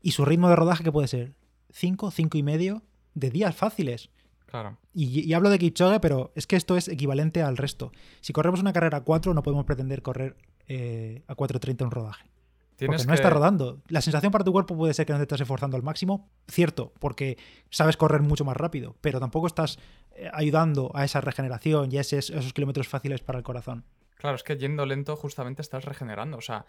Y 0.00 0.12
su 0.12 0.24
ritmo 0.24 0.48
de 0.48 0.54
rodaje, 0.54 0.84
¿qué 0.84 0.92
puede 0.92 1.08
ser? 1.08 1.32
5, 1.72 2.12
5 2.12 2.38
y 2.38 2.42
medio 2.44 2.82
de 3.14 3.30
días 3.30 3.52
fáciles. 3.56 4.10
Claro. 4.46 4.78
Y, 4.94 5.28
y 5.28 5.32
hablo 5.32 5.50
de 5.50 5.58
Kipchoge, 5.58 5.98
pero 5.98 6.30
es 6.36 6.46
que 6.46 6.54
esto 6.54 6.76
es 6.76 6.86
equivalente 6.86 7.42
al 7.42 7.56
resto. 7.56 7.90
Si 8.20 8.32
corremos 8.32 8.60
una 8.60 8.72
carrera 8.72 8.98
a 8.98 9.00
4, 9.00 9.34
no 9.34 9.42
podemos 9.42 9.64
pretender 9.64 10.02
correr 10.02 10.36
eh, 10.68 11.24
a 11.26 11.34
4.30 11.34 11.82
un 11.82 11.90
rodaje. 11.90 12.31
Porque 12.86 13.04
no 13.04 13.08
que... 13.08 13.14
está 13.14 13.30
rodando. 13.30 13.82
La 13.88 14.00
sensación 14.00 14.32
para 14.32 14.44
tu 14.44 14.52
cuerpo 14.52 14.76
puede 14.76 14.94
ser 14.94 15.06
que 15.06 15.12
no 15.12 15.18
te 15.18 15.24
estás 15.24 15.40
esforzando 15.40 15.76
al 15.76 15.82
máximo, 15.82 16.30
cierto, 16.48 16.92
porque 16.98 17.38
sabes 17.70 17.96
correr 17.96 18.22
mucho 18.22 18.44
más 18.44 18.56
rápido, 18.56 18.96
pero 19.00 19.20
tampoco 19.20 19.46
estás 19.46 19.78
eh, 20.12 20.30
ayudando 20.32 20.90
a 20.94 21.04
esa 21.04 21.20
regeneración 21.20 21.90
y 21.92 21.98
a 21.98 22.00
esos, 22.00 22.30
esos 22.30 22.52
kilómetros 22.52 22.88
fáciles 22.88 23.20
para 23.20 23.38
el 23.38 23.44
corazón. 23.44 23.84
Claro, 24.16 24.36
es 24.36 24.44
que 24.44 24.56
yendo 24.56 24.86
lento 24.86 25.16
justamente 25.16 25.62
estás 25.62 25.84
regenerando. 25.84 26.36
O 26.36 26.40
sea, 26.40 26.64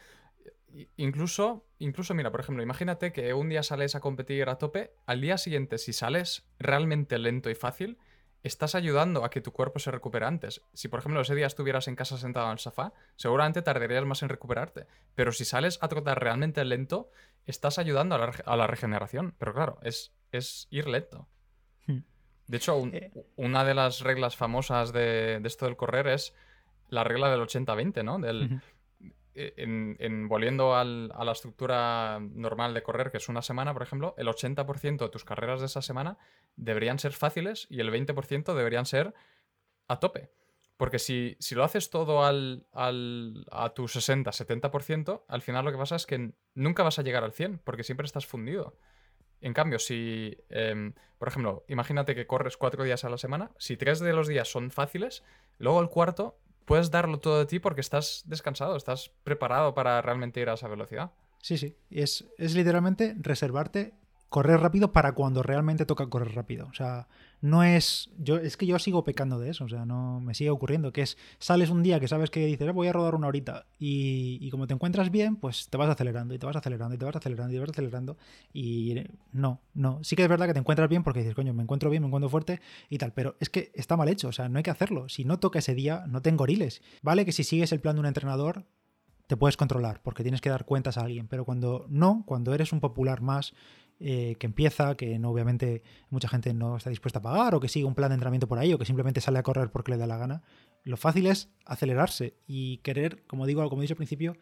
incluso, 0.97 1.67
incluso, 1.80 2.13
mira, 2.13 2.32
por 2.32 2.39
ejemplo, 2.39 2.63
imagínate 2.63 3.12
que 3.12 3.34
un 3.34 3.49
día 3.49 3.63
sales 3.63 3.95
a 3.95 3.99
competir 3.99 4.49
a 4.49 4.58
tope, 4.58 4.95
al 5.06 5.21
día 5.21 5.38
siguiente, 5.38 5.78
si 5.78 5.93
sales 5.93 6.47
realmente 6.60 7.19
lento 7.19 7.49
y 7.49 7.56
fácil, 7.56 7.97
estás 8.43 8.75
ayudando 8.75 9.23
a 9.23 9.29
que 9.29 9.41
tu 9.41 9.51
cuerpo 9.53 9.79
se 9.79 9.89
recupere 9.91 10.25
antes. 10.25 10.62
Si, 10.73 10.88
por 10.89 10.99
ejemplo, 10.99 11.21
ese 11.21 11.34
día 11.36 11.47
estuvieras 11.47 11.88
en 11.88 11.95
casa 11.95 12.17
sentado 12.17 12.45
en 12.47 12.53
el 12.53 12.60
sofá, 12.60 12.93
seguramente 13.15 13.62
tardarías 13.62 14.06
más 14.06 14.21
en 14.21 14.29
recuperarte. 14.29 14.86
Pero 15.15 15.32
si 15.32 15.45
sales 15.45 15.79
a 15.82 15.88
trotar 15.88 16.19
realmente 16.21 16.63
lento, 16.65 17.10
estás 17.45 17.79
ayudando 17.79 18.15
a 18.15 18.17
la, 18.17 18.27
rege- 18.32 18.43
a 18.45 18.56
la 18.58 18.67
regeneración. 18.67 19.34
Pero 19.39 19.53
claro, 19.53 19.79
es, 19.82 20.12
es 20.32 20.67
ir 20.71 20.88
lento. 20.88 21.27
Hmm. 21.88 21.99
De 22.47 22.58
hecho, 22.58 22.75
un- 22.75 22.93
Eh. 22.93 23.12
una 23.38 23.63
de 23.63 23.73
las 23.73 24.01
reglas 24.01 24.36
famosas 24.36 24.91
de, 24.91 25.39
de 25.39 25.47
esto 25.47 25.65
del 25.65 25.77
correr 25.77 26.08
es 26.08 26.36
la 26.89 27.03
regla 27.03 27.32
del 27.32 27.41
80-20, 27.41 28.03
¿no? 28.03 28.19
Del, 28.19 28.62
en- 29.36 30.28
volviendo 30.28 30.76
a 30.76 30.84
la 30.86 31.32
estructura 31.32 32.19
normal 32.22 32.74
de 32.74 32.84
correr, 32.84 33.12
que 33.12 33.17
es 33.17 33.30
una 33.30 33.41
semana, 33.41 33.74
por 33.74 33.84
ejemplo, 33.84 34.13
el 34.17 34.28
80% 34.28 35.06
de 35.06 35.10
tus 35.10 35.26
carreras 35.26 35.60
de 35.60 35.65
esa 35.67 35.82
semana 35.82 36.17
deberían 36.56 37.00
ser 37.00 37.13
fáciles 37.13 37.67
y 37.69 37.80
el 37.80 37.89
20% 37.91 38.54
deberían 38.56 38.86
ser 38.86 39.13
a 39.88 40.00
tope. 40.00 40.32
Porque 40.78 41.00
si, 41.00 41.38
si 41.39 41.56
lo 41.56 41.63
haces 41.63 41.89
todo 41.89 42.26
al, 42.26 42.65
al- 42.74 43.46
a 43.52 43.74
tu 43.74 43.88
60-70%, 43.88 45.24
al 45.28 45.41
final 45.41 45.65
lo 45.65 45.72
que 45.72 45.78
pasa 45.78 45.96
es 45.96 46.06
que 46.06 46.32
nunca 46.56 46.84
vas 46.84 47.00
a 47.00 47.04
llegar 47.04 47.24
al 47.24 47.32
100, 47.34 47.60
porque 47.60 47.84
siempre 47.84 48.06
estás 48.06 48.26
fundido. 48.26 48.78
En 49.41 49.54
cambio, 49.54 49.78
si, 49.80 50.38
em, 50.50 50.93
por 51.17 51.28
ejemplo, 51.28 51.63
imagínate 51.67 52.15
que 52.15 52.28
corres 52.28 52.58
cuatro 52.58 52.84
días 52.84 53.04
a 53.04 53.10
la 53.10 53.17
semana, 53.17 53.52
si 53.58 53.78
tres 53.78 54.00
de 54.00 54.13
los 54.13 54.28
días 54.28 54.50
son 54.50 54.72
fáciles, 54.72 55.24
luego 55.58 55.82
el 55.82 55.89
cuarto 55.89 56.39
puedes 56.65 56.91
darlo 56.91 57.19
todo 57.19 57.39
de 57.39 57.45
ti 57.45 57.60
porque 57.60 57.82
estás 57.82 58.23
descansado, 58.26 58.76
estás 58.76 59.12
preparado 59.23 59.73
para 59.73 60.02
realmente 60.02 60.39
ir 60.39 60.49
a 60.49 60.54
esa 60.54 60.67
velocidad. 60.67 61.12
Sí, 61.41 61.58
sí. 61.58 61.76
Es, 61.91 62.26
es 62.38 62.56
literalmente 62.56 63.15
reservarte 63.19 63.93
correr 64.30 64.60
rápido 64.60 64.91
para 64.91 65.12
cuando 65.12 65.43
realmente 65.43 65.86
toca 65.86 66.08
correr 66.08 66.34
rápido. 66.34 66.67
O 66.67 66.73
sea, 66.73 67.08
no 67.43 67.62
es. 67.62 68.10
Yo, 68.17 68.38
es 68.38 68.56
que 68.56 68.65
yo 68.65 68.79
sigo 68.79 69.03
pecando 69.03 69.38
de 69.38 69.49
eso. 69.49 69.65
O 69.65 69.67
sea, 69.67 69.86
no 69.86 70.21
me 70.21 70.34
sigue 70.34 70.49
ocurriendo. 70.49 70.93
Que 70.93 71.01
es. 71.01 71.17
Sales 71.39 71.69
un 71.69 71.84
día 71.84 71.99
que 71.99 72.08
sabes 72.08 72.29
que 72.29 72.45
dices, 72.45 72.65
"Eh, 72.65 72.71
voy 72.71 72.88
a 72.88 72.93
rodar 72.93 73.15
una 73.15 73.27
horita. 73.27 73.65
Y, 73.77 74.38
y 74.39 74.49
como 74.49 74.65
te 74.65 74.73
encuentras 74.73 75.12
bien, 75.12 75.36
pues 75.36 75.67
te 75.67 75.75
vas 75.75 75.89
acelerando 75.89 76.34
y 76.34 76.39
te 76.39 76.45
vas 76.45 76.56
acelerando 76.56 76.95
y 76.95 76.97
te 76.97 77.03
vas 77.03 77.17
acelerando 77.17 77.51
y 77.51 77.58
te 77.58 77.60
vas 77.60 77.69
acelerando. 77.69 78.17
Y 78.53 78.95
no, 79.34 79.60
no. 79.73 79.99
Sí 80.03 80.15
que 80.15 80.23
es 80.23 80.29
verdad 80.29 80.47
que 80.47 80.53
te 80.53 80.60
encuentras 80.60 80.88
bien 80.88 81.03
porque 81.03 81.19
dices, 81.19 81.36
coño, 81.36 81.53
me 81.53 81.63
encuentro 81.63 81.89
bien, 81.89 82.01
me 82.01 82.08
encuentro 82.08 82.29
fuerte 82.29 82.62
y 82.89 82.97
tal. 82.97 83.12
Pero 83.12 83.36
es 83.41 83.49
que 83.49 83.73
está 83.75 83.97
mal 83.97 84.08
hecho. 84.08 84.29
O 84.29 84.32
sea, 84.32 84.47
no 84.47 84.58
hay 84.58 84.63
que 84.63 84.71
hacerlo. 84.71 85.10
Si 85.10 85.25
no 85.25 85.38
toca 85.39 85.60
ese 85.60 85.75
día, 85.75 86.06
no 86.08 86.21
te 86.21 86.29
engoriles. 86.29 86.82
Vale 87.01 87.25
que 87.25 87.34
si 87.34 87.43
sigues 87.43 87.73
el 87.73 87.82
plan 87.82 87.97
de 87.97 87.99
un 87.99 88.06
entrenador, 88.06 88.63
te 89.27 89.36
puedes 89.36 89.58
controlar 89.58 90.01
porque 90.01 90.23
tienes 90.23 90.39
que 90.39 90.49
dar 90.49 90.63
cuentas 90.63 90.97
a 90.97 91.01
alguien. 91.01 91.27
Pero 91.27 91.43
cuando 91.43 91.88
no, 91.89 92.23
cuando 92.25 92.53
eres 92.53 92.71
un 92.71 92.79
popular 92.79 93.19
más 93.19 93.53
eh, 94.06 94.36
que 94.38 94.48
empieza, 94.48 94.96
que 94.96 95.18
no, 95.18 95.30
obviamente 95.30 95.82
mucha 96.10 96.28
gente 96.28 96.54
no 96.54 96.76
está 96.76 96.89
dispuesta 96.89 97.20
a 97.20 97.22
pagar 97.22 97.56
o 97.56 97.62
que 97.62 97.70
sigue 97.70 97.86
un 97.86 97.96
plan 97.96 98.10
de 98.10 98.16
entrenamiento 98.16 98.50
por 98.50 98.60
ahí 98.60 98.74
o 98.74 98.78
que 98.78 98.84
simplemente 98.84 99.22
sale 99.22 99.39
a 99.39 99.44
correr 99.44 99.72
porque 99.72 99.92
le 99.92 99.98
da 99.98 100.06
la 100.06 100.18
gana, 100.18 100.44
lo 100.84 100.98
fácil 100.98 101.26
es 101.26 101.50
acelerarse 101.66 102.36
y 102.46 102.80
querer, 102.80 103.24
como 103.28 103.46
digo, 103.46 103.68
como 103.70 103.82
he 103.82 103.84
dicho 103.84 103.94
al 103.94 103.98
principio, 103.98 104.36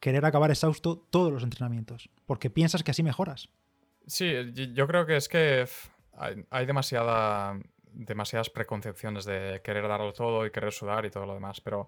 querer 0.00 0.24
acabar 0.24 0.50
exhausto 0.50 0.96
todos 0.96 1.30
los 1.30 1.42
entrenamientos, 1.42 2.08
porque 2.24 2.48
piensas 2.48 2.82
que 2.82 2.90
así 2.90 3.02
mejoras. 3.02 3.50
Sí, 4.06 4.32
yo 4.72 4.86
creo 4.86 5.04
que 5.04 5.16
es 5.16 5.28
que 5.28 5.66
hay, 6.14 6.46
hay 6.48 6.64
demasiada, 6.64 7.60
demasiadas 7.92 8.48
preconcepciones 8.48 9.26
de 9.26 9.60
querer 9.62 9.86
darlo 9.88 10.14
todo 10.14 10.46
y 10.46 10.50
querer 10.50 10.72
sudar 10.72 11.04
y 11.04 11.10
todo 11.10 11.26
lo 11.26 11.34
demás, 11.34 11.60
pero 11.60 11.86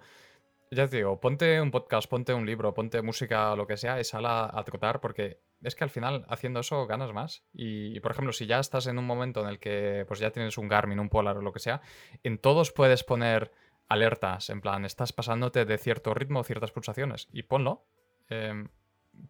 ya 0.71 0.89
te 0.89 0.97
digo, 0.97 1.21
ponte 1.21 1.61
un 1.61 1.71
podcast, 1.71 2.09
ponte 2.09 2.35
un 2.35 2.47
libro, 2.47 2.75
ponte 2.75 3.03
música 3.03 3.55
lo 3.57 3.67
que 3.67 3.77
sea 3.77 4.01
y 4.01 4.05
sal 4.05 4.27
a, 4.27 4.51
a 4.53 4.65
trotar 4.65 5.01
porque 5.01 5.41
es 5.63 5.75
que 5.75 5.85
al 5.85 5.91
final 5.91 6.25
haciendo 6.29 6.61
eso 6.61 6.87
ganas 6.87 7.13
más. 7.13 7.45
Y, 7.53 7.97
y, 7.97 8.01
por 8.01 8.13
ejemplo, 8.13 8.33
si 8.33 8.47
ya 8.47 8.61
estás 8.61 8.87
en 8.87 8.99
un 8.99 9.07
momento 9.07 9.41
en 9.41 9.49
el 9.49 9.59
que 9.59 10.05
pues 10.07 10.21
ya 10.21 10.31
tienes 10.31 10.59
un 10.59 10.69
Garmin, 10.69 11.01
un 11.01 11.09
Polar 11.09 11.39
o 11.39 11.43
lo 11.43 11.53
que 11.53 11.61
sea, 11.61 11.81
en 12.23 12.39
todos 12.39 12.73
puedes 12.73 13.05
poner 13.05 13.51
alertas, 13.89 14.51
en 14.51 14.61
plan, 14.61 14.85
estás 14.85 15.13
pasándote 15.13 15.65
de 15.65 15.79
cierto 15.79 16.15
ritmo, 16.15 16.45
ciertas 16.45 16.73
pulsaciones 16.73 17.29
y 17.33 17.43
ponlo. 17.45 17.87
Em, 18.29 18.69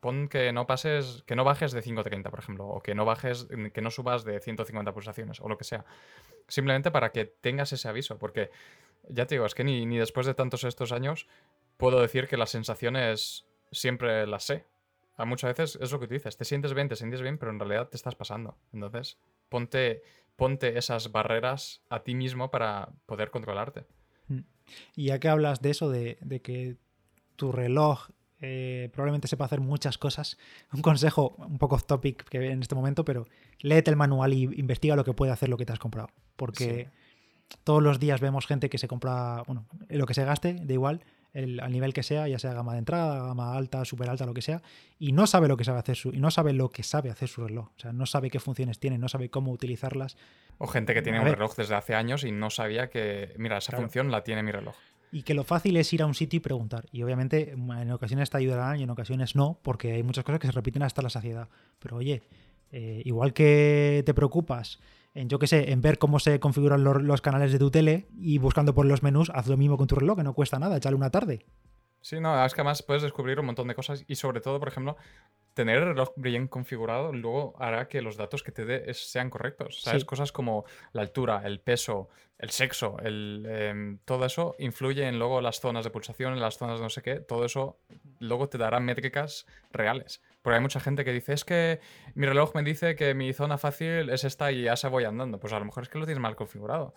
pon 0.00 0.28
que 0.28 0.52
no 0.52 0.66
pases, 0.66 1.22
que 1.26 1.36
no 1.36 1.44
bajes 1.44 1.72
de 1.72 1.82
5.30, 1.82 2.30
por 2.30 2.38
ejemplo, 2.38 2.66
o 2.66 2.80
que 2.80 2.94
no 2.94 3.04
bajes, 3.04 3.48
que 3.72 3.82
no 3.82 3.90
subas 3.90 4.24
de 4.24 4.40
150 4.40 4.92
pulsaciones, 4.92 5.40
o 5.40 5.48
lo 5.48 5.58
que 5.58 5.64
sea. 5.64 5.84
Simplemente 6.48 6.90
para 6.90 7.12
que 7.12 7.26
tengas 7.26 7.72
ese 7.72 7.88
aviso, 7.88 8.18
porque 8.18 8.50
ya 9.08 9.26
te 9.26 9.34
digo, 9.34 9.46
es 9.46 9.54
que 9.54 9.64
ni, 9.64 9.86
ni 9.86 9.98
después 9.98 10.26
de 10.26 10.34
tantos 10.34 10.64
estos 10.64 10.92
años 10.92 11.26
puedo 11.76 12.00
decir 12.00 12.28
que 12.28 12.36
las 12.36 12.50
sensaciones 12.50 13.46
siempre 13.72 14.26
las 14.26 14.44
sé. 14.44 14.64
A 15.16 15.24
muchas 15.24 15.56
veces 15.56 15.78
es 15.80 15.92
lo 15.92 16.00
que 16.00 16.08
tú 16.08 16.14
dices, 16.14 16.36
te 16.36 16.44
sientes 16.44 16.74
bien, 16.74 16.88
te 16.88 16.96
sientes 16.96 17.22
bien, 17.22 17.38
pero 17.38 17.52
en 17.52 17.58
realidad 17.58 17.88
te 17.88 17.96
estás 17.96 18.16
pasando. 18.16 18.56
Entonces, 18.72 19.18
ponte, 19.48 20.02
ponte 20.36 20.76
esas 20.76 21.12
barreras 21.12 21.82
a 21.88 22.02
ti 22.02 22.14
mismo 22.14 22.50
para 22.50 22.88
poder 23.06 23.30
controlarte. 23.30 23.84
Y 24.96 25.06
ya 25.06 25.20
que 25.20 25.28
hablas 25.28 25.60
de 25.60 25.70
eso, 25.70 25.90
de, 25.90 26.18
de 26.20 26.40
que 26.40 26.76
tu 27.36 27.52
reloj 27.52 28.08
eh, 28.40 28.90
probablemente 28.92 29.28
sepa 29.28 29.44
hacer 29.44 29.60
muchas 29.60 29.96
cosas, 29.98 30.36
un 30.72 30.82
consejo 30.82 31.34
un 31.38 31.58
poco 31.58 31.76
off 31.76 31.84
topic 31.84 32.24
que 32.24 32.50
en 32.50 32.60
este 32.60 32.74
momento, 32.74 33.04
pero 33.04 33.26
léete 33.60 33.90
el 33.90 33.96
manual 33.96 34.34
y 34.34 34.42
investiga 34.56 34.96
lo 34.96 35.04
que 35.04 35.14
puede 35.14 35.32
hacer 35.32 35.48
lo 35.48 35.56
que 35.56 35.64
te 35.64 35.72
has 35.72 35.78
comprado. 35.78 36.08
Porque 36.36 36.90
todos 37.64 37.82
los 37.82 37.98
días 38.00 38.20
vemos 38.20 38.46
gente 38.46 38.68
que 38.68 38.78
se 38.78 38.88
compra, 38.88 39.42
bueno, 39.46 39.66
lo 39.88 40.06
que 40.06 40.14
se 40.14 40.24
gaste, 40.24 40.54
da 40.54 40.72
igual, 40.72 41.04
el, 41.32 41.58
al 41.60 41.72
nivel 41.72 41.92
que 41.92 42.02
sea, 42.02 42.28
ya 42.28 42.38
sea 42.38 42.52
gama 42.54 42.72
de 42.74 42.78
entrada, 42.78 43.26
gama 43.26 43.56
alta, 43.56 43.84
super 43.84 44.08
alta, 44.08 44.24
lo 44.26 44.34
que 44.34 44.42
sea, 44.42 44.62
y 44.98 45.12
no 45.12 45.26
sabe 45.26 45.48
lo 45.48 45.56
que 45.56 45.64
sabe 45.64 45.78
hacer 45.80 45.96
su, 45.96 46.10
y 46.10 46.18
no 46.20 46.30
sabe 46.30 46.52
lo 46.52 46.70
que 46.70 46.82
sabe 46.82 47.10
hacer 47.10 47.28
su 47.28 47.44
reloj. 47.46 47.68
O 47.76 47.80
sea, 47.80 47.92
no 47.92 48.06
sabe 48.06 48.30
qué 48.30 48.38
funciones 48.38 48.78
tiene, 48.78 48.98
no 48.98 49.08
sabe 49.08 49.30
cómo 49.30 49.50
utilizarlas. 49.50 50.16
O 50.58 50.66
gente 50.68 50.94
que 50.94 51.02
tiene 51.02 51.18
A 51.18 51.22
un 51.22 51.26
ver. 51.26 51.34
reloj 51.34 51.56
desde 51.56 51.74
hace 51.74 51.94
años 51.94 52.22
y 52.24 52.30
no 52.30 52.50
sabía 52.50 52.88
que, 52.88 53.34
mira, 53.38 53.58
esa 53.58 53.70
Claro. 53.70 53.82
función 53.84 54.10
la 54.12 54.22
tiene 54.22 54.42
mi 54.44 54.52
reloj. 54.52 54.74
Y 55.10 55.22
que 55.22 55.34
lo 55.34 55.44
fácil 55.44 55.76
es 55.76 55.92
ir 55.92 56.02
a 56.02 56.06
un 56.06 56.14
sitio 56.14 56.36
y 56.38 56.40
preguntar. 56.40 56.86
Y 56.92 57.02
obviamente 57.02 57.52
en 57.52 57.90
ocasiones 57.92 58.30
te 58.30 58.36
ayudarán 58.38 58.78
y 58.80 58.82
en 58.84 58.90
ocasiones 58.90 59.34
no, 59.36 59.58
porque 59.62 59.92
hay 59.92 60.02
muchas 60.02 60.24
cosas 60.24 60.40
que 60.40 60.46
se 60.48 60.52
repiten 60.52 60.82
hasta 60.82 61.02
la 61.02 61.10
saciedad. 61.10 61.48
Pero 61.78 61.96
oye, 61.96 62.22
eh, 62.72 63.00
igual 63.04 63.32
que 63.32 64.02
te 64.06 64.12
preocupas 64.14 64.80
en, 65.14 65.28
yo 65.28 65.38
qué 65.38 65.46
sé, 65.46 65.70
en 65.72 65.80
ver 65.80 65.98
cómo 65.98 66.18
se 66.18 66.40
configuran 66.40 66.84
los, 66.84 67.02
los 67.02 67.20
canales 67.20 67.52
de 67.52 67.58
tu 67.58 67.70
tele 67.70 68.06
y 68.18 68.38
buscando 68.38 68.74
por 68.74 68.86
los 68.86 69.02
menús, 69.02 69.30
haz 69.34 69.46
lo 69.46 69.56
mismo 69.56 69.76
con 69.76 69.86
tu 69.86 69.94
reloj, 69.94 70.18
que 70.18 70.24
no 70.24 70.34
cuesta 70.34 70.58
nada, 70.58 70.76
échale 70.76 70.96
una 70.96 71.10
tarde. 71.10 71.46
Sí, 72.04 72.20
no, 72.20 72.44
es 72.44 72.52
que 72.52 72.60
además 72.60 72.82
puedes 72.82 73.02
descubrir 73.02 73.40
un 73.40 73.46
montón 73.46 73.66
de 73.66 73.74
cosas 73.74 74.04
y 74.06 74.16
sobre 74.16 74.42
todo, 74.42 74.58
por 74.58 74.68
ejemplo, 74.68 74.98
tener 75.54 75.78
el 75.78 75.86
reloj 75.86 76.10
bien 76.16 76.48
configurado 76.48 77.14
luego 77.14 77.54
hará 77.58 77.88
que 77.88 78.02
los 78.02 78.18
datos 78.18 78.42
que 78.42 78.52
te 78.52 78.66
dé 78.66 78.92
sean 78.92 79.30
correctos. 79.30 79.80
¿Sabes? 79.80 80.02
Sí. 80.02 80.06
Cosas 80.06 80.30
como 80.30 80.66
la 80.92 81.00
altura, 81.00 81.40
el 81.46 81.60
peso, 81.60 82.10
el 82.38 82.50
sexo, 82.50 82.98
el, 83.02 83.46
em, 83.48 83.98
todo 84.04 84.26
eso 84.26 84.54
influye 84.58 85.08
en 85.08 85.18
luego 85.18 85.40
las 85.40 85.60
zonas 85.60 85.82
de 85.82 85.90
pulsación, 85.90 86.34
en 86.34 86.40
las 86.40 86.58
zonas 86.58 86.78
de 86.78 86.82
no 86.82 86.90
sé 86.90 87.00
qué. 87.00 87.20
Todo 87.20 87.46
eso 87.46 87.78
luego 88.18 88.50
te 88.50 88.58
dará 88.58 88.80
métricas 88.80 89.46
reales. 89.72 90.20
Porque 90.44 90.56
hay 90.56 90.60
mucha 90.62 90.78
gente 90.78 91.04
que 91.06 91.12
dice, 91.12 91.32
es 91.32 91.42
que 91.44 91.80
mi 92.14 92.26
reloj 92.26 92.54
me 92.54 92.62
dice 92.62 92.94
que 92.96 93.14
mi 93.14 93.32
zona 93.32 93.56
fácil 93.56 94.10
es 94.10 94.24
esta 94.24 94.52
y 94.52 94.64
ya 94.64 94.76
se 94.76 94.88
voy 94.88 95.04
andando. 95.04 95.40
Pues 95.40 95.54
a 95.54 95.58
lo 95.58 95.64
mejor 95.64 95.84
es 95.84 95.88
que 95.88 95.98
lo 95.98 96.04
tienes 96.04 96.20
mal 96.20 96.36
configurado. 96.36 96.92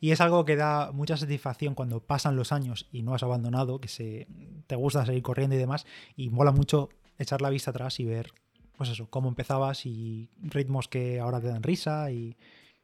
Y 0.00 0.10
es 0.10 0.20
algo 0.22 0.46
que 0.46 0.56
da 0.56 0.90
mucha 0.92 1.18
satisfacción 1.18 1.74
cuando 1.74 2.00
pasan 2.00 2.36
los 2.36 2.50
años 2.52 2.88
y 2.92 3.02
no 3.02 3.14
has 3.14 3.22
abandonado, 3.22 3.78
que 3.78 3.88
se, 3.88 4.26
te 4.66 4.74
gusta 4.74 5.04
seguir 5.04 5.22
corriendo 5.22 5.54
y 5.54 5.58
demás, 5.58 5.86
y 6.16 6.30
mola 6.30 6.50
mucho 6.50 6.88
echar 7.18 7.42
la 7.42 7.50
vista 7.50 7.70
atrás 7.72 8.00
y 8.00 8.06
ver, 8.06 8.32
pues 8.78 8.88
eso, 8.88 9.08
cómo 9.10 9.28
empezabas 9.28 9.84
y 9.84 10.30
ritmos 10.40 10.88
que 10.88 11.20
ahora 11.20 11.40
te 11.42 11.48
dan 11.48 11.62
risa 11.62 12.10
y 12.10 12.38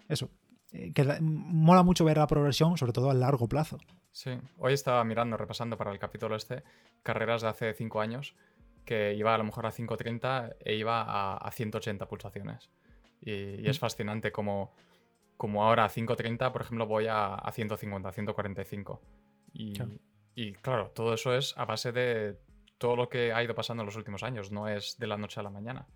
eso. 0.08 0.30
eh, 0.72 0.92
Que 0.92 1.04
mola 1.22 1.82
mucho 1.82 2.04
ver 2.04 2.18
la 2.18 2.26
progresión, 2.26 2.76
sobre 2.76 2.92
todo 2.92 3.10
a 3.10 3.14
largo 3.14 3.48
plazo. 3.48 3.78
Sí, 4.12 4.30
hoy 4.58 4.74
estaba 4.74 5.02
mirando, 5.04 5.36
repasando 5.38 5.76
para 5.78 5.92
el 5.92 5.98
capítulo 5.98 6.36
este, 6.36 6.62
carreras 7.02 7.40
de 7.42 7.48
hace 7.48 7.74
5 7.74 8.00
años, 8.02 8.34
que 8.86 9.12
iba 9.14 9.34
a 9.34 9.38
lo 9.38 9.44
mejor 9.44 9.66
a 9.66 9.70
5.30 9.72 10.56
e 10.60 10.74
iba 10.76 11.02
a, 11.02 11.36
a 11.36 11.50
180 11.50 12.08
pulsaciones. 12.08 12.70
Y, 13.20 13.32
y 13.60 13.68
es 13.68 13.76
Mm. 13.78 13.80
fascinante 13.80 14.32
como, 14.32 14.72
como 15.36 15.62
ahora 15.64 15.84
a 15.84 15.90
5.30, 15.90 16.50
por 16.52 16.62
ejemplo, 16.62 16.86
voy 16.86 17.06
a, 17.08 17.34
a 17.34 17.52
150, 17.52 18.10
145. 18.12 19.02
Y 19.52 19.72
Claro. 19.74 19.92
y 20.34 20.52
claro, 20.52 20.90
todo 20.94 21.12
eso 21.14 21.34
es 21.36 21.52
a 21.58 21.64
base 21.66 21.92
de 21.92 22.38
todo 22.78 22.94
lo 22.96 23.08
que 23.08 23.32
ha 23.32 23.42
ido 23.42 23.54
pasando 23.54 23.82
en 23.82 23.86
los 23.86 23.96
últimos 23.96 24.22
años, 24.22 24.50
no 24.52 24.68
es 24.68 24.98
de 24.98 25.06
la 25.06 25.16
noche 25.16 25.40
a 25.40 25.42
la 25.42 25.50
mañana. 25.50 25.86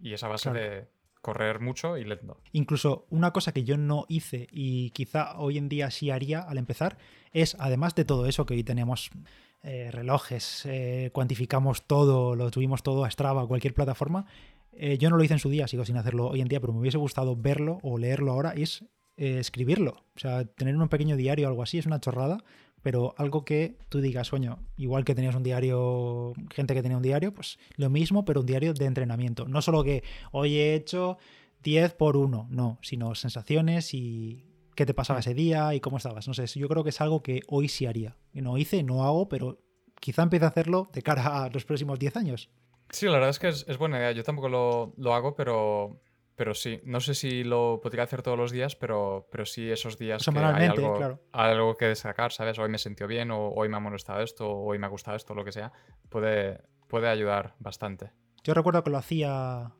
Y 0.00 0.12
es 0.12 0.22
a 0.22 0.28
base 0.28 0.50
Claro. 0.50 0.60
de 0.66 0.88
correr 1.20 1.60
mucho 1.60 1.96
y 1.96 2.04
lento. 2.04 2.38
Incluso 2.52 3.06
una 3.10 3.32
cosa 3.32 3.52
que 3.52 3.64
yo 3.64 3.76
no 3.76 4.06
hice 4.08 4.48
y 4.50 4.90
quizá 4.90 5.38
hoy 5.38 5.58
en 5.58 5.68
día 5.68 5.90
sí 5.90 6.10
haría 6.10 6.40
al 6.40 6.58
empezar 6.58 6.98
es, 7.32 7.56
además 7.58 7.94
de 7.94 8.04
todo 8.04 8.26
eso 8.26 8.46
que 8.46 8.54
hoy 8.54 8.64
tenemos 8.64 9.10
eh, 9.62 9.90
relojes, 9.92 10.64
eh, 10.64 11.10
cuantificamos 11.12 11.86
todo, 11.86 12.34
lo 12.34 12.50
tuvimos 12.50 12.82
todo 12.82 13.04
a 13.04 13.10
Strava, 13.10 13.46
cualquier 13.46 13.74
plataforma, 13.74 14.24
eh, 14.72 14.96
yo 14.96 15.10
no 15.10 15.16
lo 15.16 15.24
hice 15.24 15.34
en 15.34 15.38
su 15.38 15.50
día, 15.50 15.68
sigo 15.68 15.84
sin 15.84 15.98
hacerlo 15.98 16.28
hoy 16.28 16.40
en 16.40 16.48
día, 16.48 16.60
pero 16.60 16.72
me 16.72 16.80
hubiese 16.80 16.96
gustado 16.96 17.36
verlo 17.36 17.78
o 17.82 17.98
leerlo 17.98 18.32
ahora, 18.32 18.52
es 18.52 18.84
escribirlo. 19.16 20.02
O 20.16 20.18
sea, 20.18 20.46
tener 20.46 20.74
un 20.74 20.88
pequeño 20.88 21.14
diario 21.14 21.46
o 21.46 21.50
algo 21.50 21.62
así 21.62 21.76
es 21.76 21.84
una 21.84 22.00
chorrada, 22.00 22.38
pero 22.82 23.14
algo 23.16 23.44
que 23.44 23.76
tú 23.88 24.00
digas, 24.00 24.28
sueño, 24.28 24.58
igual 24.76 25.04
que 25.04 25.14
tenías 25.14 25.34
un 25.34 25.42
diario, 25.42 26.32
gente 26.50 26.74
que 26.74 26.82
tenía 26.82 26.96
un 26.96 27.02
diario, 27.02 27.32
pues 27.34 27.58
lo 27.76 27.90
mismo, 27.90 28.24
pero 28.24 28.40
un 28.40 28.46
diario 28.46 28.74
de 28.74 28.86
entrenamiento. 28.86 29.46
No 29.46 29.62
solo 29.62 29.84
que 29.84 30.02
hoy 30.32 30.56
he 30.56 30.74
hecho 30.74 31.18
10 31.62 31.94
por 31.94 32.16
1, 32.16 32.48
no, 32.50 32.78
sino 32.82 33.14
sensaciones 33.14 33.94
y 33.94 34.44
qué 34.74 34.86
te 34.86 34.94
pasaba 34.94 35.20
ese 35.20 35.34
día 35.34 35.74
y 35.74 35.80
cómo 35.80 35.98
estabas. 35.98 36.26
No 36.26 36.34
sé, 36.34 36.46
yo 36.46 36.68
creo 36.68 36.82
que 36.82 36.90
es 36.90 37.00
algo 37.00 37.22
que 37.22 37.42
hoy 37.48 37.68
sí 37.68 37.86
haría. 37.86 38.16
No 38.32 38.56
hice, 38.56 38.82
no 38.82 39.04
hago, 39.04 39.28
pero 39.28 39.58
quizá 40.00 40.22
empiece 40.22 40.44
a 40.46 40.48
hacerlo 40.48 40.88
de 40.92 41.02
cara 41.02 41.44
a 41.44 41.50
los 41.50 41.64
próximos 41.64 41.98
10 41.98 42.16
años. 42.16 42.50
Sí, 42.90 43.06
la 43.06 43.12
verdad 43.12 43.30
es 43.30 43.38
que 43.38 43.48
es, 43.48 43.64
es 43.68 43.78
buena 43.78 43.98
idea. 43.98 44.12
Yo 44.12 44.24
tampoco 44.24 44.48
lo, 44.48 44.94
lo 44.96 45.14
hago, 45.14 45.36
pero, 45.36 46.00
pero 46.40 46.54
sí. 46.54 46.80
No 46.84 47.00
sé 47.00 47.14
si 47.14 47.44
lo 47.44 47.80
podría 47.82 48.04
hacer 48.04 48.22
todos 48.22 48.38
los 48.38 48.50
días, 48.50 48.74
pero, 48.74 49.28
pero 49.30 49.44
sí 49.44 49.70
esos 49.70 49.98
días 49.98 50.24
que 50.24 50.38
hay 50.38 50.68
algo, 50.68 50.96
claro. 50.96 51.20
algo 51.32 51.76
que 51.76 51.84
destacar, 51.84 52.32
¿sabes? 52.32 52.58
Hoy 52.58 52.70
me 52.70 52.78
sentió 52.78 53.06
bien, 53.06 53.30
o 53.30 53.50
hoy 53.50 53.68
me 53.68 53.76
ha 53.76 53.80
molestado 53.80 54.22
esto, 54.22 54.48
o 54.48 54.64
hoy 54.64 54.78
me 54.78 54.86
ha 54.86 54.88
gustado 54.88 55.18
esto, 55.18 55.34
lo 55.34 55.44
que 55.44 55.52
sea. 55.52 55.70
Puede, 56.08 56.62
puede 56.88 57.08
ayudar 57.08 57.56
bastante. 57.58 58.12
Yo 58.42 58.54
recuerdo 58.54 58.82
que 58.82 58.88
lo 58.88 58.96
hacía 58.96 59.74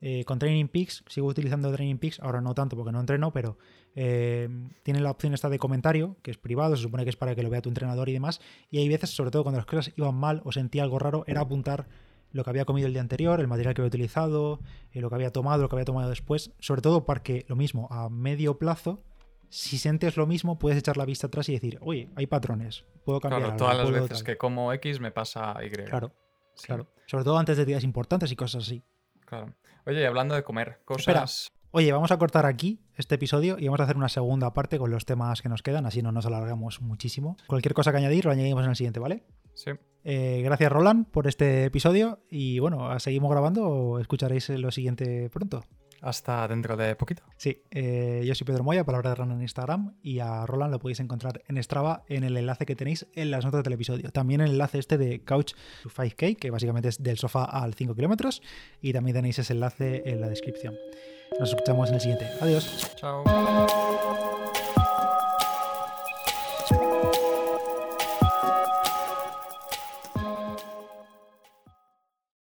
eh, 0.00 0.24
con 0.24 0.38
Training 0.38 0.68
Peaks, 0.68 1.02
sigo 1.08 1.26
utilizando 1.26 1.72
Training 1.72 1.98
Peaks, 1.98 2.20
ahora 2.20 2.40
no 2.40 2.54
tanto 2.54 2.76
porque 2.76 2.92
no 2.92 3.00
entreno, 3.00 3.32
pero 3.32 3.58
eh, 3.96 4.48
tiene 4.84 5.00
la 5.00 5.10
opción 5.10 5.34
esta 5.34 5.48
de 5.48 5.58
comentario, 5.58 6.16
que 6.22 6.30
es 6.30 6.38
privado, 6.38 6.76
se 6.76 6.82
supone 6.84 7.02
que 7.02 7.10
es 7.10 7.16
para 7.16 7.34
que 7.34 7.42
lo 7.42 7.50
vea 7.50 7.60
tu 7.60 7.70
entrenador 7.70 8.08
y 8.08 8.12
demás, 8.12 8.40
y 8.70 8.78
hay 8.78 8.88
veces, 8.88 9.10
sobre 9.10 9.32
todo 9.32 9.42
cuando 9.42 9.58
las 9.58 9.66
cosas 9.66 9.92
iban 9.96 10.14
mal 10.14 10.42
o 10.44 10.52
sentía 10.52 10.84
algo 10.84 11.00
raro, 11.00 11.24
era 11.26 11.40
apuntar 11.40 11.88
lo 12.32 12.44
que 12.44 12.50
había 12.50 12.64
comido 12.64 12.86
el 12.86 12.92
día 12.92 13.02
anterior, 13.02 13.40
el 13.40 13.48
material 13.48 13.74
que 13.74 13.80
había 13.82 13.88
utilizado, 13.88 14.60
eh, 14.92 15.00
lo 15.00 15.08
que 15.08 15.14
había 15.16 15.30
tomado, 15.32 15.62
lo 15.62 15.68
que 15.68 15.76
había 15.76 15.84
tomado 15.84 16.08
después, 16.10 16.52
sobre 16.58 16.82
todo 16.82 17.04
porque 17.04 17.44
lo 17.48 17.56
mismo, 17.56 17.88
a 17.90 18.08
medio 18.08 18.58
plazo, 18.58 19.02
si 19.50 19.78
sientes 19.78 20.16
lo 20.16 20.26
mismo, 20.26 20.58
puedes 20.58 20.78
echar 20.78 20.96
la 20.98 21.04
vista 21.06 21.26
atrás 21.28 21.48
y 21.48 21.52
decir, 21.52 21.78
oye, 21.80 22.10
hay 22.16 22.26
patrones, 22.26 22.84
puedo 23.04 23.18
cambiar 23.20 23.40
Claro, 23.40 23.52
algo, 23.54 23.64
todas 23.64 23.78
las 23.78 23.90
veces 24.02 24.18
tal". 24.18 24.24
que 24.26 24.36
como 24.36 24.72
X 24.74 25.00
me 25.00 25.10
pasa 25.10 25.54
Y. 25.64 25.70
Claro, 25.70 26.12
Sí. 26.54 26.66
claro. 26.66 26.86
Sobre 27.06 27.24
todo 27.24 27.38
antes 27.38 27.56
de 27.56 27.64
días 27.64 27.82
importantes 27.84 28.30
y 28.32 28.36
cosas 28.36 28.64
así. 28.64 28.82
Claro. 29.24 29.54
Oye, 29.86 30.02
y 30.02 30.04
hablando 30.04 30.34
de 30.34 30.42
comer, 30.42 30.80
cosas. 30.84 31.48
Oye, 31.70 31.92
vamos 31.92 32.10
a 32.10 32.18
cortar 32.18 32.44
aquí 32.46 32.80
este 32.96 33.14
episodio 33.14 33.56
y 33.58 33.66
vamos 33.66 33.80
a 33.80 33.84
hacer 33.84 33.96
una 33.96 34.08
segunda 34.08 34.52
parte 34.54 34.78
con 34.78 34.90
los 34.90 35.04
temas 35.06 35.40
que 35.42 35.48
nos 35.48 35.62
quedan, 35.62 35.86
así 35.86 36.02
no 36.02 36.12
nos 36.12 36.26
alargamos 36.26 36.80
muchísimo. 36.80 37.36
Cualquier 37.46 37.74
cosa 37.74 37.90
que 37.92 37.98
añadir 37.98 38.24
lo 38.24 38.32
añadimos 38.32 38.64
en 38.64 38.70
el 38.70 38.76
siguiente, 38.76 39.00
¿vale? 39.00 39.22
Sí. 39.54 39.70
Eh, 40.04 40.42
gracias, 40.44 40.70
Roland, 40.70 41.06
por 41.06 41.26
este 41.26 41.64
episodio 41.64 42.20
y 42.30 42.58
bueno, 42.58 42.98
seguimos 43.00 43.30
grabando 43.30 43.66
o 43.66 43.98
escucharéis 43.98 44.48
lo 44.50 44.70
siguiente 44.70 45.28
pronto. 45.30 45.64
Hasta 46.00 46.46
dentro 46.46 46.76
de 46.76 46.94
poquito. 46.94 47.22
Sí, 47.36 47.64
eh, 47.70 48.22
yo 48.24 48.34
soy 48.34 48.46
Pedro 48.46 48.62
Moya, 48.62 48.84
palabra 48.84 49.10
de 49.10 49.16
Run 49.16 49.32
en 49.32 49.42
Instagram, 49.42 49.94
y 50.02 50.20
a 50.20 50.46
Roland 50.46 50.72
lo 50.72 50.78
podéis 50.78 51.00
encontrar 51.00 51.42
en 51.48 51.62
Strava 51.62 52.04
en 52.08 52.24
el 52.24 52.36
enlace 52.36 52.66
que 52.66 52.76
tenéis 52.76 53.06
en 53.14 53.30
las 53.30 53.44
notas 53.44 53.64
del 53.64 53.72
episodio. 53.72 54.10
También 54.10 54.40
el 54.40 54.52
enlace 54.52 54.78
este 54.78 54.96
de 54.96 55.24
Couch 55.24 55.54
to 55.82 55.90
5K, 55.90 56.36
que 56.36 56.50
básicamente 56.50 56.88
es 56.88 57.02
del 57.02 57.18
sofá 57.18 57.44
al 57.44 57.74
5 57.74 57.94
kilómetros, 57.94 58.42
y 58.80 58.92
también 58.92 59.16
tenéis 59.16 59.38
ese 59.38 59.54
enlace 59.54 60.02
en 60.06 60.20
la 60.20 60.28
descripción. 60.28 60.74
Nos 61.38 61.50
escuchamos 61.50 61.88
en 61.88 61.96
el 61.96 62.00
siguiente. 62.00 62.26
Adiós. 62.40 62.94
Chao. 62.96 63.24